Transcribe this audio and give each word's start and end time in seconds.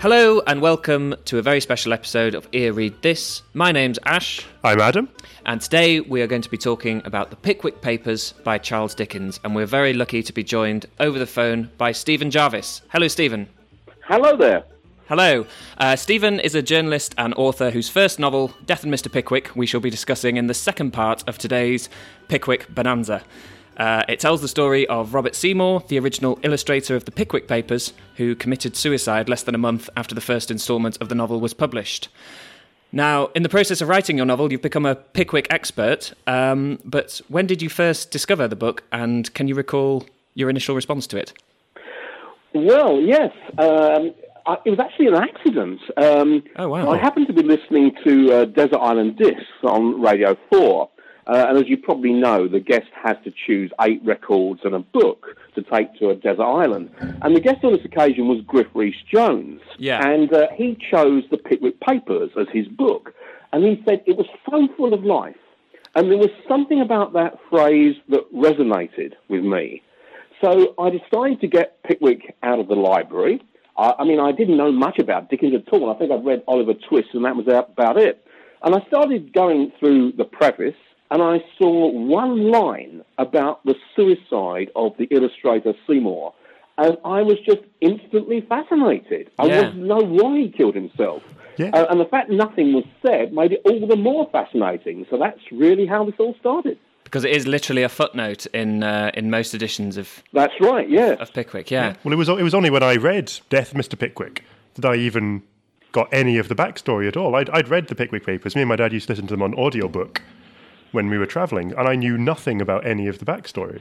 Hello 0.00 0.40
and 0.46 0.62
welcome 0.62 1.14
to 1.26 1.36
a 1.36 1.42
very 1.42 1.60
special 1.60 1.92
episode 1.92 2.34
of 2.34 2.48
Ear 2.52 2.72
Read 2.72 3.02
This. 3.02 3.42
My 3.52 3.70
name's 3.70 3.98
Ash, 4.06 4.46
I'm 4.64 4.80
Adam. 4.80 5.10
and 5.44 5.60
today 5.60 6.00
we 6.00 6.22
are 6.22 6.26
going 6.26 6.40
to 6.40 6.48
be 6.48 6.56
talking 6.56 7.02
about 7.04 7.28
the 7.28 7.36
Pickwick 7.36 7.82
Papers 7.82 8.32
by 8.42 8.56
Charles 8.56 8.94
Dickens, 8.94 9.38
and 9.44 9.54
we're 9.54 9.66
very 9.66 9.92
lucky 9.92 10.22
to 10.22 10.32
be 10.32 10.42
joined 10.42 10.86
over 11.00 11.18
the 11.18 11.26
phone 11.26 11.68
by 11.76 11.92
Stephen 11.92 12.30
Jarvis. 12.30 12.80
Hello, 12.88 13.08
Stephen. 13.08 13.46
Hello 14.06 14.38
there. 14.38 14.64
Hello. 15.06 15.44
Uh, 15.76 15.96
Stephen 15.96 16.40
is 16.40 16.54
a 16.54 16.62
journalist 16.62 17.14
and 17.18 17.34
author 17.34 17.70
whose 17.70 17.90
first 17.90 18.18
novel, 18.18 18.54
Death 18.64 18.84
and 18.84 18.94
Mr. 18.94 19.12
Pickwick, 19.12 19.50
we 19.54 19.66
shall 19.66 19.80
be 19.80 19.90
discussing 19.90 20.38
in 20.38 20.46
the 20.46 20.54
second 20.54 20.92
part 20.92 21.28
of 21.28 21.36
today's 21.36 21.90
Pickwick 22.28 22.74
Bonanza. 22.74 23.22
Uh, 23.80 24.04
it 24.10 24.20
tells 24.20 24.42
the 24.42 24.46
story 24.48 24.86
of 24.88 25.14
Robert 25.14 25.34
Seymour, 25.34 25.82
the 25.88 25.98
original 25.98 26.38
illustrator 26.42 26.94
of 26.94 27.06
the 27.06 27.10
Pickwick 27.10 27.48
Papers, 27.48 27.94
who 28.16 28.34
committed 28.34 28.76
suicide 28.76 29.26
less 29.26 29.42
than 29.42 29.54
a 29.54 29.58
month 29.58 29.88
after 29.96 30.14
the 30.14 30.20
first 30.20 30.50
instalment 30.50 30.98
of 31.00 31.08
the 31.08 31.14
novel 31.14 31.40
was 31.40 31.54
published. 31.54 32.08
Now, 32.92 33.28
in 33.28 33.42
the 33.42 33.48
process 33.48 33.80
of 33.80 33.88
writing 33.88 34.18
your 34.18 34.26
novel, 34.26 34.52
you've 34.52 34.60
become 34.60 34.84
a 34.84 34.96
Pickwick 34.96 35.46
expert, 35.48 36.12
um, 36.26 36.78
but 36.84 37.22
when 37.28 37.46
did 37.46 37.62
you 37.62 37.70
first 37.70 38.10
discover 38.10 38.46
the 38.46 38.54
book, 38.54 38.82
and 38.92 39.32
can 39.32 39.48
you 39.48 39.54
recall 39.54 40.04
your 40.34 40.50
initial 40.50 40.74
response 40.74 41.06
to 41.06 41.16
it? 41.16 41.32
Well, 42.52 43.00
yes. 43.00 43.32
Um, 43.56 44.12
I, 44.44 44.58
it 44.66 44.70
was 44.70 44.78
actually 44.78 45.06
an 45.06 45.14
accident. 45.14 45.80
Um, 45.96 46.42
Oh, 46.56 46.68
wow. 46.68 46.90
I 46.90 46.98
happened 46.98 47.28
to 47.28 47.32
be 47.32 47.42
listening 47.42 47.92
to 48.04 48.32
uh, 48.32 48.44
Desert 48.44 48.78
Island 48.78 49.16
Discs 49.16 49.40
on 49.64 50.02
Radio 50.02 50.36
4. 50.52 50.90
Uh, 51.30 51.46
and 51.48 51.58
as 51.58 51.68
you 51.68 51.76
probably 51.76 52.12
know, 52.12 52.48
the 52.48 52.58
guest 52.58 52.88
has 53.04 53.16
to 53.22 53.32
choose 53.46 53.70
eight 53.82 54.00
records 54.04 54.62
and 54.64 54.74
a 54.74 54.80
book 54.80 55.26
to 55.54 55.62
take 55.62 55.94
to 55.94 56.10
a 56.10 56.14
desert 56.16 56.42
island. 56.42 56.90
And 57.22 57.36
the 57.36 57.40
guest 57.40 57.62
on 57.62 57.72
this 57.72 57.84
occasion 57.84 58.26
was 58.26 58.40
Griff 58.46 58.66
Rhys 58.74 58.96
Jones. 59.12 59.60
Yeah. 59.78 60.00
And 60.04 60.32
uh, 60.32 60.48
he 60.56 60.76
chose 60.90 61.22
the 61.30 61.36
Pickwick 61.36 61.78
Papers 61.80 62.30
as 62.40 62.48
his 62.52 62.66
book. 62.66 63.14
And 63.52 63.64
he 63.64 63.80
said 63.86 64.02
it 64.06 64.16
was 64.16 64.26
so 64.50 64.66
full 64.76 64.92
of 64.92 65.04
life. 65.04 65.36
And 65.94 66.10
there 66.10 66.18
was 66.18 66.30
something 66.48 66.80
about 66.80 67.12
that 67.12 67.38
phrase 67.48 67.94
that 68.08 68.32
resonated 68.34 69.12
with 69.28 69.44
me. 69.44 69.82
So 70.42 70.74
I 70.80 70.90
decided 70.90 71.40
to 71.42 71.46
get 71.46 71.80
Pickwick 71.84 72.34
out 72.42 72.58
of 72.58 72.66
the 72.66 72.74
library. 72.74 73.40
I, 73.76 73.94
I 74.00 74.04
mean, 74.04 74.18
I 74.18 74.32
didn't 74.32 74.56
know 74.56 74.72
much 74.72 74.98
about 74.98 75.30
Dickens 75.30 75.54
at 75.54 75.72
all. 75.72 75.94
I 75.94 75.98
think 75.98 76.10
I'd 76.10 76.24
read 76.24 76.42
Oliver 76.48 76.74
Twist, 76.74 77.10
and 77.12 77.24
that 77.24 77.36
was 77.36 77.46
about 77.46 77.98
it. 77.98 78.26
And 78.62 78.74
I 78.74 78.84
started 78.88 79.32
going 79.32 79.72
through 79.78 80.12
the 80.12 80.24
preface, 80.24 80.74
and 81.10 81.22
I 81.22 81.42
saw 81.58 81.88
one 81.90 82.50
line 82.50 83.02
about 83.18 83.64
the 83.64 83.74
suicide 83.96 84.70
of 84.76 84.92
the 84.98 85.04
illustrator 85.10 85.72
Seymour. 85.86 86.34
And 86.78 86.96
I 87.04 87.20
was 87.22 87.36
just 87.44 87.60
instantly 87.80 88.40
fascinated. 88.48 89.30
I 89.38 89.46
Yeah. 89.46 89.56
wanted 89.62 89.72
to 89.72 89.78
know 89.86 89.98
why 90.00 90.38
he 90.38 90.48
killed 90.48 90.74
himself. 90.74 91.22
Yeah. 91.58 91.70
Uh, 91.74 91.86
and 91.90 92.00
the 92.00 92.06
fact 92.06 92.30
nothing 92.30 92.72
was 92.72 92.84
said 93.04 93.32
made 93.34 93.52
it 93.52 93.60
all 93.66 93.86
the 93.86 93.96
more 93.96 94.28
fascinating. 94.32 95.06
So 95.10 95.18
that's 95.18 95.40
really 95.52 95.84
how 95.86 96.04
this 96.04 96.14
all 96.18 96.34
started. 96.40 96.78
Because 97.04 97.24
it 97.24 97.32
is 97.32 97.46
literally 97.46 97.82
a 97.82 97.88
footnote 97.88 98.46
in 98.54 98.82
uh, 98.84 99.10
in 99.14 99.30
most 99.30 99.52
editions 99.52 99.96
of, 99.96 100.22
That's 100.32 100.54
right, 100.60 100.88
yeah, 100.88 101.14
of 101.18 101.32
Pickwick, 101.34 101.70
yeah. 101.70 101.94
Well, 102.04 102.12
it 102.12 102.16
was 102.16 102.28
it 102.28 102.42
was 102.42 102.54
only 102.54 102.70
when 102.70 102.84
I 102.84 102.94
read 102.96 103.32
Death, 103.50 103.74
Mr. 103.74 103.98
Pickwick 103.98 104.44
that 104.76 104.84
I 104.86 104.94
even 104.94 105.42
got 105.92 106.08
any 106.12 106.38
of 106.38 106.48
the 106.48 106.54
backstory 106.54 107.08
at 107.08 107.16
all. 107.16 107.34
I'd, 107.34 107.50
I'd 107.50 107.68
read 107.68 107.88
the 107.88 107.96
Pickwick 107.96 108.24
Papers. 108.24 108.54
Me 108.54 108.62
and 108.62 108.68
my 108.68 108.76
dad 108.76 108.92
used 108.92 109.08
to 109.08 109.12
listen 109.12 109.26
to 109.26 109.34
them 109.34 109.42
on 109.42 109.54
audiobook 109.54 110.22
when 110.92 111.08
we 111.08 111.18
were 111.18 111.26
travelling, 111.26 111.72
and 111.72 111.88
I 111.88 111.94
knew 111.94 112.16
nothing 112.18 112.60
about 112.60 112.86
any 112.86 113.06
of 113.06 113.18
the 113.18 113.24
backstory. 113.24 113.80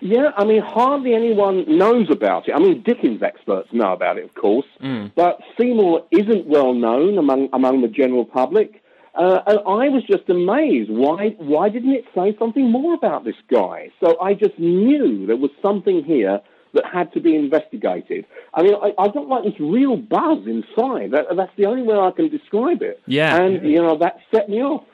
Yeah, 0.00 0.32
I 0.36 0.44
mean, 0.44 0.62
hardly 0.62 1.14
anyone 1.14 1.64
knows 1.78 2.10
about 2.10 2.48
it. 2.48 2.52
I 2.54 2.58
mean, 2.58 2.82
Dickens 2.82 3.22
experts 3.22 3.68
know 3.72 3.92
about 3.92 4.18
it, 4.18 4.24
of 4.24 4.34
course, 4.34 4.66
but 5.14 5.38
Seymour 5.58 6.04
isn't 6.10 6.46
well 6.46 6.74
known 6.74 7.18
among 7.18 7.48
among 7.52 7.82
the 7.82 7.88
general 7.88 8.24
public. 8.24 8.82
Uh, 9.14 9.40
and 9.46 9.58
I 9.58 9.90
was 9.90 10.02
just 10.10 10.28
amazed. 10.28 10.90
Why 10.90 11.36
why 11.38 11.68
didn't 11.68 11.92
it 11.92 12.06
say 12.14 12.34
something 12.38 12.70
more 12.70 12.94
about 12.94 13.24
this 13.24 13.36
guy? 13.48 13.90
So 14.00 14.18
I 14.20 14.34
just 14.34 14.58
knew 14.58 15.26
there 15.26 15.36
was 15.36 15.50
something 15.60 16.02
here 16.02 16.40
that 16.74 16.84
had 16.90 17.12
to 17.12 17.20
be 17.20 17.36
investigated. 17.36 18.24
I 18.54 18.62
mean, 18.62 18.74
I, 18.74 18.92
I 18.98 19.08
got 19.08 19.28
like 19.28 19.44
this 19.44 19.60
real 19.60 19.96
buzz 19.96 20.46
inside. 20.46 21.10
That, 21.12 21.26
that's 21.36 21.52
the 21.56 21.66
only 21.66 21.82
way 21.82 21.96
I 21.96 22.10
can 22.10 22.28
describe 22.28 22.82
it. 22.82 23.00
Yeah. 23.06 23.36
and 23.36 23.68
you 23.70 23.82
know 23.82 23.98
that 23.98 24.16
set 24.34 24.48
me 24.48 24.62
off. 24.62 24.84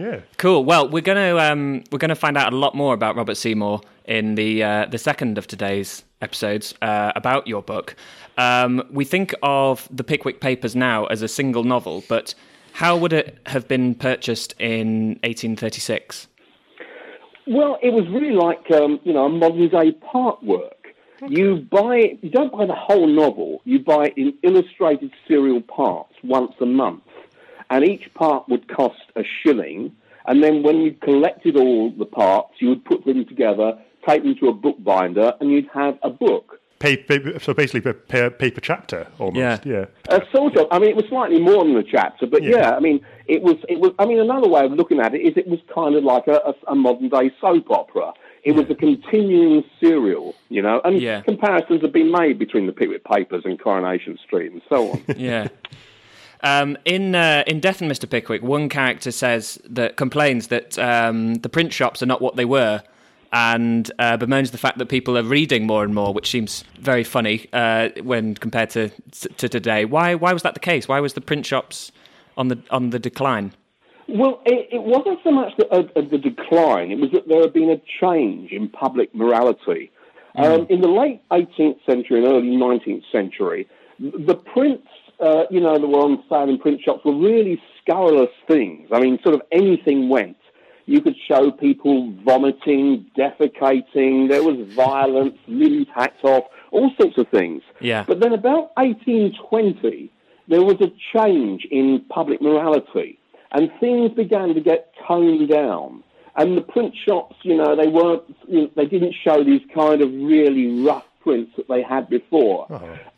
Yeah. 0.00 0.20
Cool. 0.38 0.64
Well, 0.64 0.88
we're 0.88 1.02
gonna 1.02 1.36
um, 1.36 1.84
we're 1.92 1.98
gonna 1.98 2.14
find 2.14 2.38
out 2.38 2.54
a 2.54 2.56
lot 2.56 2.74
more 2.74 2.94
about 2.94 3.16
Robert 3.16 3.36
Seymour 3.36 3.82
in 4.06 4.34
the 4.34 4.64
uh, 4.64 4.86
the 4.86 4.96
second 4.96 5.36
of 5.36 5.46
today's 5.46 6.04
episodes 6.22 6.74
uh, 6.80 7.12
about 7.14 7.46
your 7.46 7.62
book. 7.62 7.94
Um, 8.38 8.82
we 8.90 9.04
think 9.04 9.34
of 9.42 9.86
the 9.90 10.02
Pickwick 10.02 10.40
Papers 10.40 10.74
now 10.74 11.04
as 11.06 11.20
a 11.20 11.28
single 11.28 11.64
novel, 11.64 12.02
but 12.08 12.34
how 12.72 12.96
would 12.96 13.12
it 13.12 13.38
have 13.44 13.68
been 13.68 13.94
purchased 13.94 14.54
in 14.58 15.18
1836? 15.22 16.28
Well, 17.46 17.78
it 17.82 17.90
was 17.90 18.06
really 18.08 18.32
like 18.32 18.70
um, 18.70 19.00
you 19.04 19.12
know 19.12 19.26
a 19.26 19.28
modern 19.28 19.68
day 19.68 19.92
part 19.92 20.42
work. 20.42 20.94
You 21.28 21.66
buy 21.70 22.16
you 22.22 22.30
don't 22.30 22.50
buy 22.50 22.64
the 22.64 22.74
whole 22.74 23.06
novel. 23.06 23.60
You 23.64 23.80
buy 23.80 24.06
it 24.06 24.14
in 24.16 24.32
illustrated 24.42 25.12
serial 25.28 25.60
parts 25.60 26.14
once 26.24 26.54
a 26.62 26.66
month, 26.66 27.02
and 27.70 27.84
each 27.84 28.12
part 28.14 28.48
would 28.48 28.68
cost 28.68 29.00
a 29.16 29.22
shilling. 29.42 29.92
And 30.26 30.42
then 30.42 30.62
when 30.62 30.78
you 30.80 30.92
collected 30.92 31.56
all 31.56 31.90
the 31.90 32.04
parts, 32.04 32.54
you 32.58 32.68
would 32.68 32.84
put 32.84 33.04
them 33.06 33.24
together, 33.24 33.78
take 34.06 34.22
them 34.22 34.36
to 34.40 34.48
a 34.48 34.52
bookbinder, 34.52 35.32
and 35.40 35.50
you'd 35.50 35.68
have 35.72 35.98
a 36.02 36.10
book. 36.10 36.58
Paper, 36.78 37.38
so 37.40 37.52
basically, 37.52 37.90
a 37.90 37.94
pa- 37.94 38.30
paper 38.30 38.60
chapter 38.60 39.06
almost. 39.18 39.36
Yeah. 39.36 39.58
Yeah. 39.64 39.84
Uh, 40.08 40.20
sort 40.34 40.56
of. 40.56 40.66
I 40.70 40.78
mean, 40.78 40.88
it 40.90 40.96
was 40.96 41.04
slightly 41.10 41.38
more 41.38 41.62
than 41.64 41.76
a 41.76 41.82
chapter, 41.82 42.26
but 42.26 42.42
Yeah. 42.42 42.56
yeah. 42.56 42.70
I 42.76 42.80
mean, 42.80 43.04
it 43.26 43.42
was. 43.42 43.56
It 43.68 43.78
was. 43.80 43.92
I 43.98 44.06
mean, 44.06 44.18
another 44.18 44.48
way 44.48 44.64
of 44.64 44.72
looking 44.72 44.98
at 44.98 45.14
it 45.14 45.18
is 45.20 45.36
it 45.36 45.46
was 45.46 45.60
kind 45.74 45.94
of 45.94 46.04
like 46.04 46.26
a, 46.26 46.40
a, 46.46 46.54
a 46.68 46.74
modern 46.74 47.10
day 47.10 47.30
soap 47.40 47.70
opera. 47.70 48.12
It 48.44 48.52
was 48.52 48.64
a 48.70 48.74
continuing 48.74 49.62
serial, 49.78 50.34
you 50.48 50.62
know, 50.62 50.80
and 50.82 50.98
Yeah. 50.98 51.20
comparisons 51.20 51.82
have 51.82 51.92
been 51.92 52.10
made 52.10 52.38
between 52.38 52.66
the 52.66 52.72
Pickwick 52.72 53.04
Papers 53.04 53.42
and 53.44 53.60
Coronation 53.60 54.18
Street 54.24 54.50
and 54.52 54.62
so 54.68 54.92
on. 54.92 55.04
Yeah. 55.18 55.48
Um, 56.42 56.76
in 56.84 57.14
uh, 57.14 57.44
in 57.46 57.60
Death 57.60 57.82
and 57.82 57.90
Mr. 57.90 58.08
Pickwick, 58.08 58.42
one 58.42 58.68
character 58.68 59.10
says 59.10 59.60
that 59.68 59.96
complains 59.96 60.48
that 60.48 60.78
um, 60.78 61.34
the 61.34 61.48
print 61.48 61.72
shops 61.72 62.02
are 62.02 62.06
not 62.06 62.22
what 62.22 62.36
they 62.36 62.46
were, 62.46 62.82
and 63.32 63.90
uh, 63.98 64.16
bemoans 64.16 64.50
the 64.50 64.58
fact 64.58 64.78
that 64.78 64.86
people 64.86 65.18
are 65.18 65.22
reading 65.22 65.66
more 65.66 65.84
and 65.84 65.94
more, 65.94 66.14
which 66.14 66.30
seems 66.30 66.64
very 66.78 67.04
funny 67.04 67.46
uh, 67.52 67.90
when 68.02 68.34
compared 68.34 68.70
to 68.70 68.88
to 69.36 69.48
today. 69.48 69.84
Why 69.84 70.14
why 70.14 70.32
was 70.32 70.42
that 70.42 70.54
the 70.54 70.60
case? 70.60 70.88
Why 70.88 71.00
was 71.00 71.12
the 71.12 71.20
print 71.20 71.44
shops 71.44 71.92
on 72.36 72.48
the 72.48 72.58
on 72.70 72.90
the 72.90 72.98
decline? 72.98 73.52
Well, 74.08 74.40
it, 74.44 74.68
it 74.72 74.82
wasn't 74.82 75.20
so 75.22 75.30
much 75.30 75.56
the, 75.56 75.68
uh, 75.70 75.82
the 75.94 76.18
decline, 76.18 76.90
it 76.90 76.98
was 76.98 77.12
that 77.12 77.28
there 77.28 77.42
had 77.42 77.52
been 77.52 77.70
a 77.70 77.80
change 78.00 78.50
in 78.50 78.68
public 78.68 79.14
morality. 79.14 79.92
Um, 80.34 80.66
in 80.68 80.80
the 80.80 80.88
late 80.88 81.22
18th 81.30 81.84
century 81.86 82.18
and 82.18 82.26
early 82.26 82.48
19th 82.48 83.04
century, 83.12 83.68
the 84.00 84.34
prints, 84.34 84.86
uh, 85.20 85.44
you 85.50 85.60
know, 85.60 85.78
that 85.78 85.86
were 85.86 86.00
on 86.00 86.22
sale 86.28 86.48
in 86.48 86.58
print 86.58 86.80
shops 86.84 87.04
were 87.04 87.16
really 87.16 87.60
scurrilous 87.80 88.30
things. 88.48 88.88
I 88.92 89.00
mean, 89.00 89.18
sort 89.22 89.34
of 89.34 89.42
anything 89.52 90.08
went. 90.08 90.36
You 90.86 91.00
could 91.00 91.14
show 91.28 91.52
people 91.52 92.12
vomiting, 92.24 93.06
defecating, 93.16 94.28
there 94.28 94.42
was 94.42 94.66
violence, 94.74 95.38
limbs 95.46 95.86
hacked 95.94 96.24
off, 96.24 96.44
all 96.72 96.90
sorts 97.00 97.16
of 97.16 97.28
things. 97.28 97.62
Yeah. 97.80 98.04
But 98.06 98.20
then 98.20 98.32
about 98.32 98.72
1820, 98.76 100.10
there 100.48 100.62
was 100.62 100.80
a 100.80 100.90
change 101.14 101.64
in 101.70 102.04
public 102.08 102.42
morality 102.42 103.20
and 103.52 103.70
things 103.80 104.12
began 104.12 104.54
to 104.54 104.60
get 104.60 104.92
toned 105.06 105.48
down. 105.48 106.02
And 106.36 106.56
the 106.56 106.62
print 106.62 106.94
shops, 107.06 107.36
you 107.42 107.56
know, 107.56 107.74
they 107.76 107.88
weren't, 107.88 108.22
you 108.48 108.62
know, 108.62 108.70
they 108.76 108.86
didn't 108.86 109.14
show 109.24 109.42
these 109.42 109.62
kind 109.74 110.00
of 110.00 110.10
really 110.12 110.82
rough 110.82 111.04
prints 111.20 111.52
that 111.56 111.68
they 111.68 111.82
had 111.82 112.08
before. 112.08 112.66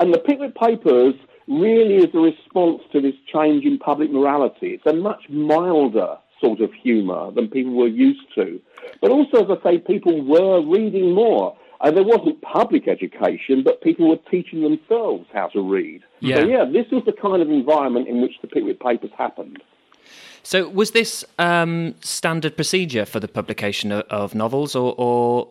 And 0.00 0.12
the 0.12 0.18
Pickwick 0.18 0.54
Papers 0.54 1.14
really 1.48 1.96
is 1.96 2.14
a 2.14 2.18
response 2.18 2.82
to 2.92 3.00
this 3.00 3.14
change 3.32 3.64
in 3.64 3.78
public 3.78 4.10
morality. 4.10 4.68
It's 4.74 4.86
a 4.86 4.92
much 4.92 5.28
milder 5.28 6.16
sort 6.40 6.60
of 6.60 6.72
humour 6.72 7.30
than 7.32 7.48
people 7.48 7.74
were 7.74 7.88
used 7.88 8.34
to. 8.34 8.60
But 9.00 9.10
also, 9.10 9.44
as 9.44 9.58
I 9.58 9.62
say, 9.62 9.78
people 9.78 10.22
were 10.22 10.60
reading 10.60 11.14
more. 11.14 11.56
And 11.80 11.96
there 11.96 12.04
wasn't 12.04 12.40
public 12.42 12.86
education, 12.86 13.64
but 13.64 13.82
people 13.82 14.08
were 14.08 14.18
teaching 14.30 14.62
themselves 14.62 15.26
how 15.32 15.48
to 15.48 15.60
read. 15.60 16.02
Yeah. 16.20 16.36
So, 16.36 16.46
yeah, 16.46 16.64
this 16.64 16.86
was 16.92 17.02
the 17.04 17.12
kind 17.12 17.42
of 17.42 17.50
environment 17.50 18.06
in 18.06 18.22
which 18.22 18.34
the 18.40 18.46
Pickwick 18.46 18.78
Papers 18.78 19.10
happened. 19.18 19.60
So 20.44 20.68
was 20.68 20.92
this 20.92 21.24
um, 21.38 21.94
standard 22.00 22.56
procedure 22.56 23.04
for 23.04 23.20
the 23.20 23.28
publication 23.28 23.92
of, 23.92 24.02
of 24.10 24.34
novels, 24.34 24.74
or, 24.74 24.94
or 24.96 25.48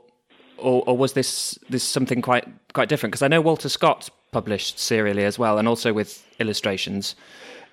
or 0.57 0.83
or 0.85 0.97
was 0.97 1.13
this 1.13 1.57
this 1.69 1.83
something 1.83 2.21
quite 2.21 2.47
quite 2.73 2.89
different? 2.89 3.11
Because 3.11 3.21
I 3.21 3.27
know 3.27 3.41
Walter 3.41 3.69
Scott 3.69 4.09
published 4.31 4.79
serially 4.79 5.25
as 5.25 5.37
well, 5.37 5.57
and 5.57 5.67
also 5.67 5.91
with 5.91 6.25
illustrations. 6.39 7.15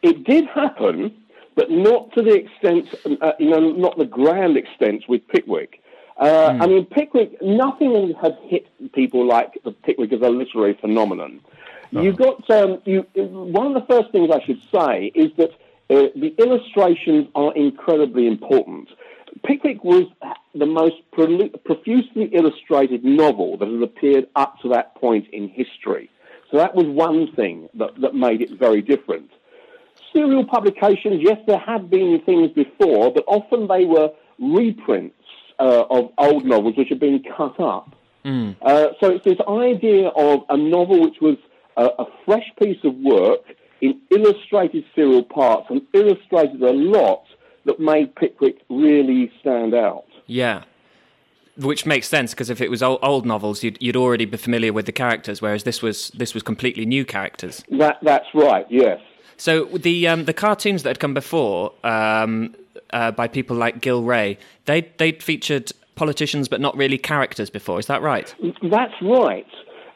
It 0.02 0.24
did 0.24 0.46
happen, 0.46 1.14
but 1.54 1.70
not 1.70 2.12
to 2.14 2.22
the 2.22 2.34
extent, 2.34 2.88
uh, 3.20 3.32
you 3.38 3.50
know, 3.50 3.60
not 3.60 3.96
the 3.96 4.04
grand 4.04 4.56
extent 4.56 5.04
with 5.08 5.26
Pickwick. 5.28 5.80
Uh, 6.20 6.58
I 6.60 6.66
mean, 6.66 6.84
Pickwick, 6.84 7.40
nothing 7.40 8.12
had 8.20 8.36
hit 8.42 8.66
people 8.92 9.24
like 9.24 9.52
the 9.64 9.70
Pickwick 9.70 10.12
as 10.12 10.20
a 10.20 10.28
literary 10.28 10.76
phenomenon. 10.80 11.40
You 11.92 12.12
got 12.12 12.50
um, 12.50 12.82
you. 12.84 13.06
One 13.14 13.68
of 13.68 13.74
the 13.74 13.86
first 13.88 14.10
things 14.10 14.30
I 14.30 14.44
should 14.44 14.60
say 14.70 15.12
is 15.14 15.30
that 15.38 15.50
uh, 15.88 16.10
the 16.16 16.34
illustrations 16.38 17.28
are 17.34 17.54
incredibly 17.54 18.26
important. 18.26 18.88
Pickwick 19.44 19.84
was 19.84 20.04
the 20.54 20.66
most 20.66 20.96
profusely 21.12 22.24
illustrated 22.32 23.04
novel 23.04 23.56
that 23.58 23.68
has 23.68 23.80
appeared 23.80 24.26
up 24.34 24.58
to 24.62 24.68
that 24.70 24.96
point 24.96 25.28
in 25.32 25.48
history. 25.48 26.10
So 26.50 26.56
that 26.56 26.74
was 26.74 26.86
one 26.86 27.32
thing 27.32 27.68
that, 27.74 28.00
that 28.00 28.14
made 28.14 28.40
it 28.40 28.58
very 28.58 28.82
different. 28.82 29.30
Serial 30.12 30.44
publications, 30.44 31.20
yes, 31.22 31.38
there 31.46 31.58
had 31.58 31.90
been 31.90 32.20
things 32.24 32.50
before, 32.52 33.12
but 33.12 33.24
often 33.26 33.68
they 33.68 33.84
were 33.84 34.10
reprints 34.38 35.14
uh, 35.58 35.84
of 35.90 36.10
old 36.16 36.44
novels 36.44 36.74
which 36.76 36.88
had 36.88 37.00
been 37.00 37.22
cut 37.36 37.60
up. 37.60 37.94
Uh, 38.62 38.88
so 39.00 39.10
it's 39.10 39.24
this 39.24 39.38
idea 39.48 40.08
of 40.08 40.44
a 40.48 40.56
novel 40.56 41.00
which 41.00 41.20
was 41.20 41.36
a, 41.76 41.84
a 41.98 42.06
fresh 42.24 42.50
piece 42.60 42.82
of 42.84 42.94
work 42.96 43.40
in 43.80 44.00
illustrated 44.10 44.84
serial 44.94 45.22
parts 45.22 45.66
and 45.70 45.82
illustrated 45.92 46.62
a 46.62 46.72
lot 46.72 47.24
that 47.64 47.78
made 47.78 48.14
Pickwick 48.16 48.56
really 48.68 49.30
stand 49.40 49.74
out. 49.74 50.06
Yeah. 50.26 50.64
Which 51.58 51.86
makes 51.86 52.08
sense 52.08 52.32
because 52.32 52.50
if 52.50 52.60
it 52.60 52.70
was 52.70 52.82
old, 52.82 53.00
old 53.02 53.26
novels, 53.26 53.64
you'd, 53.64 53.78
you'd 53.80 53.96
already 53.96 54.24
be 54.24 54.36
familiar 54.36 54.72
with 54.72 54.86
the 54.86 54.92
characters, 54.92 55.42
whereas 55.42 55.64
this 55.64 55.82
was 55.82 56.10
this 56.10 56.32
was 56.32 56.42
completely 56.42 56.86
new 56.86 57.04
characters. 57.04 57.64
That, 57.70 57.98
that's 58.02 58.26
right, 58.32 58.64
yes. 58.70 59.00
So 59.36 59.64
the 59.64 60.06
um, 60.06 60.24
the 60.26 60.32
cartoons 60.32 60.82
that 60.84 60.90
had 60.90 61.00
come 61.00 61.14
before 61.14 61.72
um, 61.84 62.54
uh, 62.92 63.10
by 63.10 63.28
people 63.28 63.56
like 63.56 63.80
Gillray, 63.80 64.36
they 64.66 64.88
they'd 64.98 65.22
featured 65.22 65.72
politicians 65.94 66.48
but 66.48 66.60
not 66.60 66.76
really 66.76 66.98
characters 66.98 67.50
before. 67.50 67.78
Is 67.78 67.86
that 67.86 68.02
right? 68.02 68.34
That's 68.62 68.94
right. 69.02 69.46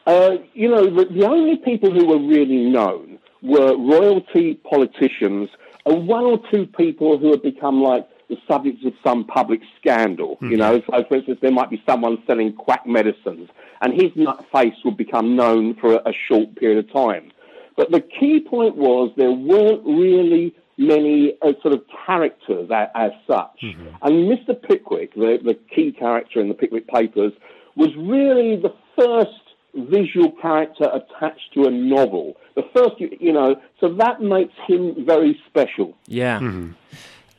Uh, 0.05 0.31
you 0.53 0.69
know, 0.69 0.83
the, 0.83 1.05
the 1.05 1.25
only 1.25 1.55
people 1.57 1.91
who 1.91 2.05
were 2.05 2.19
really 2.19 2.69
known 2.69 3.19
were 3.41 3.75
royalty, 3.77 4.55
politicians, 4.69 5.49
and 5.85 6.07
one 6.07 6.25
or 6.25 6.39
two 6.51 6.65
people 6.65 7.17
who 7.17 7.31
had 7.31 7.41
become 7.41 7.81
like 7.81 8.07
the 8.29 8.37
subjects 8.47 8.85
of 8.85 8.93
some 9.03 9.25
public 9.25 9.61
scandal. 9.79 10.37
You 10.41 10.49
hmm. 10.49 10.55
know, 10.55 10.81
so 10.89 11.03
for 11.07 11.15
instance, 11.15 11.39
there 11.41 11.51
might 11.51 11.69
be 11.69 11.81
someone 11.87 12.17
selling 12.27 12.53
quack 12.53 12.85
medicines, 12.85 13.49
and 13.81 13.93
his 13.93 14.11
nut 14.15 14.45
face 14.51 14.75
would 14.85 14.97
become 14.97 15.35
known 15.35 15.75
for 15.75 15.95
a, 15.95 16.09
a 16.09 16.13
short 16.27 16.55
period 16.55 16.85
of 16.85 16.91
time. 16.91 17.31
But 17.75 17.91
the 17.91 18.01
key 18.01 18.39
point 18.39 18.75
was 18.75 19.11
there 19.17 19.31
weren't 19.31 19.83
really 19.85 20.55
many 20.77 21.33
uh, 21.41 21.53
sort 21.61 21.73
of 21.73 21.83
characters 22.05 22.69
as, 22.73 22.87
as 22.95 23.11
such. 23.27 23.59
Mm-hmm. 23.63 23.87
And 24.01 24.31
Mr. 24.31 24.59
Pickwick, 24.61 25.13
the, 25.15 25.39
the 25.43 25.57
key 25.73 25.91
character 25.91 26.39
in 26.39 26.49
the 26.49 26.53
Pickwick 26.53 26.87
Papers, 26.87 27.33
was 27.75 27.89
really 27.97 28.55
the 28.55 28.73
first 28.97 29.29
visual 29.75 30.31
character 30.41 30.85
attached 30.85 31.53
to 31.55 31.65
a 31.65 31.71
novel. 31.71 32.35
The 32.55 32.63
first, 32.75 32.99
you, 32.99 33.15
you 33.19 33.33
know, 33.33 33.55
so 33.79 33.93
that 33.95 34.21
makes 34.21 34.53
him 34.67 35.05
very 35.05 35.39
special. 35.47 35.95
Yeah. 36.07 36.39
Mm-hmm. 36.39 36.71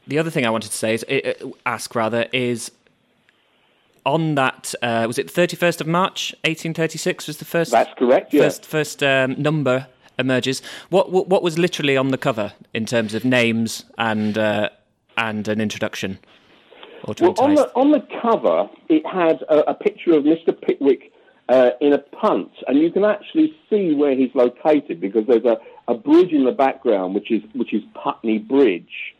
The 0.06 0.19
other 0.19 0.31
thing 0.31 0.45
I 0.45 0.51
wanted 0.51 0.71
to 0.71 0.77
say 0.77 0.95
is 0.95 1.05
uh, 1.05 1.33
ask 1.65 1.95
rather 1.95 2.27
is 2.33 2.71
on 4.05 4.35
that 4.35 4.75
uh, 4.83 5.05
was 5.06 5.19
it 5.19 5.31
thirty 5.31 5.56
first 5.56 5.81
of 5.81 5.87
March, 5.87 6.35
eighteen 6.45 6.75
thirty 6.75 6.99
six 6.99 7.27
was 7.27 7.39
the 7.39 7.45
first. 7.45 7.71
That's 7.71 7.93
correct, 7.99 8.33
yes. 8.33 8.59
First 8.59 8.67
first 8.67 9.03
um, 9.03 9.41
number 9.41 9.87
emerges. 10.19 10.62
What, 10.91 11.11
what 11.11 11.29
what 11.29 11.43
was 11.43 11.59
literally 11.59 11.97
on 11.97 12.09
the 12.09 12.19
cover 12.19 12.53
in 12.73 12.87
terms 12.87 13.15
of 13.15 13.25
names 13.25 13.85
and 13.99 14.37
uh, 14.37 14.69
and 15.17 15.49
an 15.49 15.61
introduction? 15.61 16.19
Or 17.05 17.15
Well, 17.21 17.35
on 17.39 17.55
the, 17.55 17.71
on 17.75 17.91
the 17.91 18.07
cover, 18.23 18.69
it 18.89 19.05
had 19.07 19.43
a, 19.43 19.71
a 19.71 19.75
picture 19.75 20.15
of 20.15 20.25
Mr. 20.25 20.59
Pickwick 20.59 21.12
uh, 21.50 21.71
in 21.81 21.93
a 21.93 21.99
punt, 21.99 22.50
and 22.67 22.79
you 22.79 22.91
can 22.91 23.05
actually 23.05 23.55
see 23.69 23.95
where 23.95 24.15
he's 24.15 24.35
located 24.35 25.00
because 25.00 25.27
there's 25.27 25.45
a, 25.45 25.59
a 25.87 25.95
bridge 25.95 26.33
in 26.33 26.45
the 26.45 26.53
background, 26.53 27.15
which 27.15 27.31
is 27.31 27.43
which 27.55 27.75
is 27.75 27.83
Putney 27.95 28.39
Bridge. 28.39 29.13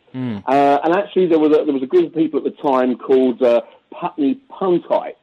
Uh, 0.47 0.79
and 0.83 0.93
actually, 0.95 1.27
there 1.27 1.39
was 1.39 1.51
a, 1.51 1.65
there 1.65 1.73
was 1.73 1.83
a 1.83 1.87
group 1.87 2.07
of 2.07 2.13
people 2.15 2.37
at 2.39 2.45
the 2.45 2.61
time 2.61 2.97
called 2.97 3.41
uh, 3.41 3.61
Putney 3.91 4.39
Puntites, 4.49 5.15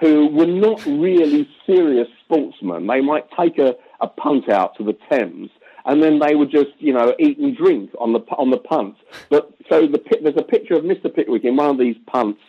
who 0.00 0.28
were 0.28 0.46
not 0.46 0.84
really 0.86 1.48
serious 1.66 2.08
sportsmen. 2.24 2.86
They 2.86 3.00
might 3.00 3.26
take 3.38 3.58
a, 3.58 3.74
a 4.00 4.08
punt 4.08 4.48
out 4.48 4.76
to 4.76 4.84
the 4.84 4.96
Thames, 5.10 5.50
and 5.86 6.02
then 6.02 6.18
they 6.18 6.34
would 6.34 6.50
just, 6.50 6.70
you 6.78 6.92
know, 6.92 7.14
eat 7.18 7.38
and 7.38 7.56
drink 7.56 7.90
on 7.98 8.12
the 8.12 8.20
on 8.36 8.50
the 8.50 8.58
punt. 8.58 8.96
But 9.30 9.52
so 9.68 9.86
the, 9.86 10.00
there's 10.22 10.36
a 10.36 10.42
picture 10.42 10.74
of 10.74 10.84
Mr. 10.84 11.14
Pickwick 11.14 11.44
in 11.44 11.56
one 11.56 11.70
of 11.70 11.78
these 11.78 11.96
punts 12.06 12.40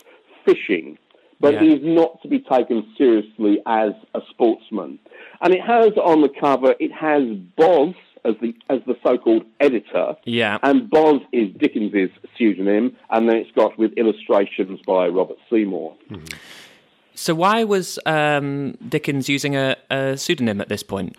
fishing, 0.45 0.97
but 1.39 1.53
Yeah. 1.53 1.61
he 1.61 1.73
is 1.73 1.79
not 1.83 2.21
to 2.21 2.27
be 2.27 2.39
taken 2.39 2.85
seriously 2.97 3.59
as 3.65 3.91
a 4.13 4.21
sportsman. 4.29 4.99
And 5.41 5.53
it 5.53 5.61
has 5.61 5.91
on 5.97 6.21
the 6.21 6.29
cover, 6.29 6.75
it 6.79 6.91
has 6.91 7.23
Boz 7.57 7.93
as 8.23 8.35
the 8.41 8.53
as 8.69 8.79
the 8.87 8.95
so-called 9.03 9.43
editor. 9.59 10.15
Yeah. 10.25 10.57
And 10.63 10.89
Boz 10.89 11.21
is 11.31 11.49
Dickens's 11.57 12.09
pseudonym, 12.37 12.95
and 13.09 13.27
then 13.27 13.37
it's 13.37 13.51
got 13.51 13.77
with 13.77 13.93
illustrations 13.93 14.79
by 14.85 15.07
Robert 15.07 15.37
Seymour. 15.49 15.95
So 17.13 17.35
why 17.35 17.63
was 17.63 17.99
um, 18.05 18.77
Dickens 18.87 19.29
using 19.29 19.55
a, 19.55 19.75
a 19.89 20.17
pseudonym 20.17 20.61
at 20.61 20.69
this 20.69 20.83
point? 20.83 21.17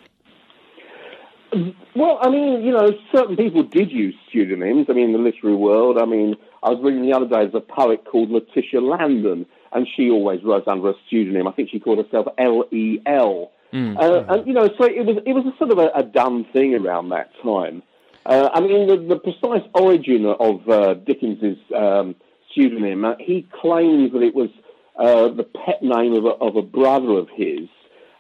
Well, 1.95 2.19
I 2.23 2.31
mean, 2.31 2.63
you 2.65 2.73
know, 2.73 2.89
certain 3.15 3.37
people 3.37 3.63
did 3.63 3.93
use 3.93 4.15
pseudonyms. 4.33 4.87
I 4.89 4.95
mean, 4.95 5.07
in 5.07 5.13
the 5.13 5.19
literary 5.19 5.55
world. 5.55 5.99
I 5.99 6.07
mean, 6.07 6.35
I 6.63 6.71
was 6.71 6.81
reading 6.83 7.03
the 7.03 7.13
other 7.13 7.27
day 7.27 7.43
there's 7.43 7.55
a 7.55 7.61
poet 7.61 8.07
called 8.11 8.31
Letitia 8.31 8.81
Landon, 8.81 9.45
and 9.73 9.87
she 9.95 10.11
always 10.11 10.43
wrote 10.43 10.67
under 10.67 10.91
a 10.91 10.95
pseudonym. 11.11 11.47
I 11.47 11.53
think 11.53 11.69
she 11.71 11.79
called 11.79 11.99
herself 12.03 12.27
L 12.39 12.65
E 12.73 13.01
L. 13.05 13.51
Uh, 13.73 14.25
And 14.29 14.47
you 14.47 14.53
know, 14.53 14.69
so 14.79 14.85
it 14.85 15.05
was 15.07 15.17
it 15.25 15.33
was 15.33 15.45
a 15.47 15.57
sort 15.59 15.71
of 15.71 15.79
a, 15.79 15.91
a 15.95 16.03
dumb 16.03 16.47
thing 16.53 16.75
around 16.75 17.09
that 17.11 17.31
time. 17.43 17.83
Uh, 18.25 18.49
I 18.53 18.61
mean, 18.61 18.87
the, 18.87 18.97
the 18.97 19.19
precise 19.19 19.67
origin 19.75 20.27
of 20.27 20.69
uh, 20.69 20.95
Dickens's 20.95 21.59
um, 21.75 22.15
pseudonym, 22.55 23.05
uh, 23.05 23.15
he 23.19 23.49
claims 23.61 24.13
that 24.13 24.23
it 24.23 24.35
was 24.35 24.51
uh, 24.97 25.29
the 25.29 25.43
pet 25.43 25.83
name 25.83 26.13
of 26.13 26.25
a, 26.25 26.29
of 26.29 26.57
a 26.57 26.63
brother 26.63 27.13
of 27.19 27.29
his, 27.35 27.69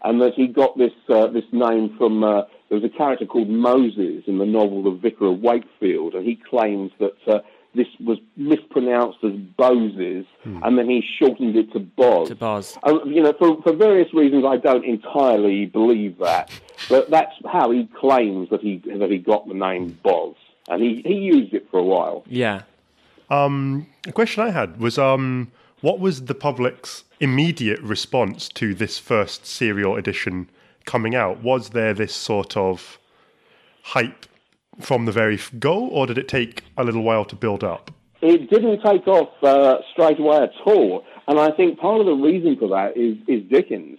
and 0.02 0.20
that 0.20 0.34
he 0.34 0.48
got 0.48 0.76
this 0.76 0.92
uh, 1.08 1.28
this 1.28 1.44
name 1.52 1.94
from 1.98 2.20
there 2.22 2.80
was 2.80 2.84
a 2.84 2.96
character 2.96 3.26
called 3.26 3.50
Moses 3.50 4.24
in 4.26 4.38
the 4.38 4.46
novel 4.46 4.82
The 4.82 4.92
Vicar 4.92 5.26
of 5.26 5.40
Wakefield, 5.40 6.14
and 6.14 6.26
he 6.26 6.36
claims 6.36 6.90
that 6.98 7.44
this 7.74 7.86
was 8.00 8.18
mispronounced 8.36 9.18
as 9.24 9.32
Boses, 9.32 10.26
and 10.44 10.78
then 10.78 10.88
he 10.88 11.02
shortened 11.18 11.56
it 11.56 11.72
to 11.72 11.80
Boz. 11.80 12.28
To 12.28 12.34
Boz. 12.34 12.78
Uh, 12.82 13.02
you 13.04 13.22
know, 13.22 13.32
for, 13.38 13.62
for 13.62 13.72
various 13.72 14.12
reasons, 14.12 14.44
I 14.44 14.56
don't 14.56 14.84
entirely 14.84 15.66
believe 15.66 16.18
that, 16.18 16.50
but 16.88 17.10
that's 17.10 17.34
how 17.50 17.70
he 17.70 17.88
claims 17.98 18.50
that 18.50 18.60
he 18.60 18.82
that 18.98 19.10
he 19.10 19.18
got 19.18 19.48
the 19.48 19.54
name 19.54 19.98
Boz, 20.02 20.34
and 20.68 20.82
he, 20.82 21.02
he 21.04 21.14
used 21.14 21.54
it 21.54 21.66
for 21.70 21.78
a 21.78 21.84
while. 21.84 22.24
Yeah. 22.26 22.62
A 23.30 24.12
question 24.12 24.42
I 24.42 24.50
had 24.50 24.78
was 24.78 24.98
um, 24.98 25.50
what 25.80 25.98
was 25.98 26.26
the 26.26 26.34
public's 26.34 27.04
immediate 27.18 27.80
response 27.80 28.48
to 28.50 28.74
this 28.74 28.98
first 28.98 29.46
serial 29.46 29.96
edition 29.96 30.50
coming 30.84 31.14
out? 31.14 31.42
Was 31.42 31.70
there 31.70 31.94
this 31.94 32.14
sort 32.14 32.56
of 32.56 32.98
hype 33.82 34.26
from 34.80 35.04
the 35.04 35.12
very 35.12 35.38
go, 35.58 35.86
or 35.88 36.06
did 36.06 36.18
it 36.18 36.28
take 36.28 36.64
a 36.76 36.84
little 36.84 37.02
while 37.02 37.24
to 37.26 37.36
build 37.36 37.62
up? 37.64 37.90
It 38.20 38.50
didn't 38.50 38.82
take 38.82 39.06
off 39.08 39.30
uh, 39.42 39.78
straight 39.92 40.20
away 40.20 40.38
at 40.38 40.52
all, 40.64 41.04
and 41.26 41.38
I 41.38 41.50
think 41.50 41.78
part 41.78 42.00
of 42.00 42.06
the 42.06 42.14
reason 42.14 42.56
for 42.58 42.68
that 42.68 42.96
is 42.96 43.16
is 43.26 43.48
Dickens. 43.50 43.98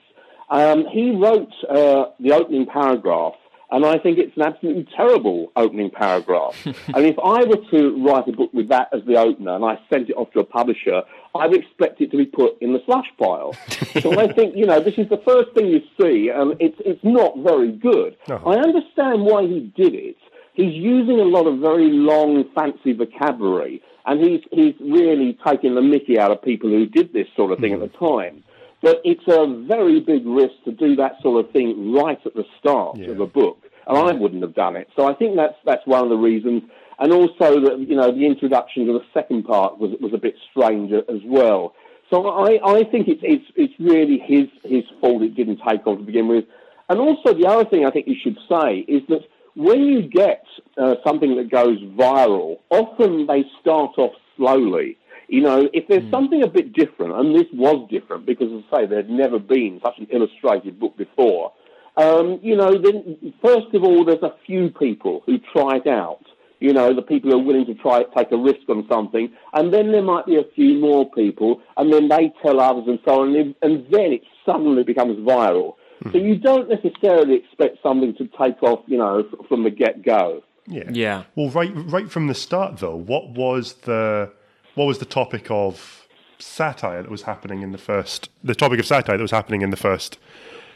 Um, 0.49 0.85
he 0.91 1.11
wrote 1.11 1.51
uh, 1.69 2.11
the 2.19 2.31
opening 2.33 2.65
paragraph, 2.65 3.33
and 3.71 3.85
I 3.85 3.97
think 3.97 4.19
it's 4.19 4.35
an 4.37 4.43
absolutely 4.43 4.87
terrible 4.95 5.51
opening 5.55 5.89
paragraph. 5.89 6.55
and 6.65 7.05
if 7.05 7.17
I 7.17 7.43
were 7.43 7.57
to 7.71 8.05
write 8.05 8.27
a 8.27 8.31
book 8.31 8.53
with 8.53 8.69
that 8.69 8.89
as 8.93 9.01
the 9.05 9.17
opener, 9.17 9.55
and 9.55 9.65
I 9.65 9.79
sent 9.91 10.09
it 10.09 10.13
off 10.13 10.31
to 10.33 10.39
a 10.39 10.43
publisher, 10.43 11.01
I 11.35 11.47
would 11.47 11.59
expect 11.59 11.99
it 11.99 12.11
to 12.11 12.17
be 12.17 12.25
put 12.25 12.61
in 12.61 12.73
the 12.73 12.79
slush 12.85 13.07
pile. 13.17 13.53
so 14.01 14.19
I 14.19 14.31
think 14.31 14.55
you 14.55 14.65
know 14.65 14.79
this 14.79 14.97
is 14.97 15.09
the 15.09 15.21
first 15.25 15.53
thing 15.55 15.67
you 15.67 15.81
see, 15.99 16.29
and 16.29 16.55
it's 16.59 16.79
it's 16.85 17.03
not 17.03 17.37
very 17.39 17.71
good. 17.71 18.15
Uh-huh. 18.29 18.49
I 18.49 18.57
understand 18.57 19.25
why 19.25 19.43
he 19.43 19.71
did 19.75 19.95
it. 19.95 20.17
He's 20.53 20.73
using 20.73 21.19
a 21.19 21.23
lot 21.23 21.47
of 21.47 21.59
very 21.59 21.89
long, 21.89 22.45
fancy 22.53 22.93
vocabulary, 22.93 23.81
and 24.05 24.19
he's 24.23 24.41
he's 24.51 24.75
really 24.79 25.37
taking 25.45 25.75
the 25.75 25.81
mickey 25.81 26.19
out 26.19 26.31
of 26.31 26.41
people 26.41 26.69
who 26.69 26.85
did 26.85 27.11
this 27.13 27.27
sort 27.35 27.51
of 27.51 27.59
thing 27.59 27.73
at 27.73 27.79
the 27.79 27.87
mm. 27.87 27.99
time. 27.99 28.43
But 28.81 29.01
it's 29.05 29.23
a 29.27 29.47
very 29.65 30.01
big 30.01 30.25
risk 30.25 30.53
to 30.65 30.71
do 30.71 30.95
that 30.97 31.13
sort 31.21 31.43
of 31.43 31.51
thing 31.51 31.93
right 31.93 32.19
at 32.25 32.35
the 32.35 32.45
start 32.59 32.97
Yeah. 32.97 33.11
of 33.11 33.19
a 33.21 33.25
book, 33.25 33.57
and 33.87 33.97
I 33.97 34.11
wouldn't 34.11 34.41
have 34.41 34.53
done 34.53 34.75
it. 34.75 34.89
So 34.95 35.07
I 35.07 35.13
think 35.13 35.35
that's 35.35 35.55
that's 35.65 35.85
one 35.87 36.03
of 36.03 36.09
the 36.09 36.17
reasons, 36.17 36.63
and 36.99 37.11
also 37.11 37.59
that 37.61 37.79
you 37.79 37.95
know 37.95 38.11
the 38.11 38.25
introduction 38.25 38.85
to 38.87 38.93
the 38.93 39.05
second 39.13 39.43
part 39.43 39.79
was 39.79 39.91
was 39.99 40.13
a 40.13 40.19
bit 40.19 40.35
strange 40.51 40.91
as 40.91 41.21
well. 41.25 41.73
So 42.11 42.27
I, 42.27 42.59
I 42.63 42.83
think 42.83 43.07
it's 43.07 43.21
it's 43.23 43.45
it's 43.55 43.73
really 43.79 44.19
his 44.19 44.49
his 44.63 44.83
fault 45.01 45.23
it 45.23 45.33
didn't 45.33 45.61
take 45.67 45.87
off 45.87 45.97
to 45.97 46.03
begin 46.03 46.27
with, 46.27 46.45
and 46.89 46.99
also 46.99 47.33
the 47.33 47.47
other 47.47 47.65
thing 47.65 47.87
I 47.87 47.89
think 47.89 48.07
you 48.07 48.17
should 48.21 48.37
say 48.47 48.85
is 48.87 49.01
that 49.07 49.21
when 49.55 49.83
you 49.83 50.01
get 50.01 50.43
uh, 50.77 50.95
something 51.05 51.35
that 51.35 51.51
goes 51.51 51.79
viral, 51.79 52.59
often 52.69 53.27
they 53.27 53.45
start 53.61 53.91
off 53.97 54.13
slowly. 54.35 54.97
You 55.27 55.41
know, 55.41 55.69
if 55.73 55.87
there's 55.87 56.09
something 56.11 56.43
a 56.43 56.47
bit 56.47 56.73
different, 56.73 57.13
and 57.13 57.35
this 57.35 57.47
was 57.53 57.87
different 57.89 58.25
because, 58.25 58.51
as 58.51 58.63
I 58.71 58.81
say, 58.81 58.85
there 58.87 58.97
had 58.97 59.09
never 59.09 59.39
been 59.39 59.79
such 59.83 59.97
an 59.97 60.07
illustrated 60.11 60.79
book 60.79 60.97
before. 60.97 61.53
Um, 61.95 62.39
you 62.41 62.55
know, 62.55 62.77
then 62.77 63.33
first 63.41 63.73
of 63.73 63.83
all, 63.83 64.03
there's 64.03 64.23
a 64.23 64.35
few 64.45 64.69
people 64.69 65.23
who 65.25 65.37
try 65.37 65.77
it 65.77 65.87
out. 65.87 66.25
You 66.59 66.73
know, 66.73 66.93
the 66.93 67.01
people 67.01 67.29
who 67.31 67.39
are 67.39 67.43
willing 67.43 67.65
to 67.65 67.75
try 67.75 67.99
it 67.99 68.07
take 68.15 68.31
a 68.31 68.37
risk 68.37 68.69
on 68.69 68.85
something, 68.89 69.31
and 69.53 69.73
then 69.73 69.91
there 69.91 70.01
might 70.01 70.25
be 70.25 70.37
a 70.37 70.45
few 70.55 70.79
more 70.79 71.09
people, 71.11 71.61
and 71.77 71.91
then 71.91 72.07
they 72.07 72.33
tell 72.41 72.59
others, 72.59 72.85
and 72.87 72.99
so 73.05 73.21
on, 73.21 73.35
and, 73.35 73.53
and 73.61 73.85
then 73.91 74.13
it 74.13 74.21
suddenly 74.45 74.83
becomes 74.83 75.17
viral. 75.19 75.73
So 76.11 76.17
you 76.17 76.35
don't 76.35 76.69
necessarily 76.69 77.35
expect 77.35 77.81
something 77.81 78.15
to 78.15 78.27
take 78.27 78.61
off, 78.63 78.81
you 78.87 78.97
know, 78.97 79.23
from 79.47 79.63
the 79.63 79.69
get 79.69 80.03
go. 80.03 80.43
Yeah. 80.67 80.83
Yeah. 80.89 81.23
Well, 81.35 81.49
right, 81.49 81.71
right 81.73 82.09
from 82.11 82.27
the 82.27 82.33
start, 82.33 82.77
though, 82.77 82.95
what 82.95 83.29
was 83.29 83.73
the 83.73 84.31
what 84.75 84.85
was 84.85 84.99
the 84.99 85.05
topic 85.05 85.51
of 85.51 86.07
satire 86.39 87.01
that 87.01 87.11
was 87.11 87.23
happening 87.23 87.61
in 87.61 87.71
the 87.71 87.77
first? 87.77 88.29
The 88.43 88.55
topic 88.55 88.79
of 88.79 88.85
satire 88.85 89.17
that 89.17 89.21
was 89.21 89.31
happening 89.31 89.61
in 89.61 89.69
the 89.69 89.77
first. 89.77 90.17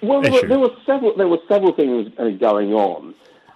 Well, 0.01 0.21
there 0.21 0.31
were, 0.31 0.47
there 0.47 0.59
were 0.59 0.75
several. 0.85 1.15
There 1.15 1.27
were 1.27 1.39
several 1.47 1.73
things 1.73 2.11
uh, 2.17 2.29
going 2.29 2.73
on. 2.73 3.15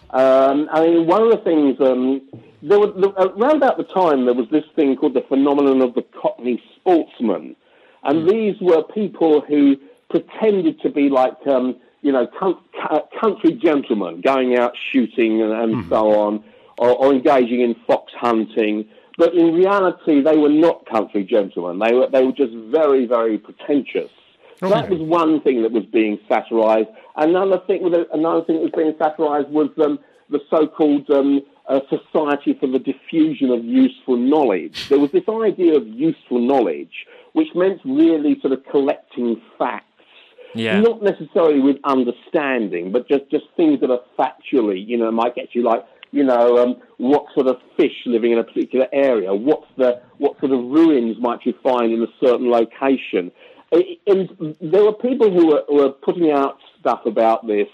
Um, 0.10 0.68
I 0.72 0.82
mean, 0.82 1.08
one 1.08 1.22
of 1.22 1.32
the 1.32 1.38
things 1.38 1.80
um, 1.80 2.22
there 2.64 2.80
was 2.80 2.90
around 3.18 3.58
about 3.58 3.78
the 3.78 3.84
time 3.84 4.26
there 4.26 4.34
was 4.34 4.50
this 4.50 4.66
thing 4.76 4.96
called 4.96 5.14
the 5.14 5.22
phenomenon 5.22 5.82
of 5.82 5.94
the 5.94 6.04
Cockney 6.22 6.62
sportsman, 6.76 7.56
and 8.04 8.28
these 8.30 8.56
were 8.60 8.84
people 8.84 9.42
who 9.42 9.78
pretended 10.12 10.80
to 10.82 10.90
be 10.90 11.10
like 11.10 11.36
um, 11.48 11.76
you 12.02 12.12
know 12.12 12.28
country 13.20 13.54
gentlemen 13.54 14.22
going 14.22 14.58
out 14.58 14.74
shooting 14.92 15.42
and, 15.42 15.52
and 15.52 15.90
so 15.90 16.20
on, 16.20 16.44
or, 16.78 16.90
or 16.92 17.14
engaging 17.14 17.62
in 17.62 17.76
fox 17.88 18.12
hunting. 18.16 18.88
But 19.18 19.34
in 19.34 19.54
reality, 19.54 20.22
they 20.22 20.38
were 20.38 20.50
not 20.50 20.86
country 20.86 21.24
gentlemen. 21.24 21.80
They 21.80 21.94
were 21.96 22.10
they 22.10 22.24
were 22.24 22.32
just 22.32 22.54
very 22.54 23.06
very 23.06 23.38
pretentious. 23.38 24.12
So 24.60 24.70
that 24.70 24.90
was 24.92 25.00
one 25.00 25.42
thing 25.42 25.64
that 25.64 25.72
was 25.72 25.86
being 25.86 26.20
satirised. 26.30 26.90
Another 27.16 27.60
thing, 27.66 27.84
another 28.14 28.46
thing 28.46 28.58
that 28.58 28.62
was 28.62 28.72
being 28.76 28.94
satirised 29.00 29.50
was 29.50 29.70
um, 29.84 29.98
the 30.30 30.40
so-called 30.52 31.10
um, 31.10 31.42
uh, 31.68 31.80
Society 31.90 32.56
for 32.60 32.68
the 32.68 32.78
Diffusion 32.78 33.50
of 33.50 33.66
Useful 33.66 34.18
Knowledge. 34.18 34.88
There 34.90 35.00
was 35.00 35.12
this 35.12 35.28
idea 35.28 35.76
of 35.76 35.88
useful 35.88 36.40
knowledge, 36.40 37.08
which 37.34 37.48
meant 37.56 37.82
really 37.86 38.40
sort 38.40 38.54
of 38.54 38.64
collecting 38.70 39.42
facts, 39.58 39.86
Yeah. 40.54 40.82
not 40.82 41.02
necessarily 41.02 41.60
with 41.60 41.78
understanding, 41.84 42.92
but 42.92 43.08
just 43.08 43.30
just 43.32 43.46
things 43.56 43.80
that 43.82 43.90
are 43.92 44.02
factually, 44.20 44.86
you 44.86 44.98
know, 44.98 45.12
might 45.12 45.36
get 45.36 45.54
you 45.54 45.64
like. 45.64 45.86
You 46.14 46.26
know, 46.26 46.58
um, 46.58 46.76
what 46.98 47.28
sort 47.34 47.48
of 47.48 47.56
fish 47.78 47.94
living 48.06 48.34
in 48.34 48.38
a 48.38 48.44
particular 48.44 48.88
area? 48.92 49.34
What's 49.34 49.68
the 49.78 50.02
what 50.18 50.38
sort 50.42 50.52
of 50.52 50.60
ruins 50.60 51.16
might 51.20 51.46
you 51.46 51.54
find 51.64 51.94
in 51.94 52.02
a 52.02 52.08
certain 52.22 52.52
location? 52.52 53.32
and 53.72 54.56
there 54.60 54.84
were 54.84 54.94
people 54.94 55.32
who 55.32 55.48
were, 55.48 55.64
were 55.70 55.90
putting 55.90 56.32
out 56.32 56.58
stuff 56.80 57.06
about 57.06 57.48
this. 57.48 57.68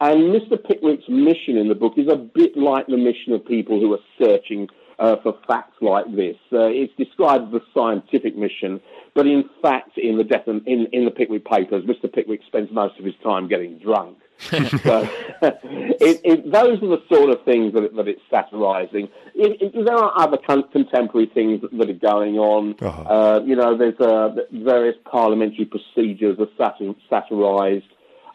And 0.00 0.34
Mr. 0.34 0.62
Pickwick's 0.62 1.08
mission 1.08 1.56
in 1.56 1.68
the 1.68 1.74
book 1.74 1.94
is 1.96 2.08
a 2.08 2.16
bit 2.16 2.56
like 2.56 2.86
the 2.88 2.96
mission 2.96 3.32
of 3.32 3.46
people 3.46 3.80
who 3.80 3.92
are 3.94 4.00
searching 4.20 4.68
uh, 4.98 5.16
for 5.22 5.38
facts 5.46 5.76
like 5.80 6.06
this. 6.14 6.36
Uh, 6.52 6.66
it's 6.66 6.94
described 6.96 7.54
as 7.54 7.60
a 7.60 7.64
scientific 7.74 8.36
mission, 8.36 8.80
but 9.14 9.26
in 9.26 9.48
fact, 9.62 9.96
in 9.96 10.16
the 10.16 10.24
death 10.24 10.46
in, 10.46 10.86
in 10.92 11.04
the 11.04 11.10
Pickwick 11.10 11.44
papers, 11.44 11.84
Mr. 11.84 12.12
Pickwick 12.12 12.40
spends 12.46 12.70
most 12.72 12.98
of 12.98 13.04
his 13.04 13.14
time 13.22 13.48
getting 13.48 13.78
drunk. 13.78 14.18
so 14.40 15.08
it, 15.42 16.20
it, 16.24 16.50
those 16.50 16.82
are 16.82 16.88
the 16.88 17.02
sort 17.08 17.30
of 17.30 17.44
things 17.44 17.72
that, 17.72 17.84
it, 17.84 17.96
that 17.96 18.08
it's 18.08 18.20
satirising. 18.30 19.08
There 19.36 19.96
are 19.96 20.12
other 20.16 20.38
con- 20.44 20.68
contemporary 20.72 21.30
things 21.32 21.60
that, 21.62 21.76
that 21.78 21.90
are 21.90 21.92
going 21.92 22.38
on. 22.38 22.74
Uh-huh. 22.80 23.02
Uh, 23.02 23.40
you 23.44 23.54
know, 23.54 23.76
there's 23.76 23.98
uh, 24.00 24.34
various 24.52 24.96
parliamentary 25.10 25.66
procedures 25.66 26.38
are 26.38 26.48
satir- 26.58 26.96
satirised. 27.08 27.86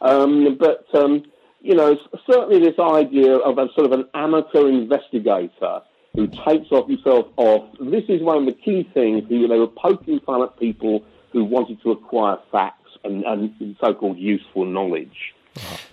Um, 0.01 0.57
but, 0.57 0.85
um, 0.97 1.23
you 1.61 1.75
know, 1.75 1.97
certainly 2.31 2.59
this 2.59 2.79
idea 2.79 3.35
of 3.35 3.57
a 3.57 3.67
sort 3.75 3.85
of 3.85 3.91
an 3.91 4.05
amateur 4.13 4.69
investigator 4.69 5.81
who 6.19 6.27
takes 6.27 6.69
off 6.71 6.89
himself 6.89 7.27
off, 7.37 7.69
this 7.79 8.03
is 8.09 8.21
one 8.21 8.37
of 8.37 8.45
the 8.45 8.51
key 8.51 8.89
things. 8.93 9.23
He, 9.29 9.47
they 9.47 9.57
were 9.57 9.67
poking 9.67 10.19
fun 10.25 10.41
at 10.41 10.59
people 10.59 11.05
who 11.31 11.45
wanted 11.45 11.81
to 11.83 11.91
acquire 11.91 12.37
facts 12.51 12.89
and, 13.05 13.23
and 13.23 13.77
so-called 13.79 14.17
useful 14.17 14.65
knowledge. 14.65 15.33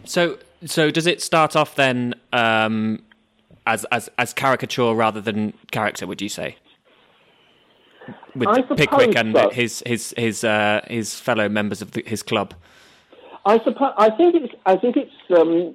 So, 0.05 0.39
so 0.65 0.91
does 0.91 1.07
it 1.07 1.23
start 1.23 1.55
off 1.55 1.77
then 1.77 2.15
um, 2.33 3.03
as 3.67 3.85
as 3.93 4.11
as 4.19 4.33
caricature 4.33 4.95
rather 4.95 5.21
than 5.21 5.53
character? 5.71 6.09
Would 6.09 6.21
you 6.21 6.29
say? 6.29 6.57
With 8.35 8.49
Pickwick 8.77 9.17
and 9.17 9.35
so. 9.35 9.51
his 9.51 9.83
his 9.87 10.13
his 10.17 10.43
uh, 10.43 10.81
his 10.89 11.19
fellow 11.21 11.49
members 11.49 11.83
of 11.83 11.93
the, 11.93 12.03
his 12.05 12.23
club. 12.23 12.53
I 13.45 13.59
suppose 13.63 13.95
I 13.97 14.11
think 14.11 14.35
it's 14.35 14.55
I 14.67 14.77
think 14.77 14.97
it's 14.97 15.39
um, 15.39 15.75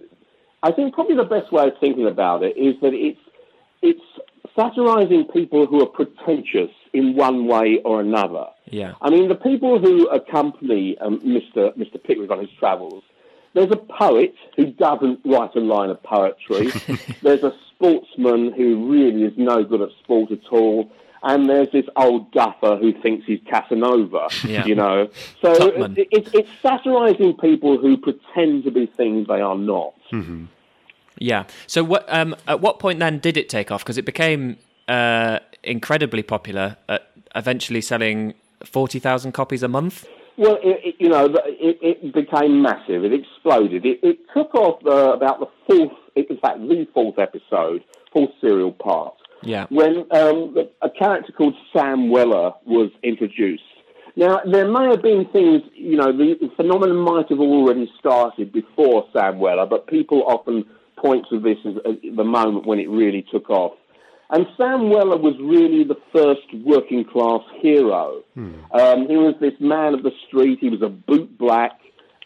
I 0.61 0.71
think 0.73 0.93
probably 0.93 1.15
the 1.15 1.23
best 1.23 1.51
way 1.53 1.67
of 1.67 1.73
thinking 1.79 2.07
about 2.07 2.43
it 2.43 2.57
is 2.57 2.75
that 2.81 2.93
it's 2.93 3.19
it's 3.81 4.01
satirising 4.55 5.25
people 5.33 5.65
who 5.65 5.81
are 5.81 5.87
pretentious 5.87 6.71
in 6.93 7.15
one 7.15 7.47
way 7.47 7.79
or 7.85 8.01
another. 8.01 8.45
Yeah. 8.65 8.93
I 9.01 9.09
mean, 9.09 9.29
the 9.29 9.35
people 9.35 9.79
who 9.79 10.07
accompany 10.09 10.97
um, 10.99 11.19
Mr. 11.21 11.75
Mr. 11.77 12.01
Pickwick 12.03 12.29
on 12.31 12.39
his 12.39 12.49
travels. 12.59 13.03
There's 13.53 13.71
a 13.71 13.75
poet 13.75 14.33
who 14.55 14.67
doesn't 14.67 15.19
write 15.25 15.55
a 15.55 15.59
line 15.59 15.89
of 15.89 16.01
poetry. 16.03 16.71
there's 17.21 17.43
a 17.43 17.53
sportsman 17.69 18.53
who 18.53 18.89
really 18.89 19.23
is 19.23 19.33
no 19.35 19.63
good 19.65 19.81
at 19.81 19.89
sport 20.01 20.31
at 20.31 20.45
all. 20.51 20.89
And 21.23 21.49
there's 21.49 21.69
this 21.71 21.85
old 21.97 22.31
duffer 22.31 22.77
who 22.77 22.93
thinks 23.01 23.25
he's 23.27 23.41
Casanova, 23.47 24.29
Yeah. 24.47 24.65
you 24.65 24.73
know. 24.75 25.09
So 25.41 25.51
it, 25.51 25.97
it, 26.11 26.29
it's 26.33 26.49
satirising 26.61 27.37
people 27.37 27.77
who 27.77 27.97
pretend 27.97 28.63
to 28.63 28.71
be 28.71 28.85
things 28.87 29.27
they 29.27 29.41
are 29.41 29.57
not. 29.57 29.93
Yeah. 31.21 31.43
So 31.67 31.83
what 31.83 32.03
um, 32.11 32.35
at 32.47 32.61
what 32.61 32.79
point 32.79 32.99
then 32.99 33.19
did 33.19 33.37
it 33.37 33.47
take 33.47 33.71
off? 33.71 33.83
Because 33.83 33.97
it 33.99 34.05
became 34.05 34.57
uh, 34.87 35.37
incredibly 35.63 36.23
popular, 36.23 36.77
at 36.89 37.11
eventually 37.35 37.81
selling 37.81 38.33
forty 38.65 38.97
thousand 38.99 39.33
copies 39.33 39.61
a 39.61 39.67
month. 39.67 40.05
Well, 40.37 40.57
it, 40.63 40.79
it, 40.83 40.95
you 40.97 41.09
know, 41.09 41.25
it, 41.45 41.77
it 41.81 42.13
became 42.13 42.63
massive. 42.63 43.03
It 43.03 43.13
exploded. 43.13 43.85
It, 43.85 43.99
it 44.01 44.19
took 44.33 44.55
off 44.55 44.83
uh, 44.85 45.13
about 45.13 45.39
the 45.39 45.47
fourth, 45.67 45.91
in 46.15 46.37
fact, 46.37 46.59
the 46.59 46.87
fourth 46.93 47.19
episode, 47.19 47.83
fourth 48.11 48.31
serial 48.39 48.71
part, 48.71 49.13
Yeah. 49.43 49.67
when 49.69 50.05
um, 50.11 50.55
a 50.81 50.89
character 50.89 51.31
called 51.33 51.53
Sam 51.71 52.09
Weller 52.09 52.53
was 52.65 52.89
introduced. 53.03 53.61
Now, 54.15 54.39
there 54.49 54.71
may 54.71 54.85
have 54.89 55.03
been 55.03 55.25
things, 55.31 55.61
you 55.75 55.97
know, 55.97 56.11
the 56.11 56.49
phenomenon 56.55 56.97
might 56.97 57.29
have 57.29 57.39
already 57.39 57.91
started 57.99 58.51
before 58.51 59.05
Sam 59.13 59.37
Weller, 59.37 59.67
but 59.67 59.85
people 59.87 60.23
often 60.25 60.65
point 61.01 61.25
to 61.29 61.39
this 61.39 61.57
as, 61.65 61.75
as 61.85 62.15
the 62.15 62.23
moment 62.23 62.65
when 62.65 62.79
it 62.79 62.89
really 62.89 63.25
took 63.31 63.49
off. 63.49 63.73
And 64.29 64.45
Sam 64.55 64.89
Weller 64.89 65.17
was 65.17 65.35
really 65.41 65.83
the 65.83 65.97
first 66.13 66.47
working 66.63 67.03
class 67.03 67.41
hero. 67.61 68.23
Um, 68.71 69.07
he 69.09 69.17
was 69.17 69.35
this 69.41 69.59
man 69.59 69.93
of 69.93 70.03
the 70.03 70.11
street. 70.27 70.59
He 70.61 70.69
was 70.69 70.81
a 70.81 70.87
boot 70.87 71.37
black, 71.37 71.77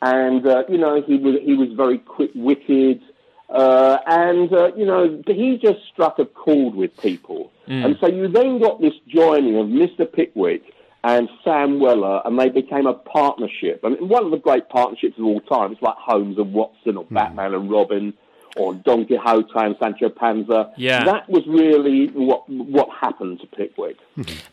and 0.02 0.46
uh, 0.46 0.64
you 0.70 0.78
know 0.78 1.02
he 1.02 1.18
was 1.18 1.36
he 1.44 1.56
was 1.56 1.70
very 1.76 1.98
quick 1.98 2.30
witted, 2.36 3.02
uh, 3.50 3.98
and 4.06 4.54
uh, 4.54 4.72
you 4.76 4.86
know 4.86 5.24
he 5.26 5.58
just 5.58 5.80
struck 5.92 6.20
a 6.20 6.26
chord 6.26 6.76
with 6.76 6.96
people. 6.98 7.52
And 7.86 7.98
so 8.00 8.08
you 8.08 8.28
then 8.28 8.60
got 8.60 8.80
this 8.80 8.94
joining 9.08 9.58
of 9.58 9.66
Mr. 9.66 10.12
Pickwick 10.12 10.62
and 11.04 11.30
Sam 11.44 11.80
Weller, 11.80 12.22
and 12.26 12.38
they 12.40 12.50
became 12.50 12.86
a 12.86 12.94
partnership. 12.94 13.84
And 13.84 14.10
one 14.10 14.26
of 14.26 14.32
the 14.32 14.38
great 14.38 14.70
partnerships 14.70 15.18
of 15.18 15.26
all 15.26 15.42
time. 15.42 15.72
It's 15.72 15.82
like 15.82 15.96
Holmes 15.98 16.38
and 16.38 16.54
Watson, 16.54 16.98
or 16.98 17.06
Batman 17.06 17.54
and 17.54 17.70
Robin, 17.70 18.14
or 18.56 18.74
Don 18.74 19.06
Quixote 19.06 19.50
and 19.56 19.76
Sancho 19.80 20.10
Panza. 20.10 20.72
Yeah. 20.78 21.04
that 21.06 21.30
was 21.30 21.44
really 21.48 22.08
what 22.08 22.48
what 22.50 22.90
happened 22.90 23.40
to 23.42 23.48
Pickwick. 23.48 23.98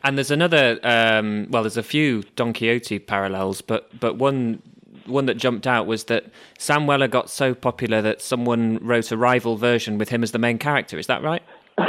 And 0.02 0.16
there's 0.18 0.30
another. 0.30 0.78
Um, 0.82 1.46
well, 1.50 1.62
there's 1.62 1.76
a 1.76 1.82
few 1.82 2.22
Don 2.36 2.52
Quixote 2.52 2.98
parallels, 3.00 3.60
but 3.60 3.88
but 4.00 4.16
one 4.16 4.60
one 5.06 5.26
that 5.26 5.34
jumped 5.36 5.66
out 5.66 5.86
was 5.86 6.04
that 6.04 6.26
Sam 6.58 6.86
Weller 6.86 7.08
got 7.08 7.28
so 7.28 7.54
popular 7.54 8.00
that 8.02 8.22
someone 8.22 8.78
wrote 8.82 9.10
a 9.10 9.16
rival 9.16 9.56
version 9.56 9.98
with 9.98 10.10
him 10.10 10.22
as 10.22 10.30
the 10.30 10.38
main 10.38 10.58
character. 10.58 10.98
Is 10.98 11.06
that 11.08 11.22
right? 11.22 11.42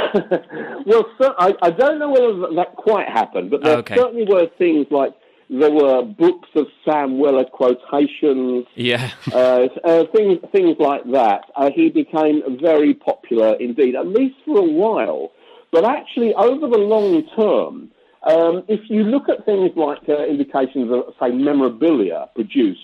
Well, 0.86 1.06
cer- 1.18 1.34
I, 1.38 1.54
I 1.62 1.70
don't 1.70 1.98
know 1.98 2.10
whether 2.10 2.54
that 2.56 2.76
quite 2.76 3.08
happened, 3.08 3.50
but 3.50 3.62
there 3.62 3.78
Okay. 3.78 3.96
certainly 3.96 4.24
were 4.28 4.48
things 4.58 4.86
like 4.90 5.14
there 5.50 5.70
were 5.70 6.02
books 6.02 6.48
of 6.54 6.66
Sam 6.84 7.18
Weller 7.18 7.44
quotations, 7.44 8.66
Yeah. 8.74 9.10
uh, 9.32 9.68
uh, 9.84 10.04
things 10.14 10.38
things 10.52 10.76
like 10.78 11.04
that. 11.12 11.42
Uh, 11.56 11.70
he 11.74 11.90
became 11.90 12.42
very 12.60 12.94
popular 12.94 13.54
indeed, 13.54 13.94
at 13.94 14.06
least 14.06 14.36
for 14.44 14.58
a 14.58 14.62
while. 14.62 15.32
But 15.70 15.84
actually, 15.84 16.34
over 16.34 16.68
the 16.68 16.78
long 16.78 17.24
term, 17.36 17.90
um, 18.22 18.64
if 18.68 18.80
you 18.88 19.02
look 19.04 19.28
at 19.28 19.44
things 19.44 19.70
like 19.76 20.08
uh, 20.08 20.24
indications 20.24 20.90
of, 20.90 21.12
say, 21.20 21.30
memorabilia 21.30 22.28
produced, 22.34 22.80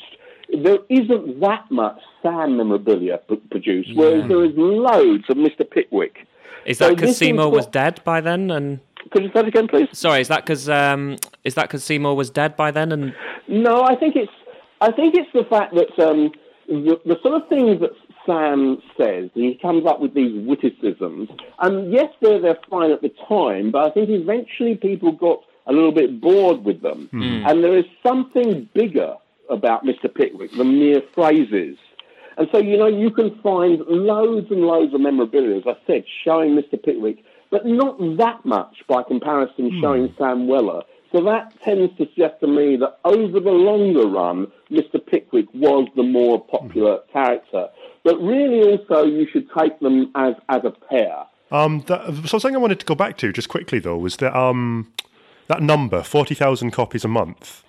there 0.62 0.78
isn't 0.88 1.40
that 1.40 1.70
much 1.70 1.98
Sam 2.22 2.56
memorabilia 2.56 3.18
p- 3.28 3.36
produced, 3.50 3.90
whereas 3.94 4.28
there 4.28 4.44
is 4.44 4.52
loads 4.56 5.24
of 5.28 5.36
Mr. 5.36 5.68
Pickwick. 5.68 6.26
Is 6.66 6.78
that 6.78 6.90
because 6.90 7.10
is 7.10 7.16
Seymour 7.16 7.48
was 7.50 7.66
dead 7.66 8.00
by 8.04 8.20
then? 8.20 8.50
And 8.50 8.80
Could 9.10 9.22
you 9.22 9.28
say 9.28 9.42
that 9.42 9.48
again, 9.48 9.68
please? 9.68 9.88
Sorry, 9.92 10.20
is 10.20 10.28
that 10.28 10.44
because 10.44 10.68
um, 10.68 11.16
is 11.44 11.54
that 11.54 11.68
because 11.68 11.84
Seymour 11.84 12.14
was 12.14 12.30
dead 12.30 12.56
by 12.56 12.70
then? 12.70 12.92
And 12.92 13.14
No, 13.48 13.82
I 13.82 13.96
think 13.96 14.16
it's 14.16 14.32
I 14.80 14.92
think 14.92 15.14
it's 15.14 15.30
the 15.32 15.44
fact 15.44 15.74
that 15.74 15.98
um, 15.98 16.32
the, 16.68 17.00
the 17.04 17.16
sort 17.22 17.42
of 17.42 17.48
things 17.48 17.80
that 17.80 17.90
Sam 18.26 18.82
says, 18.96 19.30
and 19.34 19.44
he 19.44 19.58
comes 19.60 19.86
up 19.86 20.00
with 20.00 20.14
these 20.14 20.46
witticisms, 20.46 21.28
and 21.58 21.92
yes, 21.92 22.12
they're 22.20 22.40
they're 22.40 22.58
fine 22.68 22.90
at 22.90 23.00
the 23.02 23.12
time, 23.28 23.70
but 23.70 23.90
I 23.90 23.90
think 23.90 24.10
eventually 24.10 24.76
people 24.76 25.12
got 25.12 25.42
a 25.66 25.72
little 25.72 25.92
bit 25.92 26.20
bored 26.20 26.64
with 26.64 26.82
them, 26.82 27.08
and 27.46 27.64
there 27.64 27.76
is 27.76 27.84
something 28.02 28.68
bigger 28.74 29.14
about 29.48 29.84
Mr. 29.84 30.12
Pickwick 30.12 30.52
than 30.56 30.78
mere 30.78 31.02
phrases. 31.14 31.76
And 32.36 32.48
so, 32.52 32.58
you 32.58 32.78
know, 32.78 32.86
you 32.86 33.10
can 33.10 33.38
find 33.42 33.80
loads 33.86 34.50
and 34.50 34.62
loads 34.62 34.94
of 34.94 35.00
memorabilia, 35.00 35.58
as 35.58 35.64
I 35.66 35.76
said, 35.86 36.04
showing 36.24 36.54
Mr. 36.56 36.82
Pickwick, 36.82 37.18
but 37.50 37.66
not 37.66 37.98
that 38.18 38.44
much 38.44 38.82
by 38.88 39.02
comparison 39.02 39.78
showing 39.80 40.14
Sam 40.18 40.46
Weller. 40.46 40.82
So 41.12 41.24
that 41.24 41.52
tends 41.62 41.96
to 41.96 42.06
suggest 42.06 42.38
to 42.40 42.46
me 42.46 42.76
that 42.76 42.98
over 43.04 43.40
the 43.40 43.50
longer 43.50 44.06
run, 44.06 44.46
Mr. 44.70 45.04
Pickwick 45.04 45.46
was 45.52 45.88
the 45.96 46.04
more 46.04 46.44
popular 46.44 47.00
character. 47.12 47.68
But 48.04 48.16
really, 48.20 48.62
also, 48.62 49.04
you 49.04 49.26
should 49.32 49.48
take 49.58 49.80
them 49.80 50.12
as, 50.14 50.34
as 50.48 50.62
a 50.64 50.70
pair. 50.70 51.24
Um, 51.50 51.84
that, 51.88 52.14
so 52.26 52.38
something 52.38 52.54
I 52.54 52.58
wanted 52.58 52.78
to 52.80 52.86
go 52.86 52.94
back 52.94 53.16
to 53.18 53.32
just 53.32 53.48
quickly 53.48 53.80
though 53.80 53.98
was 53.98 54.16
that 54.18 54.36
um, 54.38 54.92
that 55.48 55.60
number 55.62 56.02
forty 56.04 56.34
thousand 56.36 56.70
copies 56.70 57.04
a 57.04 57.08
month. 57.08 57.64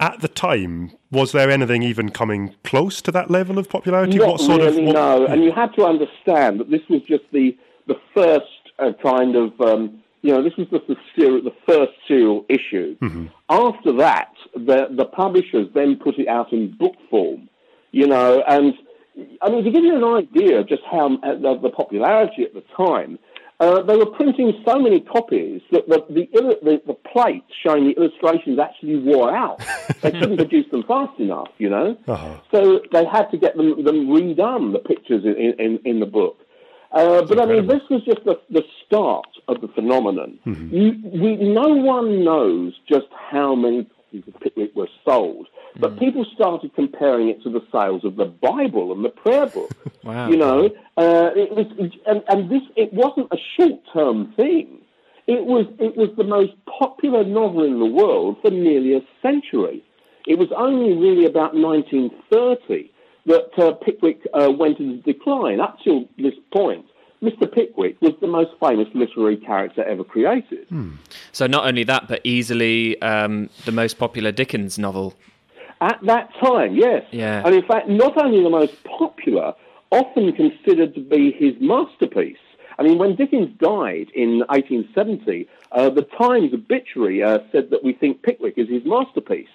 At 0.00 0.20
the 0.20 0.28
time, 0.28 0.92
was 1.12 1.32
there 1.32 1.50
anything 1.50 1.82
even 1.82 2.10
coming 2.10 2.54
close 2.64 3.00
to 3.02 3.12
that 3.12 3.30
level 3.30 3.58
of 3.58 3.68
popularity? 3.68 4.16
Not 4.16 4.28
what 4.28 4.40
sort 4.40 4.62
really, 4.62 4.78
of 4.78 4.86
what- 4.86 4.94
no. 4.94 5.26
And 5.26 5.44
you 5.44 5.52
had 5.52 5.74
to 5.74 5.84
understand 5.84 6.58
that 6.60 6.70
this 6.70 6.80
was 6.88 7.02
just 7.02 7.24
the 7.32 7.56
the 7.86 8.00
first 8.14 8.46
uh, 8.82 8.92
kind 9.02 9.36
of 9.36 9.60
um, 9.60 10.02
you 10.22 10.32
know 10.32 10.42
this 10.42 10.56
was 10.56 10.68
just 10.68 10.86
the 10.86 10.96
serial, 11.16 11.42
the 11.42 11.54
first 11.66 11.92
serial 12.06 12.44
issue. 12.48 12.96
Mm-hmm. 12.98 13.26
After 13.48 13.92
that, 13.98 14.32
the 14.54 14.88
the 14.96 15.04
publishers 15.04 15.68
then 15.74 15.96
put 15.96 16.18
it 16.18 16.28
out 16.28 16.52
in 16.52 16.76
book 16.76 16.94
form. 17.10 17.48
You 17.90 18.06
know, 18.06 18.42
and 18.46 18.74
I 19.42 19.50
mean 19.50 19.64
to 19.64 19.70
give 19.70 19.84
you 19.84 19.96
an 19.96 20.04
idea 20.04 20.60
of 20.60 20.68
just 20.68 20.82
how 20.90 21.16
uh, 21.16 21.34
the, 21.34 21.58
the 21.62 21.70
popularity 21.70 22.44
at 22.44 22.54
the 22.54 22.64
time. 22.76 23.18
Uh, 23.60 23.80
they 23.80 23.96
were 23.96 24.06
printing 24.06 24.52
so 24.66 24.76
many 24.76 24.98
copies 24.98 25.62
that 25.70 25.86
the, 25.86 25.98
the, 26.08 26.58
the, 26.64 26.82
the 26.84 26.94
plates 26.94 27.46
showing 27.64 27.84
the 27.84 27.92
illustrations 27.92 28.58
actually 28.58 28.98
wore 28.98 29.32
out. 29.32 29.62
They 30.02 30.10
couldn't 30.10 30.36
produce 30.36 30.68
them 30.72 30.82
fast 30.82 31.20
enough, 31.20 31.46
you 31.58 31.70
know. 31.70 31.96
Uh-huh. 32.08 32.40
So 32.50 32.80
they 32.90 33.04
had 33.04 33.30
to 33.30 33.36
get 33.38 33.56
them, 33.56 33.84
them 33.84 34.08
redone, 34.08 34.72
the 34.72 34.80
pictures 34.80 35.24
in, 35.24 35.54
in, 35.60 35.78
in 35.84 36.00
the 36.00 36.06
book. 36.06 36.38
Uh, 36.92 37.22
but 37.22 37.40
I 37.40 37.46
mean, 37.46 37.66
this 37.66 37.80
was 37.88 38.02
just 38.04 38.22
the, 38.24 38.38
the 38.50 38.62
start 38.84 39.28
of 39.48 39.60
the 39.62 39.68
phenomenon. 39.68 40.38
You, 40.44 40.92
we, 41.02 41.36
no 41.36 41.68
one 41.68 42.22
knows 42.22 42.74
just 42.86 43.06
how 43.30 43.54
many 43.54 43.84
copies 43.84 44.24
of 44.28 44.40
Pickwick 44.40 44.76
were 44.76 44.88
sold, 45.04 45.48
but 45.80 45.98
people 45.98 46.26
started 46.34 46.74
comparing 46.74 47.28
it 47.28 47.42
to 47.44 47.50
the 47.50 47.62
sales 47.72 48.04
of 48.04 48.16
the 48.16 48.26
Bible 48.26 48.92
and 48.92 49.04
the 49.04 49.08
prayer 49.08 49.46
book. 49.46 49.70
Wow. 50.04 50.28
You 50.28 50.36
know, 50.36 50.64
uh, 50.96 51.30
it 51.36 51.52
was, 51.54 51.66
and, 52.06 52.24
and 52.26 52.50
this 52.50 52.62
it 52.74 52.92
wasn't 52.92 53.28
a 53.30 53.36
short-term 53.56 54.32
thing. 54.34 54.80
It 55.28 55.46
was 55.46 55.66
it 55.78 55.96
was 55.96 56.08
the 56.16 56.24
most 56.24 56.54
popular 56.66 57.22
novel 57.22 57.62
in 57.62 57.78
the 57.78 57.86
world 57.86 58.38
for 58.42 58.50
nearly 58.50 58.96
a 58.96 59.00
century. 59.22 59.84
It 60.26 60.40
was 60.40 60.48
only 60.56 60.96
really 60.96 61.24
about 61.24 61.54
1930 61.54 62.91
that 63.26 63.50
uh, 63.58 63.72
Pickwick 63.72 64.26
uh, 64.34 64.50
went 64.50 64.78
into 64.78 65.02
decline. 65.02 65.60
Up 65.60 65.78
till 65.84 66.08
this 66.18 66.34
point, 66.52 66.86
Mr. 67.22 67.50
Pickwick 67.50 68.00
was 68.00 68.12
the 68.20 68.26
most 68.26 68.50
famous 68.60 68.88
literary 68.94 69.36
character 69.36 69.84
ever 69.84 70.02
created. 70.04 70.66
so 71.30 71.46
not 71.46 71.66
only 71.66 71.84
that, 71.84 72.08
but 72.08 72.20
easily 72.24 73.00
um, 73.00 73.48
the 73.64 73.72
most 73.72 73.98
popular 73.98 74.32
Dickens 74.32 74.78
novel. 74.78 75.14
At 75.80 75.98
that 76.02 76.30
time, 76.40 76.76
yes. 76.76 77.04
Yeah. 77.10 77.42
And 77.44 77.54
in 77.54 77.64
fact, 77.64 77.88
not 77.88 78.16
only 78.16 78.42
the 78.42 78.50
most 78.50 78.82
popular, 78.84 79.54
often 79.90 80.32
considered 80.32 80.94
to 80.94 81.00
be 81.00 81.32
his 81.32 81.54
masterpiece. 81.60 82.38
I 82.78 82.82
mean, 82.82 82.98
when 82.98 83.14
Dickens 83.14 83.50
died 83.58 84.08
in 84.14 84.38
1870, 84.48 85.48
uh, 85.70 85.90
the 85.90 86.02
Times 86.18 86.52
obituary 86.54 87.22
uh, 87.22 87.38
said 87.52 87.70
that 87.70 87.84
we 87.84 87.92
think 87.92 88.22
Pickwick 88.22 88.54
is 88.56 88.68
his 88.68 88.82
masterpiece. 88.84 89.48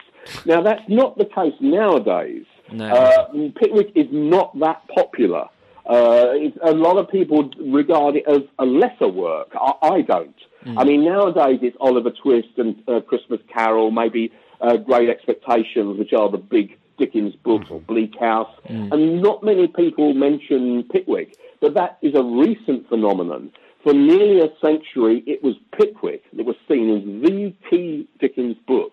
Now, 0.45 0.61
that's 0.61 0.83
not 0.87 1.17
the 1.17 1.25
case 1.25 1.53
nowadays. 1.59 2.45
No. 2.71 2.85
Uh, 2.87 3.27
Pickwick 3.59 3.91
is 3.95 4.07
not 4.11 4.57
that 4.59 4.81
popular. 4.87 5.47
Uh, 5.85 6.33
a 6.63 6.71
lot 6.71 6.97
of 6.97 7.09
people 7.09 7.49
regard 7.59 8.17
it 8.17 8.25
as 8.27 8.41
a 8.59 8.65
lesser 8.65 9.07
work. 9.07 9.49
I, 9.55 9.73
I 9.81 10.01
don't. 10.01 10.35
I 10.77 10.83
mean, 10.83 11.05
nowadays 11.05 11.59
it's 11.61 11.77
Oliver 11.79 12.11
Twist 12.11 12.49
and 12.57 12.83
uh, 12.89 12.99
Christmas 12.99 13.39
Carol, 13.53 13.89
maybe 13.91 14.33
uh, 14.59 14.75
Great 14.75 15.09
Expectations, 15.09 15.97
which 15.97 16.11
are 16.11 16.29
the 16.29 16.37
big 16.37 16.77
Dickens 16.97 17.35
books, 17.35 17.67
or 17.69 17.79
Bleak 17.79 18.19
House, 18.19 18.49
and 18.91 19.21
not 19.21 19.43
many 19.43 19.67
people 19.67 20.13
mention 20.13 20.83
Pickwick. 20.91 21.37
But 21.61 21.75
that 21.75 21.99
is 22.01 22.15
a 22.15 22.23
recent 22.23 22.89
phenomenon. 22.89 23.51
For 23.83 23.93
nearly 23.93 24.41
a 24.41 24.49
century, 24.59 25.23
it 25.25 25.43
was 25.43 25.55
Pickwick 25.77 26.23
that 26.33 26.45
was 26.45 26.55
seen 26.67 26.89
as 26.97 27.03
the 27.23 27.53
key 27.69 28.07
Dickens 28.19 28.57
book. 28.67 28.91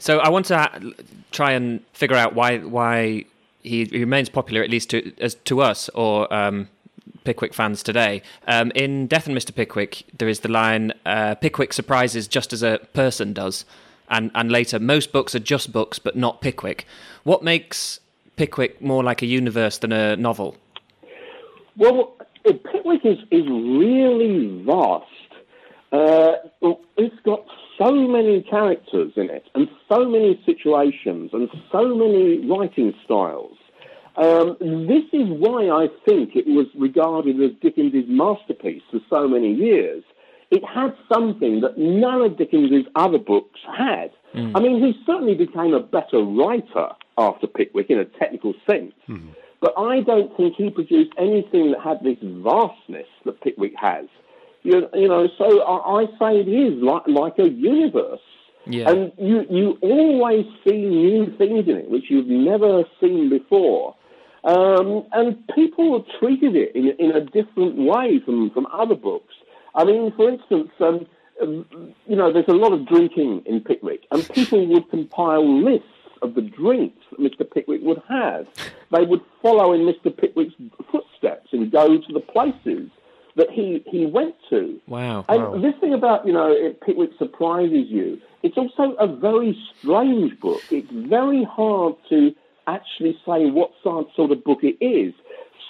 So 0.00 0.18
I 0.18 0.30
want 0.30 0.46
to 0.46 0.56
ha- 0.56 0.80
try 1.30 1.52
and 1.52 1.84
figure 1.92 2.16
out 2.16 2.34
why 2.34 2.58
why 2.58 3.26
he, 3.62 3.84
remains 3.84 4.30
popular, 4.30 4.62
at 4.62 4.70
least 4.70 4.90
to 4.90 5.12
as 5.20 5.34
to 5.34 5.60
us 5.60 5.90
or 5.90 6.32
um, 6.32 6.68
Pickwick 7.24 7.52
fans 7.52 7.82
today. 7.82 8.22
Um, 8.48 8.72
in 8.74 9.06
Death 9.06 9.26
and 9.26 9.36
Mr. 9.36 9.54
Pickwick, 9.54 10.04
there 10.16 10.28
is 10.28 10.40
the 10.40 10.48
line 10.48 10.92
uh, 11.04 11.34
"Pickwick 11.34 11.74
surprises 11.74 12.26
just 12.26 12.54
as 12.54 12.62
a 12.62 12.80
person 12.94 13.34
does," 13.34 13.66
and 14.08 14.30
and 14.34 14.50
later, 14.50 14.78
most 14.78 15.12
books 15.12 15.34
are 15.34 15.40
just 15.40 15.70
books, 15.70 15.98
but 15.98 16.16
not 16.16 16.40
Pickwick. 16.40 16.86
What 17.24 17.44
makes 17.44 18.00
Pickwick 18.36 18.80
more 18.80 19.04
like 19.04 19.20
a 19.20 19.26
universe 19.26 19.76
than 19.76 19.92
a 19.92 20.16
novel? 20.16 20.56
Well, 21.76 22.16
Pickwick 22.42 23.04
is, 23.04 23.18
is 23.30 23.46
really 23.46 24.62
vast. 24.64 25.06
Uh, 25.92 26.32
it's 26.96 27.20
got 27.22 27.44
so 27.80 27.92
many 27.92 28.42
characters 28.42 29.12
in 29.16 29.30
it, 29.30 29.44
and 29.54 29.68
so 29.88 30.04
many 30.06 30.40
situations, 30.44 31.30
and 31.32 31.48
so 31.72 31.94
many 31.94 32.46
writing 32.46 32.92
styles. 33.04 33.56
Um, 34.16 34.56
this 34.60 35.04
is 35.12 35.28
why 35.28 35.70
I 35.70 35.88
think 36.04 36.36
it 36.36 36.46
was 36.46 36.66
regarded 36.74 37.40
as 37.40 37.52
Dickens's 37.62 38.04
masterpiece 38.06 38.82
for 38.90 39.00
so 39.08 39.26
many 39.26 39.54
years. 39.54 40.04
It 40.50 40.62
had 40.64 40.94
something 41.12 41.60
that 41.60 41.78
none 41.78 42.20
of 42.22 42.36
Dickens's 42.36 42.86
other 42.96 43.18
books 43.18 43.60
had. 43.76 44.10
I 44.56 44.60
mean, 44.60 44.82
he 44.84 44.92
certainly 45.06 45.34
became 45.34 45.72
a 45.74 45.80
better 45.80 46.18
writer 46.18 46.88
after 47.16 47.46
Pickwick 47.46 47.88
in 47.88 47.98
a 47.98 48.04
technical 48.04 48.52
sense. 48.68 48.92
But 49.60 49.74
I 49.78 50.00
don't 50.00 50.36
think 50.36 50.56
he 50.56 50.70
produced 50.70 51.12
anything 51.18 51.70
that 51.72 51.80
had 51.80 52.02
this 52.02 52.18
vastness 52.22 53.06
that 53.24 53.40
Pickwick 53.42 53.74
has. 53.80 54.06
You, 54.62 54.88
you 54.94 55.08
know, 55.08 55.28
so 55.38 55.62
I, 55.62 56.02
I 56.02 56.06
say 56.18 56.40
it 56.40 56.48
is 56.48 56.82
like, 56.82 57.02
like 57.06 57.38
a 57.38 57.48
universe. 57.48 58.20
Yeah. 58.66 58.90
And 58.90 59.12
you, 59.18 59.46
you 59.48 59.78
always 59.80 60.44
see 60.64 60.76
new 60.76 61.34
things 61.38 61.66
in 61.66 61.76
it, 61.76 61.90
which 61.90 62.04
you've 62.10 62.26
never 62.26 62.84
seen 63.00 63.30
before. 63.30 63.96
Um, 64.44 65.04
and 65.12 65.46
people 65.54 66.04
treated 66.18 66.56
it 66.56 66.74
in, 66.74 66.88
in 66.98 67.10
a 67.12 67.20
different 67.20 67.76
way 67.76 68.20
from, 68.24 68.50
from 68.50 68.66
other 68.66 68.94
books. 68.94 69.34
I 69.74 69.84
mean, 69.84 70.12
for 70.16 70.28
instance, 70.28 70.70
um, 70.80 71.06
you 71.40 72.16
know, 72.16 72.32
there's 72.32 72.48
a 72.48 72.52
lot 72.52 72.72
of 72.72 72.86
drinking 72.86 73.42
in 73.46 73.60
Pickwick, 73.60 74.04
and 74.10 74.28
people 74.30 74.66
would 74.68 74.90
compile 74.90 75.64
lists 75.64 75.86
of 76.22 76.34
the 76.34 76.42
drinks 76.42 77.02
that 77.10 77.20
Mr. 77.20 77.50
Pickwick 77.50 77.80
would 77.82 78.02
have. 78.08 78.46
They 78.90 79.04
would 79.04 79.22
follow 79.40 79.72
in 79.72 79.82
Mr. 79.82 80.14
Pickwick's 80.14 80.54
footsteps 80.90 81.48
and 81.52 81.70
go 81.70 81.98
to 81.98 82.12
the 82.12 82.20
places 82.20 82.90
that 83.36 83.50
he, 83.50 83.82
he 83.86 84.06
went 84.06 84.34
to. 84.50 84.80
Wow. 84.86 85.24
And 85.28 85.62
this 85.62 85.74
thing 85.80 85.94
about, 85.94 86.26
you 86.26 86.32
know, 86.32 86.50
it, 86.50 86.80
Pickwick 86.80 87.10
surprises 87.18 87.86
you, 87.88 88.20
it's 88.42 88.56
also 88.56 88.94
a 88.98 89.06
very 89.06 89.56
strange 89.78 90.38
book. 90.40 90.62
It's 90.70 90.90
very 90.90 91.44
hard 91.44 91.94
to 92.08 92.34
actually 92.66 93.12
say 93.26 93.50
what 93.50 93.70
sort 93.82 94.08
sort 94.16 94.30
of 94.30 94.42
book 94.44 94.60
it 94.62 94.76
is. 94.84 95.14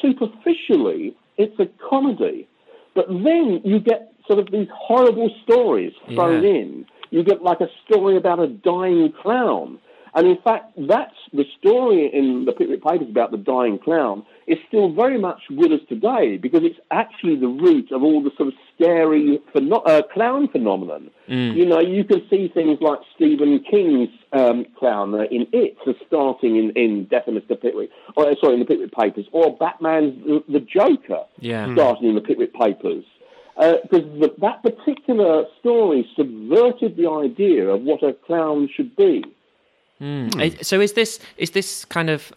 Superficially, 0.00 1.14
it's 1.36 1.58
a 1.58 1.66
comedy. 1.88 2.48
But 2.94 3.08
then 3.08 3.60
you 3.64 3.80
get 3.80 4.12
sort 4.26 4.38
of 4.38 4.50
these 4.50 4.68
horrible 4.72 5.30
stories 5.42 5.92
thrown 6.14 6.42
Yeah. 6.42 6.50
in. 6.50 6.86
You 7.10 7.24
get 7.24 7.42
like 7.42 7.60
a 7.60 7.68
story 7.84 8.16
about 8.16 8.38
a 8.38 8.46
dying 8.48 9.12
clown. 9.20 9.78
And 10.14 10.26
in 10.26 10.38
fact, 10.42 10.72
that's 10.76 11.14
the 11.32 11.44
story 11.58 12.10
in 12.12 12.44
the 12.44 12.52
Pickwick 12.52 12.82
Papers 12.82 13.08
about 13.08 13.30
the 13.30 13.36
dying 13.36 13.78
clown 13.78 14.24
is 14.48 14.58
still 14.66 14.92
very 14.92 15.18
much 15.18 15.40
with 15.50 15.70
us 15.70 15.80
today 15.88 16.36
because 16.36 16.62
it's 16.64 16.78
actually 16.90 17.36
the 17.36 17.46
root 17.46 17.92
of 17.92 18.02
all 18.02 18.20
the 18.22 18.30
sort 18.36 18.48
of 18.48 18.54
scary 18.74 19.38
pheno- 19.54 19.86
uh, 19.86 20.02
clown 20.12 20.48
phenomenon. 20.48 21.10
You 21.28 21.64
know, 21.64 21.78
you 21.78 22.02
can 22.02 22.22
see 22.28 22.48
things 22.52 22.78
like 22.80 22.98
Stephen 23.14 23.62
King's 23.70 24.08
um, 24.32 24.66
clown 24.76 25.14
uh, 25.14 25.24
in 25.30 25.46
It, 25.52 25.76
so 25.84 25.94
starting 26.08 26.56
in, 26.56 26.70
in 26.74 27.04
Death 27.04 27.28
of 27.28 27.34
Mr. 27.34 27.60
Pickwick, 27.60 27.90
or 28.16 28.28
uh, 28.28 28.34
sorry, 28.40 28.54
in 28.54 28.58
the 28.60 28.66
Pickwick 28.66 28.90
Papers, 28.92 29.26
or 29.30 29.56
Batman's 29.56 30.24
The, 30.24 30.42
the 30.48 30.58
Joker, 30.60 31.22
Yeah. 31.38 31.72
starting 31.74 32.08
in 32.08 32.14
the 32.16 32.20
Pickwick 32.20 32.52
Papers. 32.52 33.04
because 33.56 34.04
uh, 34.22 34.26
that 34.38 34.62
particular 34.64 35.44
story 35.60 36.04
subverted 36.16 36.96
the 36.96 37.08
idea 37.08 37.68
of 37.68 37.82
what 37.82 38.02
a 38.02 38.12
clown 38.12 38.68
should 38.74 38.96
be. 38.96 39.22
Mm. 40.00 40.64
So 40.64 40.80
is 40.80 40.94
this 40.94 41.20
is 41.36 41.50
this 41.50 41.84
kind 41.84 42.10
of 42.10 42.32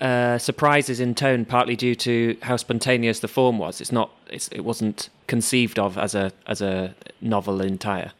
uh, 0.00 0.38
surprises 0.38 1.00
in 1.00 1.14
tone 1.14 1.44
partly 1.44 1.76
due 1.76 1.94
to 1.94 2.36
how 2.42 2.56
spontaneous 2.56 3.20
the 3.20 3.28
form 3.28 3.58
was? 3.58 3.80
It's 3.80 3.92
not. 3.92 4.10
It's, 4.30 4.48
it 4.48 4.60
wasn't 4.60 5.10
conceived 5.26 5.78
of 5.78 5.98
as 5.98 6.14
a 6.14 6.32
as 6.46 6.60
a 6.60 6.94
novel 7.20 7.60
entire. 7.60 8.12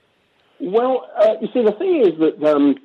Well, 0.60 1.06
uh, 1.18 1.34
you 1.40 1.48
see, 1.52 1.62
the 1.62 1.72
thing 1.72 2.06
is 2.06 2.18
that 2.20 2.42
um, 2.54 2.76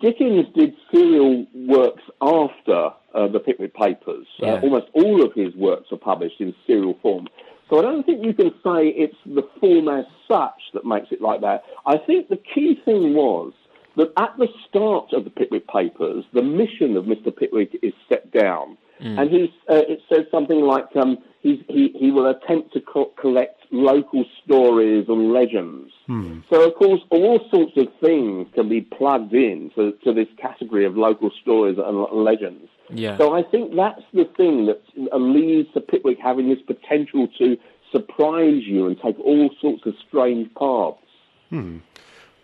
Dickens 0.00 0.46
did 0.54 0.74
serial 0.90 1.46
works 1.54 2.02
after 2.20 2.90
uh, 3.14 3.28
the 3.28 3.40
Pickwick 3.40 3.74
Papers. 3.74 4.26
Uh, 4.42 4.46
yeah. 4.46 4.60
almost 4.60 4.86
all 4.94 5.22
of 5.24 5.32
his 5.34 5.54
works 5.54 5.88
are 5.92 5.98
published 5.98 6.40
in 6.40 6.54
serial 6.66 6.96
form. 7.02 7.28
So 7.68 7.78
I 7.78 7.82
don't 7.82 8.04
think 8.04 8.24
you 8.24 8.32
can 8.32 8.50
say 8.64 8.88
it's 8.88 9.16
the 9.26 9.46
form 9.60 9.88
as 9.88 10.06
such 10.26 10.60
that 10.72 10.86
makes 10.86 11.08
it 11.10 11.20
like 11.20 11.42
that. 11.42 11.64
I 11.86 11.98
think 11.98 12.28
the 12.28 12.38
key 12.38 12.80
thing 12.84 13.14
was 13.14 13.52
that 13.98 14.12
at 14.16 14.34
the 14.38 14.48
start 14.68 15.12
of 15.12 15.24
the 15.24 15.30
Pickwick 15.30 15.66
Papers, 15.66 16.24
the 16.32 16.42
mission 16.42 16.96
of 16.96 17.04
Mr. 17.04 17.36
Pickwick 17.36 17.78
is 17.82 17.92
set 18.08 18.30
down. 18.32 18.78
Mm. 19.02 19.20
And 19.20 19.30
he's, 19.30 19.50
uh, 19.68 19.82
it 19.88 20.00
says 20.08 20.24
something 20.30 20.60
like 20.60 20.86
um, 20.96 21.18
he, 21.40 21.92
he 21.94 22.10
will 22.10 22.28
attempt 22.28 22.72
to 22.74 22.80
co- 22.80 23.12
collect 23.20 23.60
local 23.70 24.24
stories 24.44 25.06
and 25.08 25.32
legends. 25.32 25.92
Mm. 26.08 26.44
So, 26.48 26.66
of 26.66 26.74
course, 26.76 27.00
all 27.10 27.40
sorts 27.50 27.72
of 27.76 27.88
things 28.00 28.48
can 28.54 28.68
be 28.68 28.80
plugged 28.80 29.34
in 29.34 29.70
to, 29.74 29.92
to 30.04 30.12
this 30.12 30.28
category 30.40 30.84
of 30.84 30.96
local 30.96 31.30
stories 31.42 31.76
and 31.78 32.24
legends. 32.24 32.68
Yeah. 32.90 33.18
So 33.18 33.34
I 33.34 33.42
think 33.42 33.74
that's 33.74 34.02
the 34.12 34.24
thing 34.36 34.66
that 34.66 34.80
leads 35.18 35.72
to 35.74 35.80
Pickwick 35.80 36.18
having 36.22 36.48
this 36.48 36.62
potential 36.66 37.28
to 37.38 37.56
surprise 37.92 38.62
you 38.64 38.86
and 38.86 38.96
take 39.00 39.18
all 39.18 39.50
sorts 39.60 39.86
of 39.86 39.94
strange 40.06 40.52
paths. 40.54 40.98
Hmm. 41.50 41.78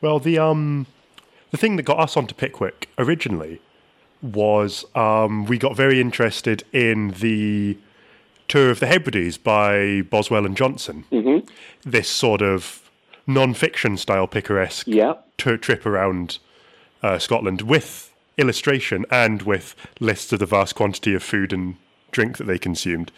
Well, 0.00 0.18
the 0.18 0.38
um, 0.38 0.86
the 1.54 1.58
thing 1.58 1.76
that 1.76 1.84
got 1.84 2.00
us 2.00 2.16
onto 2.16 2.34
Pickwick 2.34 2.88
originally 2.98 3.60
was 4.20 4.84
um, 4.96 5.44
we 5.44 5.56
got 5.56 5.76
very 5.76 6.00
interested 6.00 6.64
in 6.72 7.10
the 7.20 7.78
Tour 8.48 8.70
of 8.70 8.80
the 8.80 8.88
Hebrides 8.88 9.38
by 9.38 10.02
Boswell 10.02 10.46
and 10.46 10.56
Johnson. 10.56 11.04
Mm-hmm. 11.12 11.46
This 11.88 12.08
sort 12.08 12.42
of 12.42 12.90
non-fiction 13.28 13.98
style 13.98 14.26
picaresque 14.26 14.88
yeah. 14.88 15.14
t- 15.38 15.56
trip 15.56 15.86
around 15.86 16.38
uh, 17.04 17.20
Scotland 17.20 17.62
with 17.62 18.12
illustration 18.36 19.06
and 19.08 19.42
with 19.42 19.76
lists 20.00 20.32
of 20.32 20.40
the 20.40 20.46
vast 20.46 20.74
quantity 20.74 21.14
of 21.14 21.22
food 21.22 21.52
and 21.52 21.76
drink 22.10 22.38
that 22.38 22.48
they 22.48 22.58
consumed. 22.58 23.12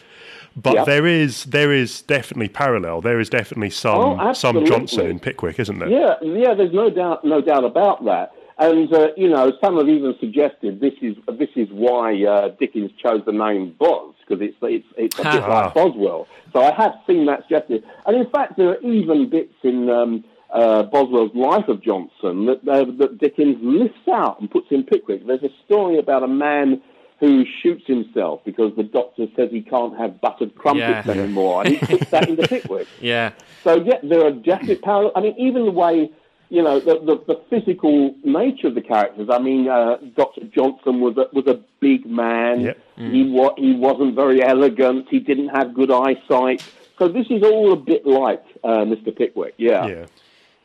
But 0.56 0.74
yep. 0.74 0.86
there 0.86 1.06
is 1.06 1.44
there 1.44 1.70
is 1.70 2.00
definitely 2.02 2.48
parallel. 2.48 3.02
There 3.02 3.20
is 3.20 3.28
definitely 3.28 3.70
some 3.70 4.18
oh, 4.18 4.32
some 4.32 4.64
Johnson 4.64 5.06
in 5.06 5.20
Pickwick, 5.20 5.60
isn't 5.60 5.78
there? 5.78 5.88
Yeah, 5.88 6.14
yeah. 6.22 6.54
There's 6.54 6.72
no 6.72 6.88
doubt 6.88 7.24
no 7.24 7.42
doubt 7.42 7.64
about 7.64 8.04
that. 8.06 8.32
And 8.58 8.92
uh, 8.92 9.08
you 9.18 9.28
know, 9.28 9.52
some 9.62 9.76
have 9.76 9.88
even 9.88 10.14
suggested 10.18 10.80
this 10.80 10.94
is 11.02 11.14
this 11.38 11.50
is 11.56 11.68
why 11.70 12.24
uh, 12.24 12.48
Dickens 12.58 12.90
chose 13.02 13.20
the 13.26 13.32
name 13.32 13.76
Boz 13.78 14.14
because 14.26 14.42
it's 14.42 14.56
it's 14.62 14.86
it's 14.96 15.18
a 15.18 15.22
bit 15.24 15.46
like 15.46 15.74
Boswell. 15.74 16.26
So 16.54 16.62
I 16.62 16.72
have 16.74 16.94
seen 17.06 17.26
that 17.26 17.42
suggested, 17.42 17.84
and 18.06 18.16
in 18.16 18.30
fact, 18.30 18.56
there 18.56 18.70
are 18.70 18.80
even 18.80 19.28
bits 19.28 19.54
in. 19.62 19.90
Um, 19.90 20.24
uh, 20.48 20.84
Boswell's 20.84 21.34
Life 21.34 21.66
of 21.66 21.82
Johnson 21.82 22.46
that, 22.46 22.60
uh, 22.68 22.84
that 22.98 23.18
Dickens 23.18 23.56
lifts 23.60 24.08
out 24.08 24.40
and 24.40 24.48
puts 24.48 24.68
in 24.70 24.84
Pickwick. 24.84 25.26
There's 25.26 25.42
a 25.42 25.50
story 25.66 25.98
about 25.98 26.22
a 26.22 26.28
man 26.28 26.80
who 27.18 27.44
shoots 27.62 27.86
himself 27.86 28.42
because 28.44 28.74
the 28.76 28.82
doctor 28.82 29.26
says 29.34 29.50
he 29.50 29.62
can't 29.62 29.96
have 29.96 30.20
buttered 30.20 30.54
crumpets 30.54 31.06
yeah. 31.06 31.12
anymore, 31.12 31.62
and 31.64 31.76
he 31.76 31.86
puts 31.98 32.10
that 32.10 32.28
into 32.28 32.46
Pickwick. 32.46 32.86
Yeah. 33.00 33.32
So 33.64 33.76
yeah, 33.76 33.98
there 34.02 34.24
are 34.26 34.32
definite 34.32 34.82
parallels. 34.82 35.12
I 35.16 35.20
mean, 35.20 35.34
even 35.38 35.64
the 35.64 35.70
way 35.70 36.10
you 36.48 36.62
know 36.62 36.78
the, 36.78 36.98
the, 37.00 37.34
the 37.34 37.42
physical 37.50 38.14
nature 38.24 38.68
of 38.68 38.74
the 38.74 38.82
characters. 38.82 39.28
I 39.30 39.38
mean, 39.38 39.68
uh, 39.68 39.96
Doctor 40.16 40.42
Johnson 40.44 41.00
was 41.00 41.16
a, 41.16 41.26
was 41.32 41.46
a 41.46 41.60
big 41.80 42.06
man. 42.06 42.60
Yep. 42.60 42.78
Mm. 42.98 43.12
He 43.12 43.30
wa- 43.30 43.54
he 43.56 43.74
wasn't 43.74 44.14
very 44.14 44.42
elegant. 44.42 45.08
He 45.10 45.18
didn't 45.18 45.48
have 45.48 45.74
good 45.74 45.90
eyesight. 45.90 46.62
So 46.98 47.08
this 47.08 47.26
is 47.30 47.42
all 47.42 47.72
a 47.72 47.76
bit 47.76 48.06
like 48.06 48.42
uh, 48.64 48.84
Mr. 48.84 49.14
Pickwick. 49.16 49.54
Yeah. 49.58 49.86
Yeah. 49.86 50.06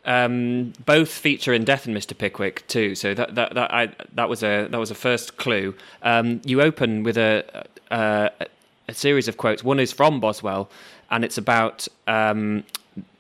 Um, 0.03 0.73
both 0.85 1.09
feature 1.09 1.53
in 1.53 1.63
Death 1.63 1.85
and 1.85 1.95
Mr. 1.95 2.17
Pickwick 2.17 2.67
too, 2.67 2.95
so 2.95 3.13
that 3.13 3.35
that 3.35 3.53
that, 3.53 3.73
I, 3.73 3.89
that 4.15 4.29
was 4.29 4.41
a 4.41 4.67
that 4.67 4.79
was 4.79 4.89
a 4.89 4.95
first 4.95 5.37
clue. 5.37 5.75
Um, 6.01 6.41
you 6.43 6.61
open 6.61 7.03
with 7.03 7.17
a, 7.17 7.67
a, 7.91 8.31
a 8.87 8.93
series 8.93 9.27
of 9.27 9.37
quotes. 9.37 9.63
One 9.63 9.79
is 9.79 9.91
from 9.91 10.19
Boswell, 10.19 10.71
and 11.11 11.23
it's 11.23 11.37
about 11.37 11.87
um, 12.07 12.63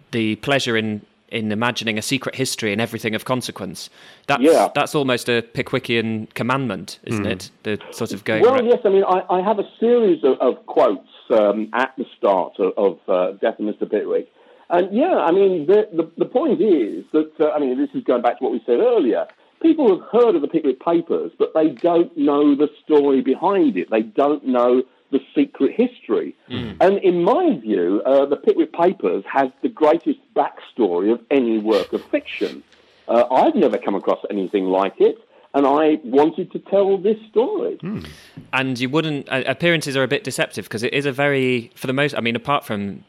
the 0.09 0.37
pleasure 0.37 0.75
in 0.75 1.05
in 1.31 1.51
imagining 1.51 1.97
a 1.97 2.01
secret 2.01 2.35
history 2.35 2.71
and 2.71 2.81
everything 2.81 3.15
of 3.15 3.25
consequence. 3.25 3.89
That's 4.27 4.41
yeah. 4.41 4.69
that's 4.75 4.93
almost 4.93 5.29
a 5.29 5.41
Pickwickian 5.41 6.33
commandment, 6.33 6.99
isn't 7.03 7.25
mm. 7.25 7.31
it? 7.31 7.51
The 7.63 7.79
sort 7.91 8.11
of 8.11 8.23
going. 8.25 8.41
Well, 8.41 8.53
right. 8.53 8.65
yes. 8.65 8.79
I 8.85 8.89
mean, 8.89 9.03
I, 9.03 9.21
I 9.29 9.41
have 9.41 9.59
a 9.59 9.69
series 9.79 10.23
of, 10.23 10.39
of 10.39 10.65
quotes 10.65 11.07
um, 11.29 11.69
at 11.73 11.93
the 11.97 12.05
start 12.17 12.53
of, 12.59 12.73
of 12.77 12.99
uh, 13.07 13.37
Death 13.37 13.59
and 13.59 13.73
Mr. 13.73 13.89
Pickwick 13.89 14.31
and 14.71 14.95
yeah, 14.95 15.17
I 15.17 15.31
mean, 15.31 15.67
the, 15.67 15.87
the, 15.91 16.09
the 16.17 16.25
point 16.25 16.61
is 16.61 17.05
that, 17.11 17.31
uh, 17.39 17.51
I 17.51 17.59
mean, 17.59 17.77
this 17.77 17.89
is 17.93 18.03
going 18.03 18.21
back 18.21 18.39
to 18.39 18.43
what 18.43 18.53
we 18.53 18.61
said 18.65 18.79
earlier. 18.79 19.27
People 19.61 19.89
have 19.89 20.07
heard 20.09 20.35
of 20.35 20.41
the 20.41 20.47
Pickwick 20.47 20.79
Papers, 20.79 21.31
but 21.37 21.53
they 21.53 21.69
don't 21.69 22.15
know 22.17 22.55
the 22.55 22.69
story 22.83 23.21
behind 23.21 23.77
it. 23.77 23.89
They 23.91 24.01
don't 24.01 24.45
know 24.45 24.81
the 25.11 25.19
secret 25.35 25.73
history. 25.75 26.35
Mm. 26.49 26.77
And 26.79 26.97
in 26.99 27.23
my 27.23 27.59
view, 27.59 28.01
uh, 28.05 28.25
the 28.25 28.37
Pickwick 28.37 28.73
Papers 28.73 29.23
has 29.31 29.49
the 29.61 29.69
greatest 29.69 30.19
backstory 30.35 31.11
of 31.11 31.21
any 31.29 31.59
work 31.59 31.93
of 31.93 32.03
fiction. 32.05 32.63
Uh, 33.07 33.25
I've 33.29 33.55
never 33.55 33.77
come 33.77 33.93
across 33.93 34.19
anything 34.29 34.65
like 34.65 34.99
it 34.99 35.17
and 35.53 35.67
I 35.67 35.99
wanted 36.03 36.51
to 36.53 36.59
tell 36.59 36.97
this 36.97 37.17
story. 37.29 37.77
Mm. 37.83 38.07
And 38.53 38.79
you 38.79 38.89
wouldn't. 38.89 39.27
Uh, 39.29 39.43
appearances 39.45 39.97
are 39.97 40.03
a 40.03 40.07
bit 40.07 40.23
deceptive 40.23 40.65
because 40.65 40.83
it 40.83 40.93
is 40.93 41.05
a 41.05 41.11
very, 41.11 41.71
for 41.75 41.87
the 41.87 41.93
most. 41.93 42.15
I 42.15 42.21
mean, 42.21 42.35
apart 42.35 42.63
from 42.63 43.03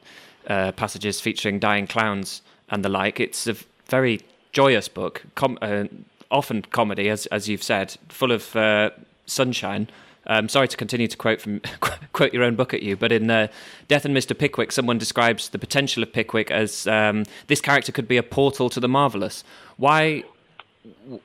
uh, 0.46 0.72
passages 0.72 1.20
featuring 1.20 1.59
dying 1.59 1.87
clowns 1.87 2.42
and 2.70 2.85
the 2.85 2.88
like. 2.88 3.20
It's 3.20 3.46
a 3.46 3.57
very 3.87 4.20
joyous 4.52 4.88
book, 4.88 5.22
com- 5.35 5.59
uh, 5.62 5.85
often 6.31 6.62
comedy, 6.62 7.09
as 7.09 7.26
as 7.26 7.48
you've 7.48 7.62
said, 7.62 7.96
full 8.09 8.33
of 8.33 8.55
uh, 8.57 8.90
sunshine. 9.26 9.88
Um, 10.26 10.48
sorry 10.48 10.68
to 10.68 10.76
continue 10.76 11.09
to 11.09 11.16
quote 11.16 11.40
from 11.40 11.61
quote 12.12 12.33
your 12.33 12.44
own 12.44 12.55
book 12.55 12.72
at 12.72 12.83
you, 12.83 12.96
but 12.96 13.11
in 13.12 13.31
uh, 13.31 13.48
Death 13.88 14.05
and 14.05 14.16
Mr. 14.16 14.38
Pickwick, 14.38 14.70
someone 14.72 14.98
describes 14.98 15.48
the 15.48 15.59
potential 15.59 16.02
of 16.02 16.12
Pickwick 16.12 16.50
as 16.50 16.87
um, 16.87 17.24
this 17.48 17.61
character 17.61 17.92
could 17.92 18.07
be 18.07 18.16
a 18.16 18.22
portal 18.22 18.70
to 18.70 18.81
the 18.81 18.88
marvelous. 18.88 19.42
Why 19.76 20.24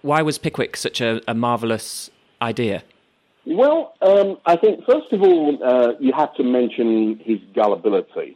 why 0.02 0.22
was 0.22 0.38
Pickwick 0.38 0.78
such 0.78 1.02
a, 1.02 1.22
a 1.28 1.34
marvelous 1.34 2.10
idea? 2.42 2.84
Well, 3.46 3.94
um, 4.02 4.38
I 4.46 4.56
think 4.58 4.84
first 4.86 5.12
of 5.14 5.22
all 5.22 5.58
uh, 5.64 5.94
you 6.00 6.12
have 6.14 6.34
to 6.36 6.44
mention 6.44 7.20
his 7.24 7.40
gullibility. 7.54 8.36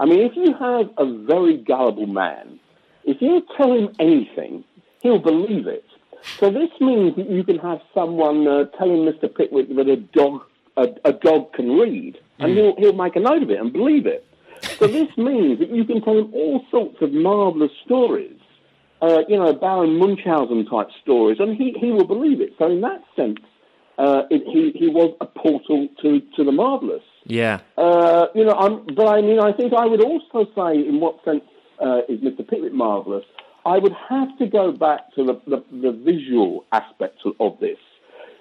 I 0.00 0.06
mean, 0.06 0.20
if 0.20 0.32
you 0.34 0.54
have 0.54 0.88
a 0.96 1.24
very 1.26 1.58
gullible 1.58 2.06
man, 2.06 2.58
if 3.04 3.20
you 3.20 3.42
tell 3.56 3.70
him 3.72 3.90
anything, 4.00 4.64
he'll 5.02 5.18
believe 5.18 5.66
it. 5.66 5.84
So 6.38 6.50
this 6.50 6.70
means 6.80 7.16
that 7.16 7.28
you 7.28 7.44
can 7.44 7.58
have 7.58 7.80
someone 7.94 8.48
uh, 8.48 8.64
telling 8.78 9.04
Mr. 9.04 9.32
Pickwick 9.32 9.68
that 9.76 9.88
a 9.88 9.96
dog 9.96 10.40
a, 10.78 10.88
a 11.04 11.12
dog 11.12 11.52
can 11.52 11.76
read, 11.78 12.18
and 12.38 12.52
mm. 12.52 12.56
he'll 12.56 12.76
he'll 12.76 12.96
make 12.96 13.14
a 13.16 13.20
note 13.20 13.42
of 13.42 13.50
it 13.50 13.60
and 13.60 13.72
believe 13.72 14.06
it. 14.06 14.26
So 14.78 14.86
this 14.86 15.08
means 15.18 15.58
that 15.58 15.70
you 15.70 15.84
can 15.84 16.02
tell 16.02 16.18
him 16.18 16.32
all 16.32 16.64
sorts 16.70 16.96
of 17.02 17.12
marvelous 17.12 17.72
stories, 17.84 18.36
uh, 19.02 19.20
you 19.28 19.36
know, 19.36 19.52
Baron 19.52 19.98
Munchausen 19.98 20.66
type 20.66 20.88
stories, 21.02 21.38
and 21.40 21.56
he, 21.56 21.74
he 21.78 21.90
will 21.90 22.06
believe 22.06 22.40
it. 22.40 22.54
So 22.58 22.70
in 22.70 22.80
that 22.82 23.02
sense, 23.16 23.38
uh, 24.00 24.22
it, 24.30 24.42
he 24.46 24.72
he 24.78 24.88
was 24.88 25.14
a 25.20 25.26
portal 25.26 25.88
to 26.00 26.20
to 26.36 26.44
the 26.44 26.52
marvelous. 26.52 27.02
Yeah. 27.24 27.60
Uh, 27.76 28.26
you 28.34 28.44
know, 28.44 28.52
I'm, 28.52 28.86
but 28.94 29.06
I 29.06 29.20
mean, 29.20 29.38
I 29.38 29.52
think 29.52 29.74
I 29.74 29.84
would 29.84 30.02
also 30.02 30.50
say, 30.56 30.88
in 30.88 31.00
what 31.00 31.22
sense 31.24 31.44
uh, 31.78 32.00
is 32.08 32.20
Mr. 32.20 32.48
Pickwick 32.48 32.72
marvellous? 32.72 33.24
I 33.66 33.78
would 33.78 33.94
have 34.08 34.38
to 34.38 34.46
go 34.46 34.72
back 34.72 35.12
to 35.16 35.24
the, 35.24 35.34
the, 35.46 35.62
the 35.70 35.92
visual 35.92 36.64
aspects 36.72 37.22
of, 37.38 37.60
this. 37.60 37.76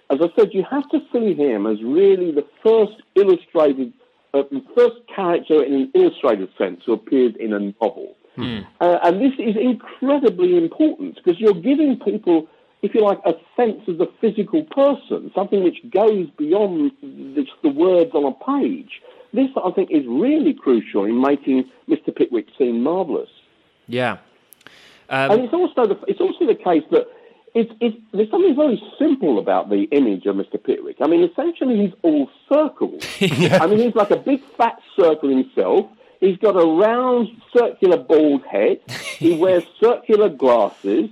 As 0.10 0.20
I 0.22 0.28
said, 0.40 0.52
you 0.54 0.64
have 0.72 0.90
to 0.92 1.00
see 1.12 1.34
him 1.34 1.68
as 1.68 1.84
really 1.84 2.32
the 2.32 2.46
first 2.64 3.04
illustrated, 3.16 3.92
uh, 4.34 4.44
the 4.50 4.64
first 4.76 4.96
character 5.14 5.62
in 5.62 5.74
an 5.74 5.92
illustrated 5.94 6.50
sense 6.58 6.82
who 6.86 6.94
appeared 6.94 7.36
in 7.36 7.52
a 7.52 7.60
novel. 7.60 8.16
Hmm. 8.38 8.60
Uh, 8.80 9.00
and 9.04 9.22
this 9.22 9.34
is 9.38 9.58
incredibly 9.60 10.58
important 10.58 11.16
because 11.16 11.38
you're 11.38 11.54
giving 11.54 12.00
people 12.00 12.48
if 12.82 12.94
you 12.96 13.02
like, 13.02 13.20
a 13.26 13.34
sense 13.56 13.82
of 13.88 13.98
the 13.98 14.08
physical 14.22 14.64
person, 14.64 15.32
something 15.36 15.64
which 15.64 15.78
goes 15.90 16.30
beyond 16.38 16.92
just 17.36 17.52
the 17.62 17.70
words 17.70 18.12
on 18.14 18.26
a 18.26 18.46
page. 18.46 19.02
This, 19.34 19.50
I 19.64 19.72
think, 19.72 19.92
is 19.92 20.06
really 20.08 20.54
crucial 20.54 21.06
in 21.06 21.22
making 21.22 21.70
Mr. 21.88 22.16
Pickwick 22.16 22.48
seem 22.58 22.82
marvellous. 22.82 23.30
Yeah. 23.88 24.18
Um, 25.10 25.32
and 25.32 25.42
it's 25.44 25.54
also 25.54 25.88
the, 25.88 26.00
it's 26.08 26.22
also 26.22 26.46
the 26.46 26.56
case 26.56 26.84
that 26.92 27.08
it's, 27.54 27.72
it's, 27.80 27.98
there's 28.14 28.30
something 28.30 28.56
very 28.56 28.82
simple 28.98 29.40
about 29.40 29.70
the 29.70 29.84
image 29.92 30.26
of 30.26 30.36
Mr. 30.36 30.64
Pickwick. 30.64 30.98
I 31.02 31.08
mean, 31.08 31.24
essentially, 31.24 31.78
he's 31.78 31.94
all 32.02 32.30
circles. 32.48 33.04
yeah. 33.20 33.60
I 33.62 33.68
mean, 33.68 33.80
he's 33.80 33.96
like 33.96 34.12
a 34.12 34.18
big 34.18 34.42
fat 34.58 34.80
circle 34.96 35.30
himself. 35.30 35.88
He's 36.20 36.38
got 36.38 36.56
a 36.56 36.66
round, 36.66 37.30
circular 37.56 37.98
bald 37.98 38.46
head. 38.46 38.80
he 39.18 39.38
wears 39.38 39.64
circular 39.80 40.30
glasses. 40.30 41.10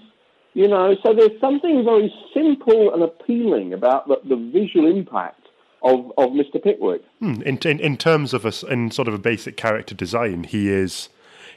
You 0.57 0.67
know, 0.67 0.95
so 1.03 1.13
there's 1.13 1.39
something 1.39 1.83
very 1.85 2.11
simple 2.33 2.91
and 2.91 3.03
appealing 3.03 3.73
about 3.73 4.07
the, 4.07 4.15
the 4.27 4.35
visual 4.35 4.87
impact 4.89 5.43
of, 5.83 6.11
of 6.17 6.31
Mr. 6.31 6.57
Pickwick. 6.61 7.03
Hmm. 7.19 7.43
In, 7.43 7.57
in 7.59 7.79
in 7.79 7.95
terms 7.97 8.33
of 8.33 8.43
a 8.43 8.51
in 8.73 8.89
sort 8.89 9.07
of 9.07 9.13
a 9.13 9.19
basic 9.19 9.55
character 9.55 9.93
design, 9.93 10.45
he 10.45 10.69
is 10.69 11.09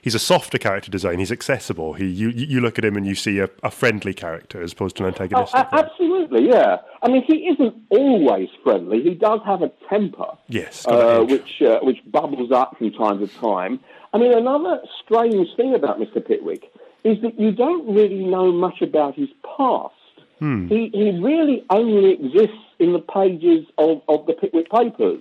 he's 0.03 0.15
a 0.15 0.19
softer 0.19 0.59
character 0.59 0.91
design. 0.91 1.19
He's 1.19 1.33
accessible. 1.33 1.95
He 1.95 2.05
you 2.09 2.29
you 2.29 2.61
look 2.61 2.77
at 2.79 2.85
him 2.85 2.95
and 2.99 3.07
you 3.07 3.15
see 3.15 3.39
a, 3.39 3.49
a 3.63 3.71
friendly 3.71 4.13
character 4.13 4.61
as 4.63 4.73
opposed 4.75 4.97
to 4.97 5.05
an 5.07 5.15
Oh, 5.19 5.23
antagonistic. 5.23 5.67
absolutely, 5.73 6.49
yeah. 6.49 6.77
I 7.03 7.09
mean, 7.09 7.23
he 7.27 7.49
isn't 7.53 7.75
always 7.89 8.49
friendly. 8.63 9.03
He 9.03 9.15
does 9.15 9.41
have 9.47 9.63
a 9.63 9.71
temper, 9.89 10.31
Yes, 10.49 10.87
uh, 10.87 11.25
which 11.27 11.63
uh, 11.63 11.79
which 11.83 12.01
bubbles 12.19 12.53
up 12.53 12.77
from 12.77 12.93
time 12.93 13.19
to 13.21 13.29
time. 13.29 13.81
I 14.13 14.19
mean, 14.19 14.33
another 14.37 14.83
strange 15.03 15.49
thing 15.57 15.75
about 15.75 15.99
Mr. 15.99 16.21
Pickwick 16.23 16.65
is 17.05 17.21
that 17.23 17.39
you 17.39 17.53
don't 17.53 17.95
really 17.95 18.25
know 18.25 18.53
much 18.53 18.83
about 18.83 19.15
his 19.15 19.29
past. 19.57 19.95
Hmm. 20.39 20.69
He 20.69 20.91
he 20.93 21.11
really 21.21 21.65
only 21.71 22.13
exists 22.13 22.65
in 22.79 22.93
the 22.93 22.99
pages 22.99 23.67
of, 23.79 24.03
of 24.09 24.27
the 24.27 24.33
Pickwick 24.33 24.71
papers. 24.71 25.21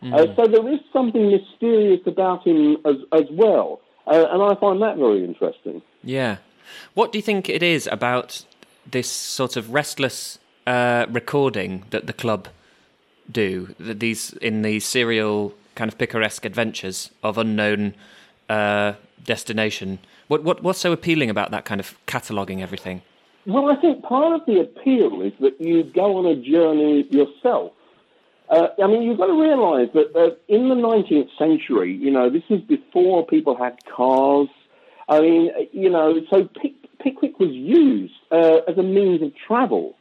Uh, 0.00 0.26
so 0.36 0.46
there 0.46 0.72
is 0.72 0.78
something 0.92 1.28
mysterious 1.30 2.00
about 2.06 2.46
him 2.46 2.76
as 2.84 2.96
as 3.12 3.24
well, 3.32 3.80
uh, 4.06 4.26
and 4.30 4.42
I 4.42 4.54
find 4.54 4.80
that 4.82 4.96
very 4.96 5.24
interesting. 5.24 5.82
Yeah. 6.04 6.36
What 6.94 7.12
do 7.12 7.18
you 7.18 7.22
think 7.22 7.48
it 7.48 7.62
is 7.62 7.88
about 7.88 8.44
this 8.88 9.10
sort 9.10 9.56
of 9.56 9.72
restless 9.72 10.38
uh, 10.66 11.06
recording 11.08 11.84
that 11.90 12.06
the 12.06 12.12
club 12.12 12.48
do? 13.30 13.74
That 13.80 13.98
these 13.98 14.34
in 14.34 14.62
these 14.62 14.84
serial 14.84 15.54
kind 15.74 15.90
of 15.90 15.98
picaresque 15.98 16.44
adventures 16.44 17.10
of 17.22 17.38
unknown 17.38 17.94
uh, 18.48 18.94
destination. 19.24 19.98
What 20.28 20.44
what 20.44 20.62
what's 20.62 20.78
so 20.78 20.92
appealing 20.92 21.30
about 21.30 21.50
that 21.50 21.64
kind 21.64 21.80
of 21.80 21.98
cataloguing 22.06 22.62
everything? 22.62 23.02
Well, 23.46 23.70
I 23.70 23.76
think 23.80 24.02
part 24.02 24.38
of 24.38 24.46
the 24.46 24.60
appeal 24.60 25.22
is 25.22 25.32
that 25.40 25.58
you 25.58 25.82
go 25.82 26.18
on 26.18 26.26
a 26.26 26.36
journey 26.36 27.06
yourself. 27.10 27.72
Uh, 28.50 28.68
I 28.82 28.86
mean, 28.86 29.02
you've 29.02 29.18
got 29.18 29.26
to 29.26 29.40
realise 29.40 29.90
that 29.94 30.38
in 30.48 30.68
the 30.68 30.74
19th 30.74 31.28
century, 31.38 31.94
you 31.94 32.10
know, 32.10 32.30
this 32.30 32.42
is 32.48 32.60
before 32.62 33.26
people 33.26 33.56
had 33.56 33.78
cars. 33.94 34.48
I 35.08 35.20
mean, 35.20 35.50
you 35.72 35.90
know, 35.90 36.20
so 36.30 36.48
Pick, 36.60 36.72
Pickwick 36.98 37.38
was 37.38 37.50
used 37.50 38.14
uh, 38.30 38.60
as 38.68 38.76
a 38.76 38.82
means 38.82 39.22
of 39.22 39.32
travel, 39.46 39.96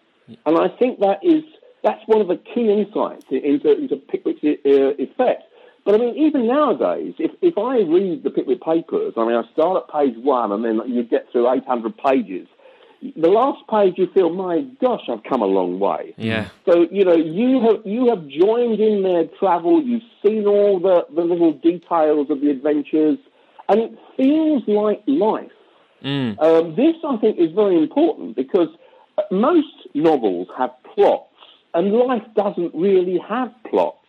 and 0.45 0.57
I 0.57 0.67
think 0.77 0.99
that 0.99 1.19
is 1.23 1.43
that's 1.83 2.01
one 2.07 2.19
of 2.19 2.27
the 2.27 2.37
key 2.37 2.69
insights 2.69 3.25
into, 3.29 3.71
into 3.71 3.95
Pickwick's 3.95 4.43
uh, 4.43 5.01
effect. 5.01 5.43
But 5.87 5.95
I 5.95 5.99
mean, 5.99 6.17
even 6.17 6.47
nowadays, 6.47 7.13
if, 7.17 7.31
if 7.41 7.57
I 7.57 7.77
read 7.77 8.21
the 8.21 8.29
Pickwick 8.29 8.59
papers, 8.59 9.13
I 9.15 9.25
mean, 9.25 9.37
I 9.37 9.43
start 9.53 9.85
at 9.87 9.93
page 9.93 10.17
one 10.17 10.51
and 10.51 10.65
then 10.65 10.81
you 10.85 11.01
get 11.01 11.31
through 11.31 11.49
800 11.49 11.95
pages. 11.97 12.45
The 13.15 13.29
last 13.29 13.65
page, 13.69 13.93
you 13.95 14.07
feel, 14.13 14.29
my 14.29 14.63
gosh, 14.81 15.03
I've 15.09 15.23
come 15.23 15.41
a 15.41 15.45
long 15.45 15.79
way. 15.79 16.13
Yeah. 16.17 16.49
So 16.65 16.87
you 16.91 17.05
know, 17.05 17.15
you 17.15 17.61
have 17.61 17.85
you 17.85 18.09
have 18.09 18.27
joined 18.27 18.81
in 18.81 19.03
their 19.03 19.27
travel. 19.39 19.81
You've 19.81 20.01
seen 20.25 20.45
all 20.45 20.77
the, 20.81 21.05
the 21.15 21.21
little 21.21 21.53
details 21.53 22.29
of 22.31 22.41
the 22.41 22.49
adventures, 22.49 23.19
and 23.69 23.79
it 23.79 23.97
feels 24.17 24.63
like 24.67 25.03
life. 25.07 25.51
Um, 26.41 26.75
this, 26.75 26.95
I 27.07 27.15
think, 27.17 27.37
is 27.39 27.53
very 27.53 27.77
important 27.77 28.35
because 28.35 28.67
most 29.31 29.87
novels 29.93 30.49
have 30.57 30.71
plots, 30.95 31.31
and 31.73 31.93
life 31.93 32.23
doesn't 32.35 32.75
really 32.75 33.19
have 33.29 33.53
plots. 33.69 34.06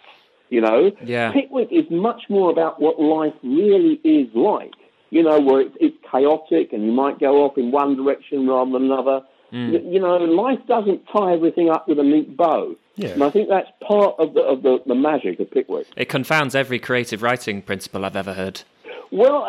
You 0.51 0.61
know, 0.63 0.91
Yeah. 1.05 1.33
Pickwick 1.33 1.69
is 1.71 1.85
much 1.91 2.23
more 2.29 2.51
about 2.51 2.81
what 2.81 3.01
life 3.01 3.35
really 3.43 4.01
is 4.05 4.29
like. 4.35 4.73
You 5.11 5.23
know, 5.23 5.41
where 5.41 5.61
it's, 5.63 5.77
it's 5.81 5.97
chaotic 6.11 6.73
and 6.73 6.85
you 6.85 6.93
might 6.93 7.19
go 7.19 7.45
off 7.45 7.57
in 7.57 7.71
one 7.71 7.97
direction 7.97 8.47
rather 8.49 8.71
than 8.73 8.85
another. 8.85 9.23
Mm. 9.53 9.73
Y- 9.73 9.91
You 9.93 10.01
know, 10.01 10.17
life 10.17 10.59
doesn't 10.67 11.03
tie 11.13 11.33
everything 11.33 11.71
up 11.71 11.89
with 11.89 11.99
a 11.99 12.03
neat 12.03 12.37
bow. 12.37 12.77
Yeah. 12.97 13.11
And 13.11 13.23
I 13.25 13.31
think 13.31 13.49
that's 13.49 13.71
part 13.87 14.17
of 14.19 14.35
the, 14.35 14.41
of 14.43 14.63
the, 14.63 14.83
the 14.87 14.95
magic 14.95 15.39
of 15.41 15.51
Pickwick. 15.51 15.87
It 15.97 16.09
confounds 16.09 16.55
every 16.55 16.79
creative 16.79 17.23
writing 17.23 17.63
principle 17.63 18.05
I've 18.05 18.17
ever 18.17 18.35
heard. 18.35 18.63
Well, 19.11 19.47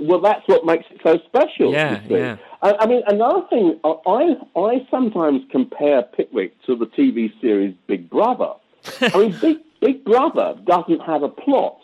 well, 0.00 0.20
that's 0.20 0.46
what 0.46 0.66
makes 0.66 0.84
it 0.90 1.00
so 1.02 1.18
special. 1.26 1.72
Yeah, 1.72 2.00
yeah. 2.08 2.36
I, 2.62 2.74
I 2.80 2.86
mean, 2.86 3.02
another 3.06 3.42
thing, 3.48 3.78
I 3.84 4.36
I 4.56 4.86
sometimes 4.90 5.42
compare 5.50 6.02
Pickwick 6.02 6.60
to 6.66 6.76
the 6.76 6.86
TV 6.86 7.32
series 7.40 7.74
Big 7.86 8.10
Brother. 8.10 8.52
I 9.00 9.18
mean, 9.18 9.36
Big 9.40 9.58
Big 9.80 10.04
Brother 10.04 10.56
doesn't 10.64 11.00
have 11.02 11.22
a 11.22 11.28
plot; 11.28 11.78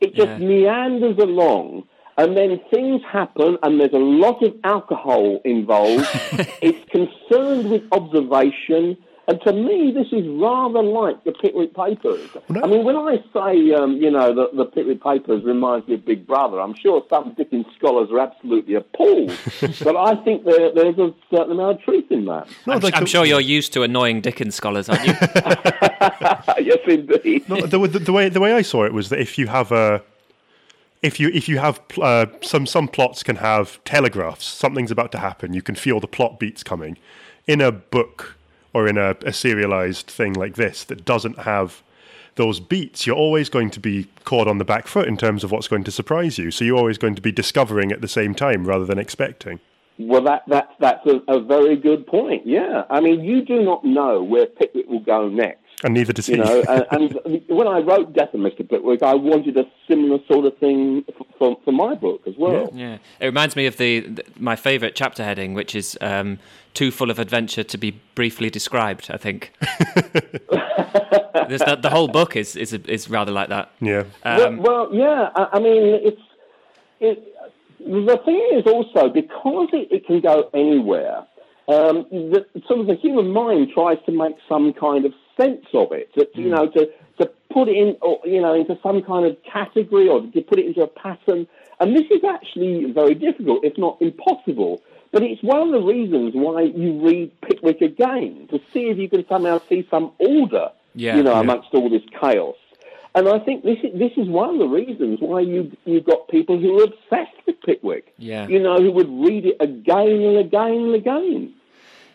it 0.00 0.14
just 0.14 0.28
Yeah. 0.28 0.38
meanders 0.38 1.18
along, 1.18 1.84
and 2.18 2.36
then 2.36 2.60
things 2.70 3.02
happen, 3.02 3.58
and 3.62 3.80
there's 3.80 3.92
a 3.92 3.98
lot 3.98 4.42
of 4.42 4.54
alcohol 4.64 5.40
involved. 5.44 6.06
it's 6.62 6.84
concerned 6.90 7.70
with 7.70 7.82
observation. 7.92 8.96
And 9.30 9.40
to 9.42 9.52
me, 9.52 9.92
this 9.92 10.08
is 10.08 10.26
rather 10.26 10.82
like 10.82 11.22
the 11.22 11.30
Pickwick 11.30 11.72
Papers. 11.72 12.28
no- 12.48 12.62
I 12.64 12.66
mean, 12.66 12.84
when 12.84 12.96
I 12.96 13.18
say, 13.32 13.72
um, 13.72 13.92
you 13.92 14.10
know, 14.10 14.34
that 14.34 14.56
the 14.56 14.64
Pickwick 14.64 15.00
Papers 15.00 15.44
reminds 15.44 15.86
me 15.86 15.94
of 15.94 16.04
Big 16.04 16.26
Brother, 16.26 16.60
I'm 16.60 16.74
sure 16.74 17.04
some 17.08 17.34
Dickens 17.34 17.66
scholars 17.78 18.10
are 18.10 18.18
absolutely 18.18 18.74
appalled. 18.74 19.28
but 19.84 19.96
I 19.96 20.16
think 20.24 20.44
there, 20.44 20.74
there's 20.74 20.98
a 20.98 21.14
certain 21.32 21.52
amount 21.52 21.78
of 21.78 21.84
truth 21.84 22.10
in 22.10 22.24
that. 22.24 22.48
No, 22.66 22.72
I'm, 22.72 22.80
like 22.80 22.96
I'm 22.96 23.06
sure 23.06 23.24
you're 23.24 23.40
used 23.40 23.72
to 23.74 23.84
annoying 23.84 24.20
Dickens 24.20 24.56
scholars, 24.56 24.88
aren't 24.88 25.06
you? 25.06 25.12
yes, 26.64 26.78
indeed. 26.88 27.48
No, 27.48 27.60
the, 27.64 27.78
the, 27.86 27.98
the 28.00 28.12
way 28.12 28.28
the 28.30 28.40
way 28.40 28.54
I 28.54 28.62
saw 28.62 28.84
it 28.84 28.92
was 28.92 29.10
that 29.10 29.20
if 29.20 29.38
you 29.38 29.46
have 29.46 29.70
a 29.70 30.02
if 31.02 31.20
you 31.20 31.28
if 31.28 31.48
you 31.48 31.58
have 31.58 31.80
uh, 32.02 32.26
some 32.42 32.66
some 32.66 32.88
plots 32.88 33.22
can 33.22 33.36
have 33.36 33.78
telegraphs, 33.84 34.44
something's 34.44 34.90
about 34.90 35.12
to 35.12 35.18
happen. 35.18 35.54
You 35.54 35.62
can 35.62 35.76
feel 35.76 36.00
the 36.00 36.08
plot 36.08 36.40
beats 36.40 36.64
coming. 36.64 36.98
In 37.46 37.60
a 37.60 37.70
book 37.70 38.36
or 38.72 38.86
in 38.86 38.98
a, 38.98 39.16
a 39.24 39.32
serialized 39.32 40.06
thing 40.06 40.32
like 40.32 40.56
this 40.56 40.84
that 40.84 41.04
doesn't 41.04 41.40
have 41.40 41.82
those 42.36 42.60
beats, 42.60 43.06
you're 43.06 43.16
always 43.16 43.48
going 43.48 43.70
to 43.70 43.80
be 43.80 44.08
caught 44.24 44.48
on 44.48 44.58
the 44.58 44.64
back 44.64 44.86
foot 44.86 45.08
in 45.08 45.16
terms 45.16 45.44
of 45.44 45.50
what's 45.50 45.68
going 45.68 45.84
to 45.84 45.90
surprise 45.90 46.38
you. 46.38 46.50
So 46.50 46.64
you're 46.64 46.78
always 46.78 46.98
going 46.98 47.14
to 47.16 47.22
be 47.22 47.32
discovering 47.32 47.92
at 47.92 48.00
the 48.00 48.08
same 48.08 48.34
time 48.34 48.64
rather 48.64 48.84
than 48.84 48.98
expecting. 48.98 49.60
Well, 49.98 50.22
that, 50.22 50.44
that, 50.48 50.70
that's 50.78 51.06
a, 51.06 51.20
a 51.28 51.40
very 51.40 51.76
good 51.76 52.06
point. 52.06 52.46
Yeah. 52.46 52.84
I 52.88 53.00
mean, 53.00 53.22
you 53.22 53.44
do 53.44 53.62
not 53.62 53.84
know 53.84 54.22
where 54.22 54.46
Pickwick 54.46 54.88
will 54.88 55.00
go 55.00 55.28
next. 55.28 55.59
And 55.82 55.94
neither 55.94 56.12
does 56.12 56.26
he. 56.26 56.34
You 56.34 56.44
know, 56.44 56.62
and, 56.90 57.18
and 57.24 57.42
when 57.48 57.66
I 57.66 57.78
wrote 57.78 58.12
Death 58.12 58.34
of 58.34 58.40
Mr. 58.40 58.68
Pickwick, 58.68 59.02
I 59.02 59.14
wanted 59.14 59.56
a 59.56 59.64
similar 59.88 60.18
sort 60.30 60.44
of 60.44 60.56
thing 60.58 61.04
for, 61.16 61.26
for, 61.38 61.58
for 61.64 61.72
my 61.72 61.94
book 61.94 62.20
as 62.26 62.34
well. 62.36 62.68
Yeah, 62.74 62.98
it 63.18 63.26
reminds 63.26 63.56
me 63.56 63.66
of 63.66 63.78
the, 63.78 64.00
the 64.00 64.24
my 64.38 64.56
favourite 64.56 64.94
chapter 64.94 65.24
heading, 65.24 65.54
which 65.54 65.74
is 65.74 65.96
um, 66.02 66.38
"Too 66.74 66.90
full 66.90 67.10
of 67.10 67.18
adventure 67.18 67.64
to 67.64 67.78
be 67.78 67.98
briefly 68.14 68.50
described." 68.50 69.10
I 69.10 69.16
think 69.16 69.52
the, 69.60 71.78
the 71.80 71.90
whole 71.90 72.08
book 72.08 72.36
is 72.36 72.56
is 72.56 72.74
is 72.74 73.08
rather 73.08 73.32
like 73.32 73.48
that. 73.48 73.70
yeah. 73.80 74.04
Um, 74.22 74.58
well, 74.58 74.90
well, 74.90 74.94
yeah. 74.94 75.30
I, 75.34 75.48
I 75.54 75.60
mean, 75.60 75.98
it's 76.04 76.20
it, 77.00 77.34
the 77.78 78.20
thing 78.24 78.48
is 78.52 78.66
also 78.66 79.08
because 79.08 79.68
it, 79.72 79.88
it 79.90 80.06
can 80.06 80.20
go 80.20 80.50
anywhere. 80.52 81.26
Um, 81.68 82.06
the, 82.10 82.44
sort 82.66 82.80
of 82.80 82.86
the 82.86 82.96
human 82.96 83.30
mind 83.30 83.68
tries 83.72 83.98
to 84.06 84.12
make 84.12 84.36
some 84.48 84.72
kind 84.72 85.04
of 85.04 85.12
sense 85.40 85.66
of 85.74 85.92
it. 85.92 86.12
To, 86.14 86.28
You 86.34 86.44
hmm. 86.44 86.50
know, 86.50 86.68
to 86.68 86.90
to 87.20 87.30
put 87.52 87.68
it 87.68 87.76
in, 87.76 87.96
or, 88.00 88.18
you 88.24 88.40
know, 88.40 88.54
into 88.54 88.78
some 88.82 89.02
kind 89.02 89.26
of 89.26 89.36
category 89.42 90.08
or 90.08 90.22
to 90.22 90.40
put 90.42 90.58
it 90.58 90.66
into 90.66 90.82
a 90.82 90.86
pattern. 90.86 91.46
And 91.78 91.94
this 91.94 92.06
is 92.10 92.22
actually 92.24 92.90
very 92.92 93.14
difficult, 93.14 93.64
if 93.64 93.76
not 93.76 94.00
impossible. 94.00 94.82
But 95.12 95.22
it's 95.22 95.42
one 95.42 95.60
of 95.60 95.72
the 95.72 95.86
reasons 95.86 96.32
why 96.34 96.62
you 96.62 97.04
read 97.04 97.32
Pickwick 97.42 97.80
again 97.80 98.48
to 98.50 98.58
see 98.72 98.84
if 98.90 98.96
you 98.96 99.08
can 99.08 99.26
somehow 99.28 99.60
see 99.68 99.86
some 99.90 100.12
order. 100.18 100.70
Yeah, 100.94 101.16
you 101.16 101.22
know, 101.22 101.34
yeah. 101.34 101.40
amongst 101.40 101.68
all 101.72 101.88
this 101.88 102.02
chaos. 102.20 102.56
And 103.14 103.28
I 103.28 103.38
think 103.40 103.64
this 103.64 103.78
is, 103.82 103.98
this 103.98 104.12
is 104.16 104.28
one 104.28 104.50
of 104.50 104.58
the 104.58 104.68
reasons 104.68 105.18
why 105.20 105.40
you 105.40 105.70
you've 105.84 106.04
got 106.04 106.28
people 106.28 106.58
who 106.58 106.80
are 106.80 106.84
obsessed 106.84 107.36
with 107.46 107.60
Pickwick. 107.62 108.12
Yeah. 108.18 108.46
You 108.48 108.60
know, 108.60 108.76
who 108.78 108.92
would 108.92 109.08
read 109.08 109.46
it 109.46 109.56
again 109.60 110.08
and 110.08 110.38
again 110.38 110.74
and 110.86 110.94
again. 110.94 111.54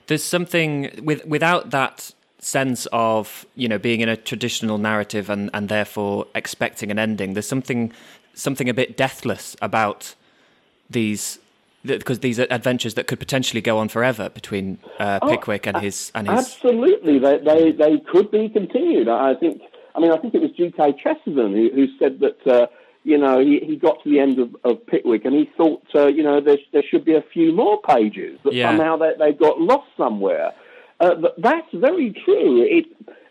there's 0.08 0.24
something 0.24 0.92
with 1.04 1.26
without 1.26 1.72
that 1.72 2.14
sense 2.40 2.86
of 2.92 3.46
you 3.56 3.68
know 3.68 3.78
being 3.80 4.02
in 4.02 4.10
a 4.10 4.18
traditional 4.18 4.78
narrative 4.78 5.30
and 5.30 5.50
and 5.54 5.70
therefore 5.70 6.28
expecting 6.36 6.92
an 6.92 7.00
ending 7.00 7.34
there's 7.34 7.48
something 7.48 7.92
something 8.34 8.70
a 8.70 8.74
bit 8.74 8.96
deathless 8.98 9.56
about 9.62 10.14
these 10.90 11.40
because 11.84 12.20
these 12.20 12.40
are 12.40 12.48
adventures 12.50 12.96
that 12.96 13.08
could 13.08 13.20
potentially 13.20 13.62
go 13.62 13.78
on 13.78 13.88
forever 13.88 14.30
between 14.30 14.78
uh, 15.00 15.20
Pickwick 15.20 15.68
and 15.68 15.78
his 15.78 16.12
and 16.16 16.28
his 16.28 16.40
Absolutely, 16.40 17.20
they, 17.20 17.38
they 17.38 17.72
they 17.72 18.00
could 18.00 18.32
be 18.32 18.50
continued. 18.50 19.08
I 19.08 19.36
think. 19.36 19.62
I 19.96 20.00
mean, 20.00 20.12
I 20.12 20.18
think 20.18 20.34
it 20.34 20.42
was 20.42 20.52
G.K. 20.52 20.96
Chesterton 21.02 21.54
who, 21.54 21.70
who 21.74 21.88
said 21.98 22.20
that. 22.20 22.48
Uh, 22.48 22.68
you 23.06 23.20
know, 23.20 23.40
he, 23.40 23.60
he 23.60 23.76
got 23.76 24.04
to 24.04 24.10
the 24.10 24.20
end 24.20 24.40
of, 24.40 24.56
of 24.64 24.84
Pickwick 24.88 25.26
and 25.26 25.36
he 25.36 25.48
thought, 25.56 25.84
uh, 25.94 26.08
you 26.08 26.24
know, 26.24 26.42
there, 26.42 26.58
there 26.74 26.82
should 26.82 27.06
be 27.06 27.14
a 27.14 27.22
few 27.22 27.54
more 27.54 27.80
pages, 27.84 28.40
but 28.44 28.54
Yeah. 28.54 28.72
somehow 28.72 28.98
they, 28.98 29.12
they 29.20 29.32
got 29.32 29.62
lost 29.62 29.86
somewhere. 29.96 30.54
Uh, 31.00 31.16
but 31.16 31.36
that's 31.38 31.68
very 31.74 32.12
true. 32.26 32.64
It, 32.64 32.86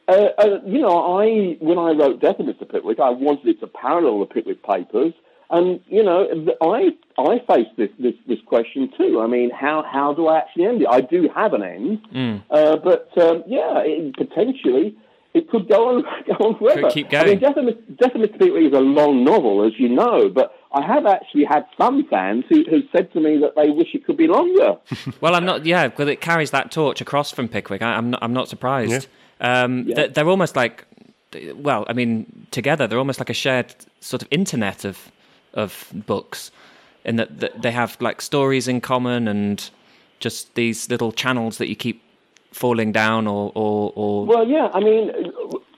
Uh, 0.07 0.29
uh, 0.37 0.59
you 0.67 0.81
know, 0.83 1.19
I 1.19 1.57
when 1.61 1.79
I 1.79 1.93
wrote 1.93 2.21
Death 2.21 2.39
of 2.39 2.45
Mr. 2.45 2.69
Pickwick, 2.71 3.01
I 3.01 3.09
wanted 3.09 3.47
it 3.49 3.61
to 3.61 3.67
parallel 3.67 4.21
the 4.21 4.27
Pickwick 4.27 4.63
Papers, 4.63 5.15
and 5.49 5.81
you 5.89 6.03
know, 6.03 6.19
I 6.61 6.91
I 7.17 7.39
face 7.51 7.69
this, 7.79 7.89
this 7.99 8.13
this 8.29 8.39
question 8.45 8.91
too. 8.99 9.23
I 9.23 9.27
mean, 9.27 9.49
how 9.51 9.83
how 9.83 10.13
do 10.13 10.27
I 10.29 10.39
actually 10.41 10.67
end 10.67 10.83
it? 10.83 10.89
I 10.91 11.01
do 11.01 11.31
have 11.35 11.55
an 11.55 11.63
end, 11.63 12.01
Mm. 12.15 12.43
uh, 12.51 12.77
but 12.89 13.09
um, 13.27 13.45
yeah, 13.47 13.79
it, 13.79 14.15
potentially 14.15 14.95
it 15.33 15.49
could 15.49 15.71
go 15.71 15.89
on 15.89 16.03
go 16.27 16.35
on 16.49 16.59
forever. 16.59 16.83
Could 16.83 16.93
keep 16.93 17.15
I 17.15 17.25
mean, 17.25 17.39
Death 17.39 17.57
of, 17.57 17.65
Mr. 17.65 17.97
Death 17.97 18.15
of 18.15 18.21
Mr. 18.21 18.39
Pickwick 18.39 18.65
is 18.73 18.75
a 18.75 18.81
long 19.01 19.25
novel, 19.25 19.65
as 19.67 19.73
you 19.79 19.89
know, 19.89 20.29
but 20.29 20.53
I 20.75 20.83
have 20.85 21.07
actually 21.07 21.45
had 21.45 21.65
some 21.79 22.07
fans 22.09 22.45
who 22.49 22.65
who 22.69 22.83
said 22.93 23.13
to 23.13 23.21
me 23.21 23.39
that 23.39 23.55
they 23.57 23.71
wish 23.71 23.95
it 23.95 24.05
could 24.05 24.17
be 24.17 24.27
longer. 24.27 24.77
Well, 25.21 25.35
I'm 25.35 25.45
not. 25.45 25.65
Yeah, 25.65 25.89
because 25.89 26.09
it 26.09 26.21
carries 26.21 26.51
that 26.51 26.71
torch 26.73 27.01
across 27.01 27.31
from 27.31 27.49
Pickwick. 27.49 27.81
I, 27.83 27.95
I'm 27.95 28.11
not. 28.11 28.23
I'm 28.23 28.33
not 28.33 28.49
surprised. 28.49 29.07
Um, 29.41 29.85
Yeah. 29.87 29.95
they're, 29.97 30.09
they're 30.09 30.29
almost 30.29 30.57
like. 30.57 30.85
Well, 31.55 31.85
I 31.89 31.93
mean, 31.95 32.47
together 32.51 32.87
they're 32.87 32.99
almost 32.99 33.19
like 33.19 33.31
a 33.31 33.35
shared 33.35 33.75
sort 34.01 34.23
of 34.23 34.29
internet 34.31 34.85
of 34.85 35.11
of 35.55 35.93
books, 36.07 36.51
in 37.05 37.17
that, 37.17 37.39
that 37.41 37.63
they 37.63 37.71
have 37.71 37.97
like 38.01 38.21
stories 38.21 38.67
in 38.69 38.81
common 38.81 39.29
and 39.29 39.71
just 40.21 40.55
these 40.55 40.89
little 40.91 41.13
channels 41.13 41.59
that 41.59 41.69
you 41.69 41.77
keep 41.77 42.03
falling 42.53 42.93
down 42.93 43.27
or 43.27 43.51
or, 43.55 43.93
or 43.95 44.27
Well, 44.27 44.47
yeah, 44.47 44.69
I 44.73 44.81
mean, 44.81 45.11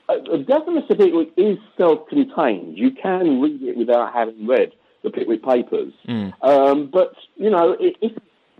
uh, 0.09 0.13
uh, 0.13 0.37
Death 0.37 0.67
of 0.67 0.73
Mr. 0.75 0.97
Pickwick 0.97 1.29
is 1.37 1.57
self-contained. 1.77 2.77
You 2.77 2.91
can 2.91 3.41
read 3.41 3.61
it 3.63 3.75
without 3.77 4.13
having 4.13 4.47
read 4.47 4.71
the 5.03 5.09
Pickwick 5.09 5.43
Papers. 5.43 5.93
Um, 6.41 6.87
but, 6.87 7.13
you 7.35 7.49
know, 7.49 7.75
if 7.79 7.95
you 8.01 8.11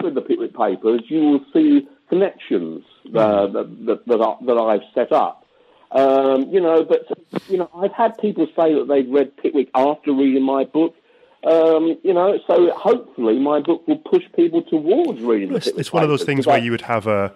read 0.03 0.15
the 0.15 0.21
Pickwick 0.21 0.55
Papers, 0.55 1.01
you 1.07 1.19
will 1.21 1.45
see 1.53 1.87
connections 2.09 2.83
uh, 3.15 3.47
that, 3.47 3.85
that, 3.85 4.05
that, 4.05 4.21
I, 4.21 4.35
that 4.45 4.57
I've 4.57 4.81
set 4.93 5.11
up. 5.11 5.45
Um, 5.91 6.49
you 6.49 6.59
know, 6.61 6.83
but, 6.83 7.07
you 7.49 7.57
know, 7.57 7.69
I've 7.75 7.93
had 7.93 8.17
people 8.17 8.45
say 8.55 8.73
that 8.73 8.87
they've 8.87 9.09
read 9.09 9.35
Pickwick 9.37 9.69
after 9.73 10.11
reading 10.13 10.43
my 10.43 10.65
book. 10.65 10.95
Um, 11.43 11.97
you 12.03 12.13
know, 12.13 12.39
so 12.47 12.71
hopefully 12.71 13.39
my 13.39 13.61
book 13.61 13.87
will 13.87 13.97
push 13.99 14.23
people 14.35 14.63
towards 14.63 15.21
reading 15.21 15.55
It's, 15.55 15.67
Pickwick 15.67 15.79
it's 15.81 15.93
one 15.93 16.03
of 16.03 16.09
those 16.09 16.23
things 16.23 16.45
where 16.45 16.57
I- 16.57 16.59
you 16.59 16.71
would 16.71 16.81
have 16.81 17.07
a. 17.07 17.33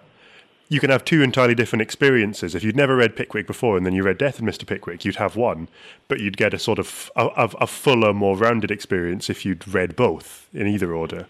You 0.72 0.80
can 0.80 0.88
have 0.88 1.04
two 1.04 1.20
entirely 1.20 1.54
different 1.54 1.82
experiences. 1.82 2.54
If 2.54 2.64
you'd 2.64 2.76
never 2.76 2.96
read 2.96 3.14
Pickwick 3.14 3.46
before 3.46 3.76
and 3.76 3.84
then 3.84 3.92
you 3.92 4.02
read 4.02 4.16
Death 4.16 4.38
of 4.38 4.46
Mr. 4.46 4.66
Pickwick, 4.66 5.04
you'd 5.04 5.16
have 5.16 5.36
one, 5.36 5.68
but 6.08 6.18
you'd 6.18 6.38
get 6.38 6.54
a 6.54 6.58
sort 6.58 6.78
of 6.78 7.10
a, 7.14 7.26
a, 7.26 7.50
a 7.60 7.66
fuller, 7.66 8.14
more 8.14 8.38
rounded 8.38 8.70
experience 8.70 9.28
if 9.28 9.44
you'd 9.44 9.68
read 9.68 9.94
both 9.94 10.48
in 10.54 10.66
either 10.66 10.94
order. 10.94 11.26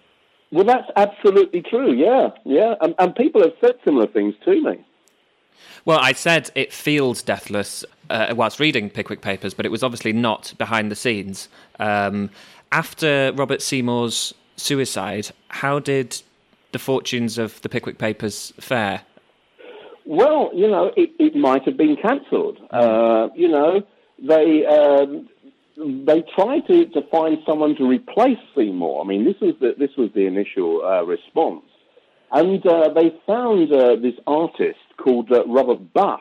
Well, 0.53 0.65
that's 0.65 0.89
absolutely 0.95 1.61
true. 1.61 1.93
Yeah, 1.93 2.29
yeah, 2.45 2.77
and, 2.81 2.95
and 3.01 3.17
people 3.17 3.43
have 3.43 3.55
said 3.61 3.73
similar 3.85 4.07
things 4.07 4.37
to 4.45 4.63
me. 4.63 4.85
Well, 5.85 5.99
I 5.99 6.13
said 6.13 6.53
it 6.55 6.73
feels 6.73 7.21
deathless 7.21 7.85
uh, 8.11 8.33
whilst 8.37 8.61
reading 8.61 8.91
Pickwick 8.91 9.23
Papers, 9.23 9.55
but 9.55 9.67
it 9.67 9.71
was 9.71 9.83
obviously 9.83 10.13
not 10.13 10.55
behind 10.57 10.89
the 10.89 10.95
scenes. 10.95 11.49
Um, 11.81 12.31
after 12.71 13.33
Robert 13.35 13.61
Seymour's 13.61 14.35
suicide, 14.55 15.31
how 15.49 15.81
did 15.81 16.23
the 16.71 16.79
fortunes 16.79 17.39
of 17.39 17.61
the 17.63 17.69
Pickwick 17.69 17.99
Papers 17.99 18.53
fare? 18.61 19.01
Well, 20.05 20.51
you 20.55 20.69
know, 20.69 20.91
it, 20.97 21.11
it 21.19 21.37
might 21.37 21.65
have 21.65 21.77
been 21.77 21.97
cancelled. 21.97 22.59
Uh, 22.71 23.29
you 23.35 23.49
know, 23.49 23.83
they 24.19 24.67
um, 24.67 25.29
they 25.77 26.23
tried 26.35 26.67
to, 26.67 26.87
to 26.87 27.03
find 27.11 27.39
someone 27.47 27.77
to 27.77 27.87
replace 27.87 28.39
Seymour. 28.57 29.03
I 29.03 29.07
mean, 29.07 29.25
this 29.25 29.37
was 29.41 29.55
the, 29.61 29.75
this 29.79 29.91
was 29.97 30.11
the 30.15 30.27
initial 30.27 30.83
uh, 30.85 31.03
response, 31.05 31.65
and 32.31 32.65
uh, 32.67 32.91
they 32.95 33.15
found 33.27 33.73
uh, 33.73 33.97
this 33.97 34.15
artist 34.27 34.79
called 34.99 35.31
uh, 35.33 35.45
Robert 35.47 35.93
Buss, 35.95 36.21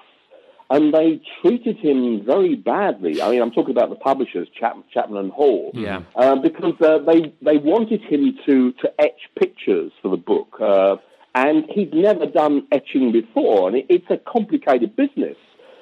and 0.70 0.94
they 0.94 1.22
treated 1.42 1.78
him 1.78 2.24
very 2.26 2.56
badly. 2.56 3.22
I 3.22 3.30
mean, 3.32 3.42
I'm 3.42 3.52
talking 3.52 3.72
about 3.72 3.90
the 3.90 3.96
publishers, 3.98 4.48
Chap- 4.58 4.78
Chapman 4.94 5.18
and 5.18 5.32
Hall, 5.32 5.72
Yeah. 5.74 6.04
uh, 6.16 6.36
because 6.38 6.76
uh, 6.82 7.00
they 7.00 7.34
they 7.42 7.58
wanted 7.58 8.02
him 8.02 8.38
to 8.46 8.72
to 8.74 8.94
etch 9.02 9.22
pictures 9.38 9.92
for 10.02 10.10
the 10.10 10.18
book, 10.18 10.56
uh, 10.62 10.96
and 11.36 11.66
he'd 11.70 11.94
never 11.94 12.26
done 12.26 12.68
etching 12.72 13.12
before, 13.12 13.70
and 13.70 13.78
it, 13.78 13.86
it's 13.90 14.10
a 14.10 14.18
complicated 14.18 14.96
business. 14.96 15.38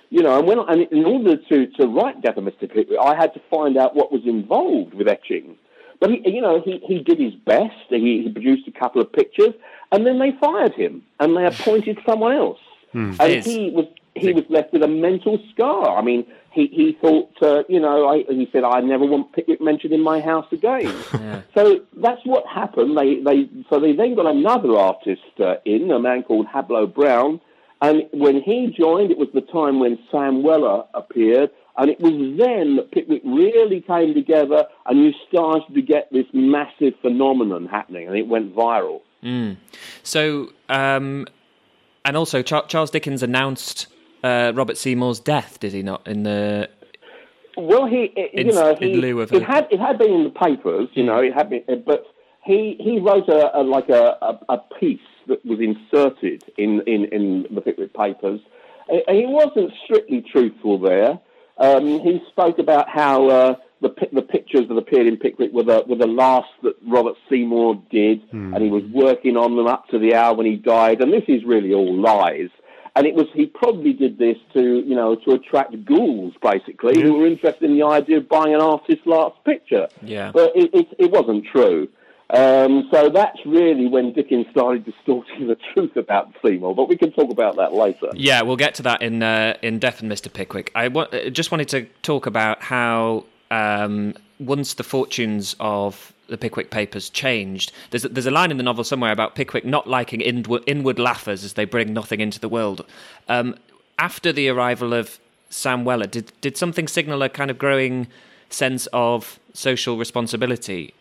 You 0.10 0.24
know, 0.24 0.40
and 0.40 0.48
when 0.48 0.60
and 0.60 0.92
in 0.92 1.06
order 1.06 1.38
to, 1.38 1.68
to 1.68 1.88
write 1.88 2.22
Death 2.22 2.38
of 2.38 2.44
Mr. 2.44 2.62
Pickwick, 2.62 2.98
I 3.00 3.16
had 3.16 3.34
to 3.36 3.42
find 3.50 3.78
out 3.78 3.96
what 3.96 4.12
was 4.12 4.22
involved 4.26 4.96
with 4.96 5.08
etching. 5.08 5.56
But 6.00 6.12
he, 6.12 6.22
you 6.26 6.42
know, 6.42 6.62
he, 6.64 6.82
he 6.88 7.00
did 7.00 7.20
his 7.20 7.34
best. 7.46 7.76
He, 7.90 8.24
he 8.24 8.30
produced 8.32 8.68
a 8.68 8.72
couple 8.72 9.02
of 9.02 9.12
pictures, 9.12 9.54
and 9.92 10.08
then 10.08 10.18
they 10.18 10.32
fired 10.40 10.74
him, 10.74 11.04
and 11.20 11.38
they 11.38 11.46
appointed 11.54 12.00
someone 12.08 12.34
else. 12.34 12.60
Hmm. 12.92 13.14
And 13.20 13.46
he 13.46 13.70
was 13.70 13.86
he 14.16 14.34
was 14.34 14.44
left 14.50 14.74
with 14.74 14.84
a 14.84 14.88
mental 14.88 15.40
scar. 15.54 15.98
I 15.98 16.02
mean, 16.02 16.26
he 16.52 16.68
he 16.68 16.98
thought, 17.00 17.32
uh, 17.42 17.64
you 17.70 17.80
know, 17.80 18.08
I, 18.08 18.24
he 18.28 18.48
said, 18.52 18.64
I 18.64 18.80
never 18.82 19.06
want 19.06 19.34
Pickwick 19.34 19.62
mentioned 19.62 19.94
in 19.94 20.02
my 20.02 20.20
house 20.22 20.48
again. 20.52 20.94
So 21.56 21.82
that's 21.98 22.22
what 22.26 22.46
happened. 22.48 22.98
They 22.98 23.20
they 23.22 23.50
so 23.70 23.80
they 23.80 23.94
then 23.94 24.16
got 24.16 24.28
another 24.28 24.76
artist 24.78 25.22
uh, 25.40 25.56
in, 25.66 25.90
a 25.92 26.00
man 26.00 26.24
called 26.24 26.48
Hablot 26.48 26.94
Browne, 26.94 27.42
and 27.82 28.04
when 28.14 28.42
he 28.42 28.74
joined, 28.78 29.12
it 29.12 29.18
was 29.18 29.30
the 29.34 29.42
time 29.42 29.80
when 29.80 29.98
Sam 30.12 30.44
Weller 30.44 30.84
appeared. 30.94 31.50
And 31.78 31.90
it 31.90 32.02
was 32.02 32.12
then 32.38 32.76
that 32.76 32.92
Pickwick 32.92 33.22
really 33.24 33.80
came 33.80 34.14
together, 34.14 34.66
and 34.86 35.00
you 35.00 35.14
started 35.30 35.74
to 35.74 35.82
get 35.82 36.12
this 36.12 36.26
massive 36.34 36.94
phenomenon 37.02 37.68
happening, 37.68 38.06
and 38.06 38.18
it 38.18 38.28
went 38.28 38.54
viral. 38.54 39.00
So, 40.04 40.50
um, 40.68 41.26
and 42.04 42.18
also 42.18 42.42
Char- 42.42 42.68
Charles 42.68 42.92
Dickens 42.92 43.24
announced 43.24 43.88
uh, 44.24 44.52
Robert 44.56 44.78
Seymour's 44.78 45.20
death, 45.20 45.60
did 45.60 45.74
he 45.74 45.82
not? 45.84 46.08
In 46.08 46.24
the 46.24 46.70
Well, 47.58 47.86
he, 47.86 48.12
it- 48.16 48.34
In- 48.34 48.48
you 48.48 48.54
know, 48.54 48.72
in 48.72 48.90
he, 48.90 48.96
lieu 48.96 49.22
of 49.22 49.32
it 49.34 49.42
a- 49.42 49.46
had 49.46 49.68
it 49.72 49.80
had 49.80 49.98
been 49.98 50.12
in 50.14 50.24
the 50.24 50.30
papers, 50.30 50.90
you 50.94 51.04
know, 51.04 51.18
it 51.20 51.34
had 51.34 51.50
been, 51.50 51.64
uh, 51.70 51.76
but 51.76 52.06
he 52.44 52.78
he 52.80 53.00
wrote 53.00 53.28
a, 53.30 53.60
a 53.60 53.62
like 53.64 53.90
a, 53.90 54.18
a, 54.22 54.40
a 54.50 54.58
piece 54.80 55.00
that 55.28 55.46
was 55.46 55.60
inserted 55.60 56.44
in 56.58 56.82
in, 56.88 57.06
in 57.06 57.46
the 57.54 57.62
Pickwick 57.62 57.94
papers. 57.94 58.40
He 58.90 59.26
wasn't 59.28 59.72
strictly 59.84 60.22
truthful 60.22 60.80
there. 60.80 61.20
Um, 61.60 62.00
he 62.00 62.22
spoke 62.30 62.58
about 62.58 62.90
how 62.90 63.28
uh, 63.30 63.56
the 63.82 63.94
the 64.14 64.22
pictures 64.24 64.68
that 64.68 64.76
appeared 64.76 65.06
in 65.06 65.18
Pickwick 65.18 65.52
were 65.54 65.64
the 65.64 65.84
were 65.88 65.98
the 65.98 66.08
last 66.08 66.48
that 66.64 66.74
Robert 66.88 67.16
Seymour 67.30 67.84
did, 67.92 68.22
and 68.32 68.58
he 68.64 68.70
was 68.70 68.84
working 68.92 69.38
on 69.38 69.56
them 69.58 69.68
up 69.68 69.88
to 69.90 70.00
the 70.00 70.16
hour 70.16 70.34
when 70.34 70.46
he 70.48 70.56
died. 70.56 71.02
And 71.02 71.14
this 71.14 71.26
is 71.28 71.44
really 71.44 71.74
all 71.74 71.94
lies. 72.02 72.50
And 73.00 73.08
it 73.08 73.16
was 73.16 73.28
he 73.34 73.46
probably 73.46 73.94
did 73.94 74.18
this 74.18 74.36
to 74.52 74.62
you 74.62 74.94
know 74.94 75.16
to 75.16 75.32
attract 75.32 75.86
ghouls 75.86 76.34
basically 76.42 77.02
who 77.02 77.14
were 77.14 77.26
interested 77.26 77.64
in 77.64 77.78
the 77.78 77.86
idea 77.86 78.18
of 78.18 78.28
buying 78.28 78.54
an 78.54 78.60
artist's 78.60 79.06
last 79.06 79.42
picture. 79.46 79.88
Yeah. 80.02 80.32
But 80.34 80.52
it 80.54 80.70
it, 80.74 80.88
it 81.00 81.10
wasn't 81.10 81.46
true. 81.46 81.88
Um, 82.32 82.90
so 82.92 83.10
that's 83.10 83.40
really 83.46 83.88
when 83.88 84.12
Dickens 84.12 84.48
started 84.52 84.84
distorting 84.84 85.48
the 85.54 85.56
truth 85.74 85.96
about 85.96 86.34
Seymour. 86.44 86.76
But 86.76 86.90
we 86.90 86.98
can 86.98 87.14
talk 87.14 87.32
about 87.32 87.56
that 87.56 87.72
later. 87.72 88.10
Yeah, 88.14 88.42
we'll 88.42 88.58
get 88.58 88.76
to 88.76 88.84
that 88.84 89.02
in 89.02 89.24
uh, 89.24 89.56
in 89.62 89.80
Death 89.80 90.02
and 90.02 90.12
Mr. 90.12 90.32
Pickwick. 90.32 90.70
I 90.76 90.90
wa- 90.90 91.08
uh, 91.14 91.30
just 91.30 91.52
wanted 91.52 91.70
to 91.70 91.86
talk 92.02 92.26
about 92.26 92.62
how 92.64 93.24
um, 93.50 94.14
once 94.42 94.74
the 94.74 94.84
fortunes 94.84 95.56
of 95.62 96.12
the 96.30 96.38
Pickwick 96.38 96.70
Papers 96.70 97.10
changed, 97.10 97.72
there's 97.92 98.06
a, 98.06 98.10
there's 98.10 98.26
a 98.26 98.32
line 98.32 98.52
in 98.52 98.58
the 98.58 98.64
novel 98.64 98.84
somewhere 98.84 99.12
about 99.12 99.36
Pickwick 99.36 99.66
not 99.66 99.88
liking 99.88 100.22
inward, 100.22 100.64
inward 100.68 101.00
laughers 101.00 101.44
as 101.44 101.54
they 101.54 101.66
bring 101.66 101.94
nothing 101.94 102.20
into 102.20 102.40
the 102.40 102.50
world. 102.50 102.86
Um, 103.28 103.56
after 103.98 104.32
the 104.32 104.50
arrival 104.50 104.94
of 104.94 105.20
Sam 105.50 105.84
Weller, 105.84 106.08
did 106.08 106.32
did 106.42 106.58
something 106.58 106.88
signal 106.88 107.22
a 107.24 107.30
kind 107.30 107.52
of 107.52 107.58
growing 107.58 108.08
sense 108.50 108.88
of 108.94 109.40
social 109.54 109.98
responsibility 109.98 110.94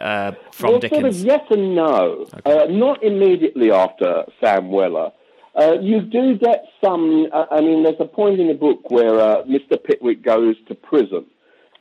uh, 0.00 0.32
from 0.52 0.72
well, 0.72 0.80
Dickens? 0.80 1.00
sort 1.00 1.14
of 1.14 1.24
yes 1.24 1.46
and 1.50 1.74
no. 1.74 2.26
Uh, 2.44 2.66
not 2.68 3.02
immediately 3.02 3.70
after 3.70 4.24
Sam 4.40 4.70
Weller. 4.70 5.12
Uh, 5.58 5.76
you 5.80 6.00
do 6.00 6.38
get 6.38 6.66
some. 6.82 7.26
Uh, 7.32 7.46
I 7.50 7.60
mean, 7.60 7.82
there's 7.82 8.00
a 8.00 8.04
point 8.04 8.40
in 8.40 8.48
the 8.48 8.54
book 8.54 8.90
where 8.90 9.18
uh, 9.20 9.42
Mr. 9.44 9.82
Pickwick 9.82 10.22
goes 10.22 10.56
to 10.68 10.74
prison, 10.74 11.26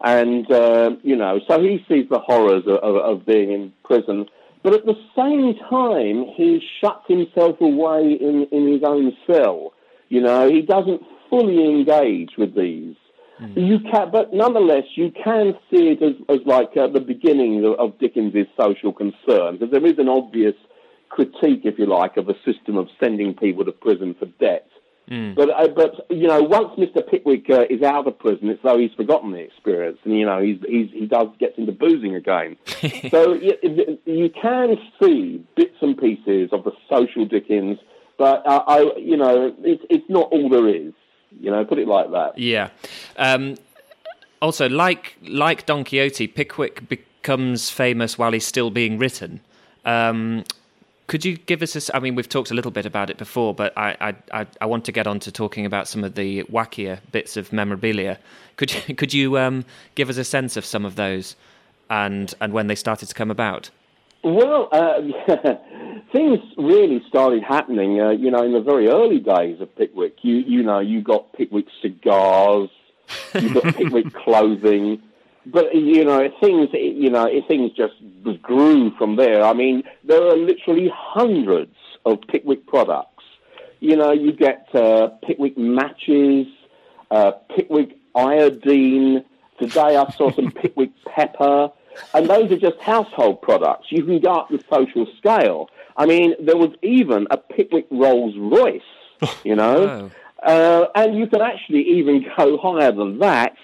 and 0.01 0.49
uh, 0.51 0.91
you 1.03 1.15
know, 1.15 1.39
so 1.47 1.61
he 1.61 1.83
sees 1.87 2.07
the 2.09 2.19
horrors 2.19 2.63
of, 2.67 2.77
of, 2.77 2.95
of 2.95 3.25
being 3.25 3.51
in 3.51 3.73
prison. 3.83 4.25
But 4.63 4.73
at 4.73 4.85
the 4.85 4.95
same 5.15 5.55
time, 5.69 6.25
he 6.35 6.61
shuts 6.81 7.05
himself 7.07 7.61
away 7.61 8.17
in, 8.19 8.47
in 8.51 8.73
his 8.73 8.83
own 8.83 9.15
cell. 9.25 9.73
You 10.09 10.21
know, 10.21 10.49
he 10.49 10.61
doesn't 10.61 11.01
fully 11.29 11.63
engage 11.63 12.31
with 12.37 12.55
these. 12.55 12.95
You 13.55 13.79
can, 13.79 14.11
but 14.11 14.33
nonetheless, 14.33 14.83
you 14.95 15.11
can 15.11 15.53
see 15.71 15.91
it 15.91 16.01
as, 16.03 16.15
as 16.27 16.45
like 16.45 16.75
uh, 16.75 16.87
the 16.87 16.99
beginning 16.99 17.63
of, 17.63 17.79
of 17.79 17.97
Dickens's 17.97 18.47
social 18.59 18.91
concern, 18.91 19.57
because 19.57 19.71
there 19.71 19.85
is 19.85 19.97
an 19.97 20.09
obvious 20.09 20.55
critique, 21.07 21.61
if 21.63 21.79
you 21.79 21.85
like, 21.85 22.17
of 22.17 22.27
a 22.27 22.35
system 22.43 22.75
of 22.75 22.89
sending 22.99 23.33
people 23.33 23.63
to 23.63 23.71
prison 23.71 24.13
for 24.19 24.25
debt. 24.41 24.68
But, 25.35 25.49
uh, 25.49 25.67
but 25.69 26.05
you 26.09 26.27
know, 26.27 26.41
once 26.41 26.77
Mr. 26.77 27.05
Pickwick 27.05 27.49
uh, 27.49 27.65
is 27.69 27.81
out 27.81 28.07
of 28.07 28.17
prison, 28.19 28.49
it's 28.49 28.61
though 28.63 28.77
he's 28.77 28.93
forgotten 28.93 29.31
the 29.31 29.39
experience, 29.39 29.97
and 30.03 30.17
you 30.17 30.25
know, 30.25 30.41
he's, 30.41 30.57
he's 30.67 30.91
he 30.91 31.05
does 31.07 31.27
gets 31.39 31.57
into 31.57 31.71
boozing 31.71 32.15
again. 32.15 32.57
so 33.09 33.33
you, 33.33 33.99
you 34.05 34.29
can 34.29 34.77
see 35.01 35.43
bits 35.55 35.77
and 35.81 35.97
pieces 35.97 36.49
of 36.51 36.63
the 36.63 36.71
social 36.89 37.25
Dickens, 37.25 37.79
but 38.17 38.45
uh, 38.47 38.63
I, 38.67 38.93
you 38.97 39.17
know, 39.17 39.53
it's 39.59 39.83
it's 39.89 40.09
not 40.09 40.29
all 40.31 40.49
there 40.49 40.67
is. 40.67 40.93
You 41.39 41.51
know, 41.51 41.63
put 41.65 41.79
it 41.79 41.87
like 41.87 42.11
that. 42.11 42.37
Yeah. 42.37 42.69
Um, 43.17 43.55
also, 44.41 44.69
like 44.69 45.17
like 45.23 45.65
Don 45.65 45.83
Quixote, 45.83 46.27
Pickwick 46.27 46.87
becomes 46.87 47.69
famous 47.69 48.17
while 48.17 48.31
he's 48.31 48.45
still 48.45 48.69
being 48.69 48.97
written. 48.97 49.41
Um, 49.85 50.43
could 51.09 51.25
you 51.25 51.37
give 51.37 51.63
us 51.63 51.89
a? 51.89 51.95
I 51.95 51.99
mean, 51.99 52.13
we've 52.13 52.29
talked 52.29 52.51
a 52.51 52.53
little 52.53 52.69
bit 52.71 52.85
about 52.85 53.09
it 53.09 53.17
before, 53.17 53.53
but 53.53 53.75
I 53.75 54.15
I, 54.31 54.45
I 54.61 54.65
want 54.67 54.85
to 54.85 54.91
get 54.91 55.07
on 55.07 55.19
to 55.21 55.31
talking 55.31 55.65
about 55.65 55.87
some 55.87 56.03
of 56.03 56.13
the 56.13 56.43
wackier 56.43 56.99
bits 57.11 57.35
of 57.35 57.51
memorabilia. 57.51 58.19
Could 58.55 58.73
you 58.73 58.95
could 59.01 59.13
you 59.13 59.37
um, 59.37 59.65
give 59.95 60.09
us 60.09 60.17
a 60.17 60.23
sense 60.23 60.55
of 60.55 60.63
some 60.63 60.85
of 60.85 60.95
those, 60.95 61.35
and 61.89 62.33
and 62.39 62.53
when 62.53 62.67
they 62.67 62.75
started 62.75 63.09
to 63.09 63.15
come 63.15 63.31
about? 63.31 63.71
Well, 64.23 64.69
uh, 64.71 65.01
things 66.11 66.39
really 66.57 67.01
started 67.07 67.41
happening, 67.41 67.99
uh, 67.99 68.11
you 68.11 68.29
know, 68.29 68.43
in 68.43 68.53
the 68.53 68.61
very 68.61 68.87
early 68.87 69.19
days 69.19 69.59
of 69.61 69.75
Pickwick. 69.75 70.17
You 70.21 70.35
you 70.35 70.61
know, 70.61 70.79
you 70.79 71.01
got 71.01 71.33
Pickwick 71.33 71.65
cigars, 71.81 72.69
you 73.33 73.51
got 73.51 73.63
Pickwick 73.75 74.13
clothing, 74.13 75.01
but 75.51 75.73
you 75.73 76.03
know 76.03 76.29
things 76.41 76.69
you 76.73 77.09
know 77.09 77.29
things 77.47 77.71
just 77.75 77.93
grew 78.41 78.91
from 78.97 79.15
there. 79.15 79.43
I 79.43 79.53
mean, 79.53 79.83
there 80.03 80.21
are 80.21 80.37
literally 80.37 80.91
hundreds 80.93 81.75
of 82.05 82.19
Pickwick 82.27 82.67
products. 82.67 83.23
You 83.79 83.95
know, 83.95 84.11
you 84.11 84.33
get 84.33 84.67
uh, 84.73 85.09
Pickwick 85.25 85.57
matches, 85.57 86.47
uh, 87.11 87.31
Pickwick 87.55 87.97
iodine. 88.15 89.23
Today 89.59 89.95
I 89.97 90.09
saw 90.11 90.31
some 90.31 90.51
Pickwick 90.51 90.91
pepper, 91.05 91.71
and 92.13 92.29
those 92.29 92.51
are 92.51 92.57
just 92.57 92.79
household 92.79 93.41
products. 93.41 93.87
You 93.89 94.03
can 94.03 94.19
go 94.19 94.33
up 94.33 94.49
the 94.49 94.63
social 94.69 95.05
scale. 95.17 95.69
I 95.95 96.05
mean, 96.05 96.33
there 96.39 96.57
was 96.57 96.71
even 96.81 97.27
a 97.31 97.37
Pickwick 97.37 97.87
Rolls 97.91 98.35
Royce. 98.37 98.81
You 99.43 99.55
know. 99.55 100.09
Uh, 100.41 100.85
and 100.95 101.17
you 101.17 101.27
can 101.27 101.41
actually 101.41 101.81
even 101.81 102.25
go 102.37 102.57
higher 102.57 102.93
than 102.93 103.19
that 103.19 103.57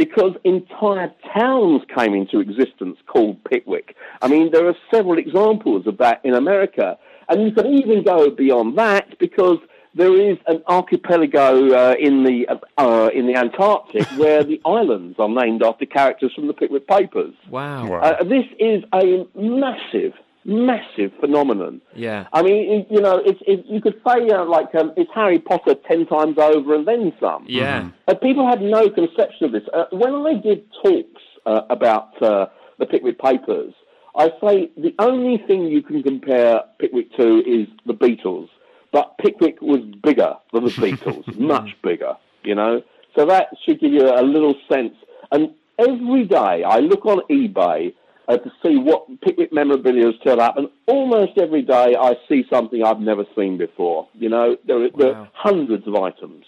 because 0.00 0.32
entire 0.44 1.12
towns 1.36 1.82
came 1.94 2.14
into 2.14 2.40
existence 2.40 2.96
called 3.06 3.36
Pickwick. 3.44 3.94
I 4.22 4.28
mean, 4.28 4.50
there 4.50 4.66
are 4.66 4.74
several 4.90 5.18
examples 5.18 5.86
of 5.86 5.98
that 5.98 6.22
in 6.24 6.32
America. 6.32 6.98
And 7.28 7.42
you 7.42 7.52
can 7.52 7.66
even 7.66 8.02
go 8.02 8.30
beyond 8.30 8.78
that 8.78 9.18
because 9.18 9.58
there 9.94 10.18
is 10.18 10.38
an 10.46 10.62
archipelago 10.66 11.70
uh, 11.74 11.96
in 12.00 12.24
the 12.24 12.48
uh, 12.78 13.10
in 13.12 13.26
the 13.26 13.36
Antarctic 13.36 14.06
where 14.16 14.42
the 14.42 14.58
islands 14.64 15.16
are 15.18 15.28
named 15.28 15.62
after 15.62 15.84
characters 15.84 16.32
from 16.34 16.46
the 16.46 16.54
Pickwick 16.54 16.86
Papers. 16.86 17.34
Wow! 17.50 17.86
wow. 17.86 17.98
Uh, 18.00 18.24
this 18.24 18.46
is 18.58 18.82
a 18.94 19.26
massive 19.34 20.14
massive 20.44 21.12
phenomenon. 21.20 21.80
Yeah. 21.94 22.26
I 22.32 22.42
mean, 22.42 22.86
you 22.90 23.00
know, 23.00 23.20
it's, 23.24 23.40
it, 23.46 23.64
you 23.66 23.80
could 23.80 24.00
say 24.06 24.30
uh, 24.30 24.44
like 24.44 24.74
um, 24.74 24.92
it's 24.96 25.10
Harry 25.14 25.38
Potter 25.38 25.74
ten 25.86 26.06
times 26.06 26.38
over 26.38 26.74
and 26.74 26.86
then 26.86 27.12
some. 27.20 27.44
Yeah. 27.48 27.82
Mm-hmm. 27.82 27.88
Uh, 28.08 28.14
people 28.14 28.48
had 28.48 28.62
no 28.62 28.88
conception 28.88 29.44
of 29.46 29.52
this. 29.52 29.62
Uh, 29.72 29.84
when 29.92 30.14
I 30.14 30.34
did 30.34 30.64
talks 30.82 31.22
uh, 31.46 31.62
about 31.70 32.20
uh, 32.22 32.46
the 32.78 32.86
Pickwick 32.86 33.18
Papers, 33.18 33.74
I 34.16 34.28
say 34.42 34.70
the 34.76 34.94
only 34.98 35.38
thing 35.46 35.66
you 35.66 35.82
can 35.82 36.02
compare 36.02 36.62
Pickwick 36.78 37.14
to 37.16 37.38
is 37.38 37.68
the 37.86 37.94
Beatles, 37.94 38.48
but 38.92 39.16
Pickwick 39.18 39.60
was 39.60 39.80
bigger 40.02 40.34
than 40.52 40.64
the 40.64 40.70
Beatles, 40.72 41.38
much 41.38 41.76
bigger. 41.82 42.14
You 42.42 42.54
know, 42.54 42.82
so 43.14 43.26
that 43.26 43.48
should 43.64 43.80
give 43.80 43.92
you 43.92 44.08
a 44.08 44.22
little 44.22 44.54
sense. 44.72 44.94
And 45.30 45.50
every 45.78 46.24
day 46.24 46.64
I 46.64 46.78
look 46.78 47.04
on 47.04 47.20
eBay 47.30 47.92
uh, 48.28 48.36
to 48.36 48.52
see 48.62 48.76
what 48.76 49.06
Pickwick 49.20 49.52
memorabilia 49.52 50.06
has 50.06 50.14
turned 50.22 50.40
up, 50.40 50.56
and 50.56 50.68
almost 50.86 51.38
every 51.38 51.62
day 51.62 51.96
I 51.98 52.14
see 52.28 52.44
something 52.50 52.82
I've 52.82 53.00
never 53.00 53.24
seen 53.36 53.58
before. 53.58 54.08
You 54.14 54.28
know, 54.28 54.56
there 54.66 54.76
are, 54.76 54.82
wow. 54.82 54.90
there 54.98 55.14
are 55.14 55.28
hundreds 55.34 55.86
of 55.86 55.94
items. 55.94 56.44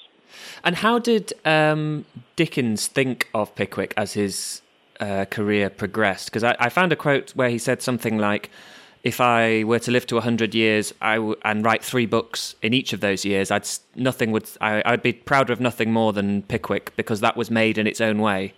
And 0.65 0.77
how 0.77 0.99
did 0.99 1.33
um, 1.45 2.05
Dickens 2.37 2.87
think 2.87 3.29
of 3.35 3.55
Pickwick 3.55 3.95
as 3.97 4.13
his 4.15 4.63
uh, 5.01 5.25
career 5.27 5.71
progressed? 5.71 6.27
Because 6.27 6.45
I, 6.45 6.57
I, 6.59 6.69
found 6.69 6.93
a 6.93 6.97
quote 6.97 7.31
where 7.31 7.51
he 7.51 7.59
said 7.59 7.83
something 7.83 8.19
like, 8.19 8.51
"If 9.03 9.21
I 9.21 9.65
were 9.65 9.81
to 9.81 9.91
live 9.91 10.07
to 10.07 10.21
hundred 10.21 10.55
years 10.55 10.95
I 11.01 11.17
w- 11.17 11.37
and 11.45 11.65
write 11.65 11.85
three 11.85 12.07
books 12.07 12.55
in 12.63 12.73
each 12.73 12.93
of 12.93 13.01
those 13.01 13.25
years, 13.25 13.51
I'd 13.51 13.69
nothing 13.95 14.31
would 14.33 14.49
I, 14.61 14.83
I'd 14.87 15.03
be 15.03 15.13
prouder 15.13 15.53
of 15.53 15.61
nothing 15.61 15.93
more 15.93 16.13
than 16.13 16.43
Pickwick 16.43 16.95
because 16.97 17.21
that 17.21 17.37
was 17.37 17.51
made 17.51 17.77
in 17.79 17.87
its 17.87 18.01
own 18.01 18.19
way." 18.21 18.55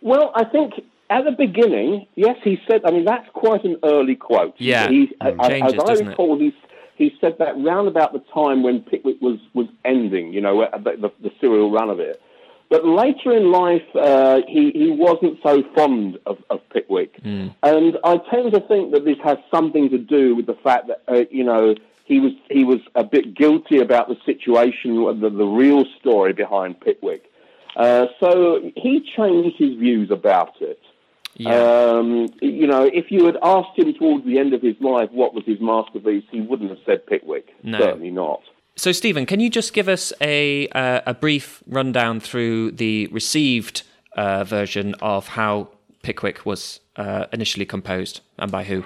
Well, 0.00 0.32
I 0.34 0.44
think 0.44 0.74
at 1.14 1.24
the 1.24 1.30
beginning, 1.30 2.06
yes, 2.16 2.36
he 2.42 2.58
said. 2.68 2.82
I 2.84 2.90
mean, 2.90 3.04
that's 3.04 3.28
quite 3.32 3.64
an 3.64 3.76
early 3.84 4.16
quote. 4.16 4.54
Yeah, 4.58 4.88
he, 4.88 5.12
mm. 5.22 5.48
Changes, 5.48 5.74
as 5.88 6.00
I 6.00 6.04
recall, 6.04 6.38
he 6.38 6.52
he 6.96 7.14
said 7.20 7.36
that 7.38 7.54
round 7.56 7.88
about 7.88 8.12
the 8.12 8.22
time 8.34 8.62
when 8.62 8.80
Pickwick 8.80 9.20
was 9.20 9.38
was 9.54 9.68
ending. 9.84 10.32
You 10.32 10.40
know, 10.40 10.68
the, 10.72 10.96
the, 11.00 11.12
the 11.22 11.30
serial 11.40 11.70
run 11.70 11.88
of 11.88 12.00
it. 12.00 12.20
But 12.68 12.84
later 12.84 13.30
in 13.36 13.52
life, 13.52 13.86
uh, 13.94 14.40
he 14.48 14.72
he 14.72 14.90
wasn't 14.90 15.38
so 15.42 15.62
fond 15.76 16.18
of, 16.26 16.38
of 16.50 16.60
Pickwick, 16.70 17.22
mm. 17.22 17.54
and 17.62 17.98
I 18.02 18.16
tend 18.32 18.52
to 18.52 18.60
think 18.60 18.92
that 18.92 19.04
this 19.04 19.18
has 19.22 19.38
something 19.54 19.90
to 19.90 19.98
do 19.98 20.34
with 20.34 20.46
the 20.46 20.58
fact 20.64 20.88
that 20.88 21.02
uh, 21.06 21.24
you 21.30 21.44
know 21.44 21.76
he 22.04 22.18
was 22.18 22.32
he 22.50 22.64
was 22.64 22.80
a 22.96 23.04
bit 23.04 23.36
guilty 23.36 23.78
about 23.78 24.08
the 24.08 24.16
situation, 24.26 24.96
the, 25.20 25.30
the 25.30 25.46
real 25.46 25.84
story 26.00 26.32
behind 26.32 26.80
Pickwick. 26.80 27.30
Uh, 27.76 28.06
so 28.20 28.60
he 28.76 29.00
changed 29.16 29.56
his 29.58 29.76
views 29.76 30.10
about 30.10 30.60
it. 30.60 30.80
Yeah. 31.36 31.54
Um, 31.54 32.28
you 32.40 32.66
know, 32.66 32.84
if 32.84 33.10
you 33.10 33.26
had 33.26 33.36
asked 33.42 33.78
him 33.78 33.92
towards 33.94 34.24
the 34.24 34.38
end 34.38 34.54
of 34.54 34.62
his 34.62 34.76
life 34.80 35.10
what 35.10 35.34
was 35.34 35.44
his 35.44 35.60
masterpiece, 35.60 36.24
he 36.30 36.40
wouldn't 36.40 36.70
have 36.70 36.78
said 36.86 37.06
Pickwick. 37.06 37.48
No. 37.62 37.78
Certainly 37.78 38.10
not. 38.10 38.40
So, 38.76 38.92
Stephen, 38.92 39.24
can 39.26 39.40
you 39.40 39.50
just 39.50 39.72
give 39.72 39.88
us 39.88 40.12
a 40.20 40.68
uh, 40.68 41.00
a 41.06 41.14
brief 41.14 41.62
rundown 41.66 42.20
through 42.20 42.72
the 42.72 43.06
received 43.08 43.82
uh, 44.16 44.44
version 44.44 44.94
of 45.00 45.28
how 45.28 45.68
Pickwick 46.02 46.44
was 46.44 46.80
uh, 46.96 47.26
initially 47.32 47.66
composed 47.66 48.20
and 48.38 48.50
by 48.50 48.64
who? 48.64 48.84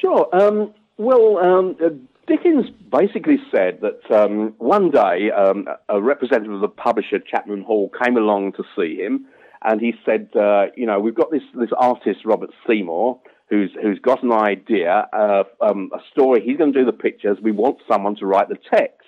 Sure. 0.00 0.28
Um, 0.32 0.74
well, 0.96 1.38
um, 1.38 1.76
uh, 1.84 1.90
Dickens 2.26 2.66
basically 2.90 3.38
said 3.50 3.80
that 3.82 4.00
um, 4.10 4.54
one 4.58 4.90
day 4.90 5.30
um, 5.30 5.66
a 5.88 6.00
representative 6.00 6.52
of 6.52 6.60
the 6.60 6.68
publisher, 6.68 7.18
Chapman 7.18 7.62
Hall, 7.62 7.90
came 8.02 8.16
along 8.16 8.52
to 8.52 8.64
see 8.76 8.96
him 8.96 9.26
and 9.64 9.80
he 9.80 9.94
said, 10.04 10.28
uh, 10.38 10.66
you 10.76 10.86
know, 10.86 11.00
we've 11.00 11.14
got 11.14 11.30
this 11.30 11.42
this 11.54 11.70
artist 11.76 12.20
Robert 12.24 12.50
Seymour 12.66 13.20
who's 13.50 13.70
who's 13.80 13.98
got 13.98 14.22
an 14.22 14.32
idea, 14.32 15.08
uh, 15.12 15.44
um, 15.60 15.90
a 15.94 15.98
story. 16.12 16.42
He's 16.44 16.56
going 16.56 16.72
to 16.72 16.78
do 16.80 16.86
the 16.86 16.92
pictures. 16.92 17.38
We 17.42 17.52
want 17.52 17.78
someone 17.90 18.16
to 18.16 18.26
write 18.26 18.48
the 18.48 18.58
text. 18.72 19.00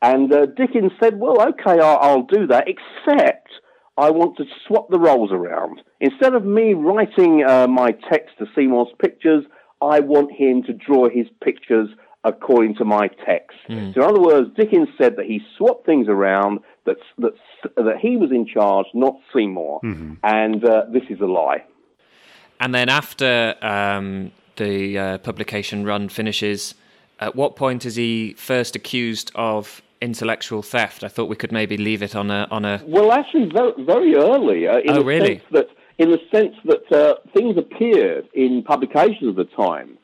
And 0.00 0.32
uh, 0.32 0.46
Dickens 0.46 0.90
said, 1.00 1.18
well, 1.18 1.40
okay, 1.40 1.78
I'll, 1.80 1.98
I'll 1.98 2.22
do 2.24 2.48
that, 2.48 2.64
except 2.66 3.48
I 3.96 4.10
want 4.10 4.36
to 4.38 4.44
swap 4.66 4.90
the 4.90 4.98
roles 4.98 5.30
around. 5.30 5.80
Instead 6.00 6.34
of 6.34 6.44
me 6.44 6.74
writing 6.74 7.44
uh, 7.46 7.68
my 7.68 7.92
text 8.10 8.36
to 8.38 8.46
Seymour's 8.56 8.88
pictures, 9.00 9.44
I 9.80 10.00
want 10.00 10.32
him 10.32 10.64
to 10.64 10.72
draw 10.72 11.08
his 11.08 11.26
pictures 11.42 11.88
according 12.24 12.74
to 12.76 12.84
my 12.84 13.08
text. 13.24 13.58
Mm. 13.68 13.94
So, 13.94 14.02
in 14.02 14.08
other 14.08 14.20
words, 14.20 14.50
Dickens 14.56 14.88
said 15.00 15.16
that 15.16 15.26
he 15.26 15.40
swapped 15.56 15.86
things 15.86 16.08
around, 16.08 16.60
that, 16.86 16.96
that, 17.18 17.34
that 17.76 17.98
he 18.00 18.16
was 18.16 18.30
in 18.30 18.46
charge, 18.46 18.86
not 18.94 19.16
Seymour. 19.34 19.80
Mm-hmm. 19.82 20.14
And 20.22 20.64
uh, 20.64 20.84
this 20.92 21.04
is 21.08 21.20
a 21.20 21.26
lie. 21.26 21.64
And 22.60 22.74
then 22.74 22.88
after 22.88 23.56
um, 23.60 24.32
the 24.56 24.98
uh, 24.98 25.18
publication 25.18 25.84
run 25.84 26.08
finishes, 26.08 26.74
at 27.18 27.34
what 27.34 27.56
point 27.56 27.84
is 27.84 27.96
he 27.96 28.34
first 28.34 28.76
accused 28.76 29.32
of 29.34 29.82
intellectual 30.00 30.62
theft? 30.62 31.04
I 31.04 31.08
thought 31.08 31.28
we 31.28 31.36
could 31.36 31.52
maybe 31.52 31.76
leave 31.76 32.02
it 32.02 32.14
on 32.14 32.30
a 32.30 32.46
on 32.50 32.64
a. 32.64 32.82
Well, 32.86 33.12
actually, 33.12 33.50
very, 33.52 33.72
very 33.78 34.14
early. 34.16 34.68
Uh, 34.68 34.78
in 34.78 34.90
oh, 34.90 34.94
the 34.94 35.04
really? 35.04 35.38
Sense 35.38 35.48
that, 35.52 35.68
in 35.98 36.10
the 36.10 36.18
sense 36.30 36.54
that 36.64 36.92
uh, 36.92 37.14
things 37.32 37.56
appeared 37.56 38.28
in 38.34 38.62
publications 38.62 39.28
of 39.28 39.36
the 39.36 39.44
time 39.44 39.98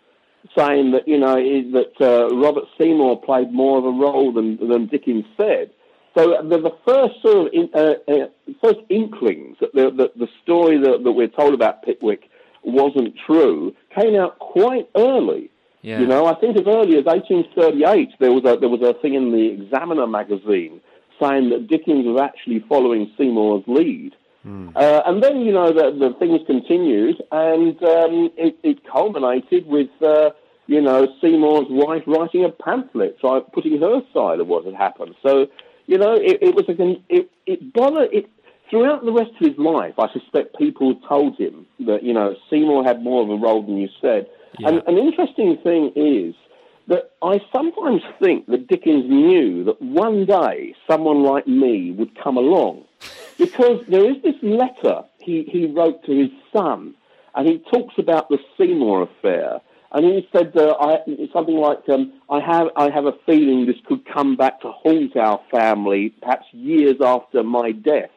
saying 0.57 0.93
that 0.93 1.07
you 1.07 1.19
know 1.19 1.35
that 1.35 1.93
uh, 2.01 2.35
Robert 2.35 2.65
Seymour 2.79 3.21
played 3.23 3.53
more 3.53 3.79
of 3.79 3.85
a 3.85 3.91
role 3.91 4.33
than 4.33 4.57
than 4.69 4.87
Dickens 4.87 5.25
said. 5.37 5.71
So 6.19 6.43
the, 6.43 6.59
the 6.59 6.77
first 6.85 7.23
sort 7.23 7.47
of 7.47 7.53
in, 7.53 7.71
uh, 7.73 7.95
uh, 8.09 8.27
first 8.61 8.81
inklings 8.89 9.57
that 9.61 9.73
the, 9.73 9.91
the, 9.91 10.27
the 10.27 10.29
story 10.43 10.77
that, 10.79 11.05
that, 11.05 11.13
we're 11.13 11.29
told 11.29 11.55
about 11.55 11.85
Pickwick 11.85 12.29
wasn't 12.65 13.15
true 13.25 13.73
came 13.97 14.17
out 14.17 14.39
quite 14.41 14.89
early. 14.97 15.51
Yeah. 15.83 16.01
You 16.01 16.07
know, 16.07 16.27
I 16.27 16.35
think 16.35 16.57
as 16.57 16.67
early 16.67 16.99
as 16.99 17.05
1838, 17.05 18.09
there 18.19 18.33
was 18.33 18.43
a 18.45 18.59
there 18.59 18.69
was 18.69 18.83
a 18.83 19.01
thing 19.01 19.15
in 19.15 19.31
the 19.31 19.63
Examiner 19.63 20.09
magazine 20.09 20.81
saying 21.21 21.51
that 21.51 21.69
Dickens 21.69 22.05
was 22.05 22.21
actually 22.21 22.65
following 22.69 23.13
Seymour's 23.17 23.63
lead. 23.69 24.15
Mm. 24.47 24.75
Uh, 24.75 25.03
and 25.07 25.23
then, 25.23 25.41
you 25.41 25.53
know, 25.53 25.69
the, 25.69 25.91
the 25.99 26.15
things 26.19 26.41
continued, 26.47 27.17
and 27.31 27.81
um, 27.83 28.31
it, 28.37 28.57
it, 28.63 28.79
culminated 28.91 29.67
with, 29.67 29.91
uh, 30.01 30.31
you 30.67 30.81
know, 30.81 31.09
Seymour's 31.21 31.67
wife 31.69 32.05
writing 32.07 32.45
a 32.45 32.51
pamphlet, 32.51 33.19
trying, 33.21 33.43
putting 33.53 33.81
her 33.81 34.01
side 34.15 34.39
of 34.39 34.47
what 34.47 34.65
had 34.65 34.75
happened. 34.75 35.17
So, 35.23 35.49
you 35.89 35.97
know, 35.97 36.15
it, 36.15 36.39
it 36.43 36.55
was 36.55 36.69
a, 36.69 37.03
it, 37.09 37.31
it 37.47 37.73
bothered, 37.73 38.13
it, 38.13 38.31
throughout 38.69 39.05
the 39.05 39.13
rest 39.13 39.31
of 39.41 39.49
his 39.49 39.59
life, 39.59 39.95
I 39.99 40.13
suspect 40.13 40.59
people 40.59 40.95
told 41.09 41.39
him 41.39 41.67
that, 41.87 42.03
you 42.03 42.13
know, 42.13 42.37
Seymour 42.51 42.85
had 42.85 43.03
more 43.03 43.23
of 43.23 43.31
a 43.31 43.37
role 43.37 43.63
than 43.63 43.79
you 43.79 43.89
said. 44.01 44.27
Yeah. 44.59 44.69
And 44.69 44.83
an 44.87 44.99
interesting 44.99 45.57
thing 45.65 45.93
is 45.97 46.35
that 46.89 47.13
I 47.23 47.41
sometimes 47.51 48.03
think 48.23 48.47
that 48.49 48.69
Dickens 48.69 49.09
knew 49.09 49.65
that 49.65 49.81
one 49.81 50.27
day 50.27 50.75
someone 50.89 51.23
like 51.23 51.47
me 51.49 51.93
would 51.93 52.17
come 52.23 52.37
along. 52.37 52.85
Because 53.39 53.81
there 53.89 54.11
is 54.11 54.23
this 54.23 54.35
letter 54.43 55.05
he, 55.21 55.49
he 55.51 55.67
wrote 55.67 56.05
to 56.05 56.13
his 56.13 56.31
son, 56.53 56.95
and 57.35 57.49
he 57.49 57.63
talks 57.73 57.95
about 57.97 58.29
the 58.29 58.39
Seymour 58.59 59.03
affair. 59.03 59.61
And 59.93 60.05
he 60.05 60.29
said 60.33 60.57
uh, 60.57 60.75
I, 60.79 60.99
something 61.33 61.57
like, 61.57 61.89
um, 61.89 62.13
I, 62.29 62.41
have, 62.41 62.69
I 62.77 62.91
have 62.91 63.07
a 63.07 63.15
feeling 63.25 63.67
this 63.67 63.77
could 63.87 64.05
come 64.07 64.37
back 64.37 64.61
to 64.61 64.71
haunt 64.71 65.17
our 65.17 65.41
family 65.51 66.11
perhaps 66.21 66.47
years 66.53 66.97
after 67.01 67.43
my 67.43 67.73
death. 67.73 68.11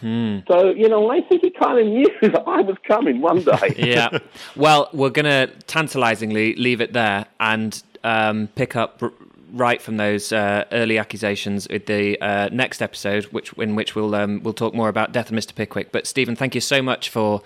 so, 0.00 0.70
you 0.70 0.88
know, 0.88 1.10
I 1.10 1.20
think 1.20 1.42
he 1.42 1.50
kind 1.50 1.78
of 1.78 1.86
knew 1.86 2.06
that 2.22 2.44
I 2.46 2.62
was 2.62 2.76
coming 2.86 3.20
one 3.20 3.42
day. 3.42 3.74
yeah. 3.76 4.18
Well, 4.56 4.88
we're 4.92 5.10
going 5.10 5.26
to 5.26 5.54
tantalizingly 5.66 6.54
leave 6.56 6.80
it 6.80 6.94
there 6.94 7.26
and 7.38 7.80
um, 8.02 8.48
pick 8.54 8.74
up 8.74 9.02
r- 9.02 9.12
right 9.52 9.80
from 9.82 9.98
those 9.98 10.32
uh, 10.32 10.64
early 10.72 10.98
accusations 10.98 11.68
with 11.68 11.86
the 11.86 12.18
uh, 12.20 12.48
next 12.50 12.80
episode, 12.80 13.24
which 13.24 13.52
in 13.54 13.76
which 13.76 13.94
we'll 13.94 14.14
um, 14.14 14.42
we'll 14.42 14.54
talk 14.54 14.74
more 14.74 14.88
about 14.88 15.12
Death 15.12 15.30
of 15.30 15.36
Mr. 15.36 15.54
Pickwick. 15.54 15.92
But 15.92 16.06
Stephen, 16.06 16.34
thank 16.34 16.54
you 16.54 16.60
so 16.60 16.82
much 16.82 17.10
for 17.10 17.42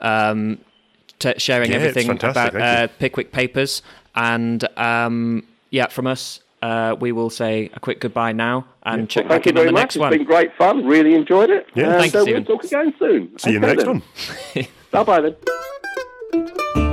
um, 0.00 0.58
t- 1.20 1.34
sharing 1.38 1.70
Yeah, 1.70 1.76
everything 1.76 2.10
about 2.10 2.56
uh, 2.56 2.88
Pickwick 2.98 3.30
Papers. 3.30 3.82
And 4.16 4.66
um, 4.76 5.44
yeah, 5.70 5.86
from 5.86 6.08
us, 6.08 6.40
uh, 6.62 6.96
we 6.98 7.12
will 7.12 7.30
say 7.30 7.70
a 7.74 7.80
quick 7.80 8.00
goodbye 8.00 8.32
now 8.32 8.66
and 8.82 9.08
check 9.08 9.28
Thank 9.28 9.44
back 9.44 9.46
you 9.46 9.50
in 9.50 9.56
on 9.56 9.60
very 9.62 9.66
the 9.68 9.72
much. 9.72 9.80
next 9.82 9.96
It's 9.96 10.00
one. 10.00 10.10
been 10.10 10.24
great 10.24 10.54
fun. 10.56 10.84
Really 10.84 11.14
enjoyed 11.14 11.48
it. 11.50 11.66
Yeah, 11.74 11.84
and 11.84 11.92
thank 12.00 12.12
you, 12.12 12.18
uh, 12.20 12.22
Stephen. 12.24 12.44
we'll 12.46 12.56
talk 12.56 12.64
again 12.64 12.92
soon. 12.98 13.38
See 13.38 13.50
you 13.50 13.56
in 13.56 13.62
the 13.62 13.68
Okay 13.68 13.76
next 13.76 13.84
then. 13.84 14.64
one. 14.64 14.66
Bye 14.90 15.04
bye 15.04 15.34
then. 16.72 16.89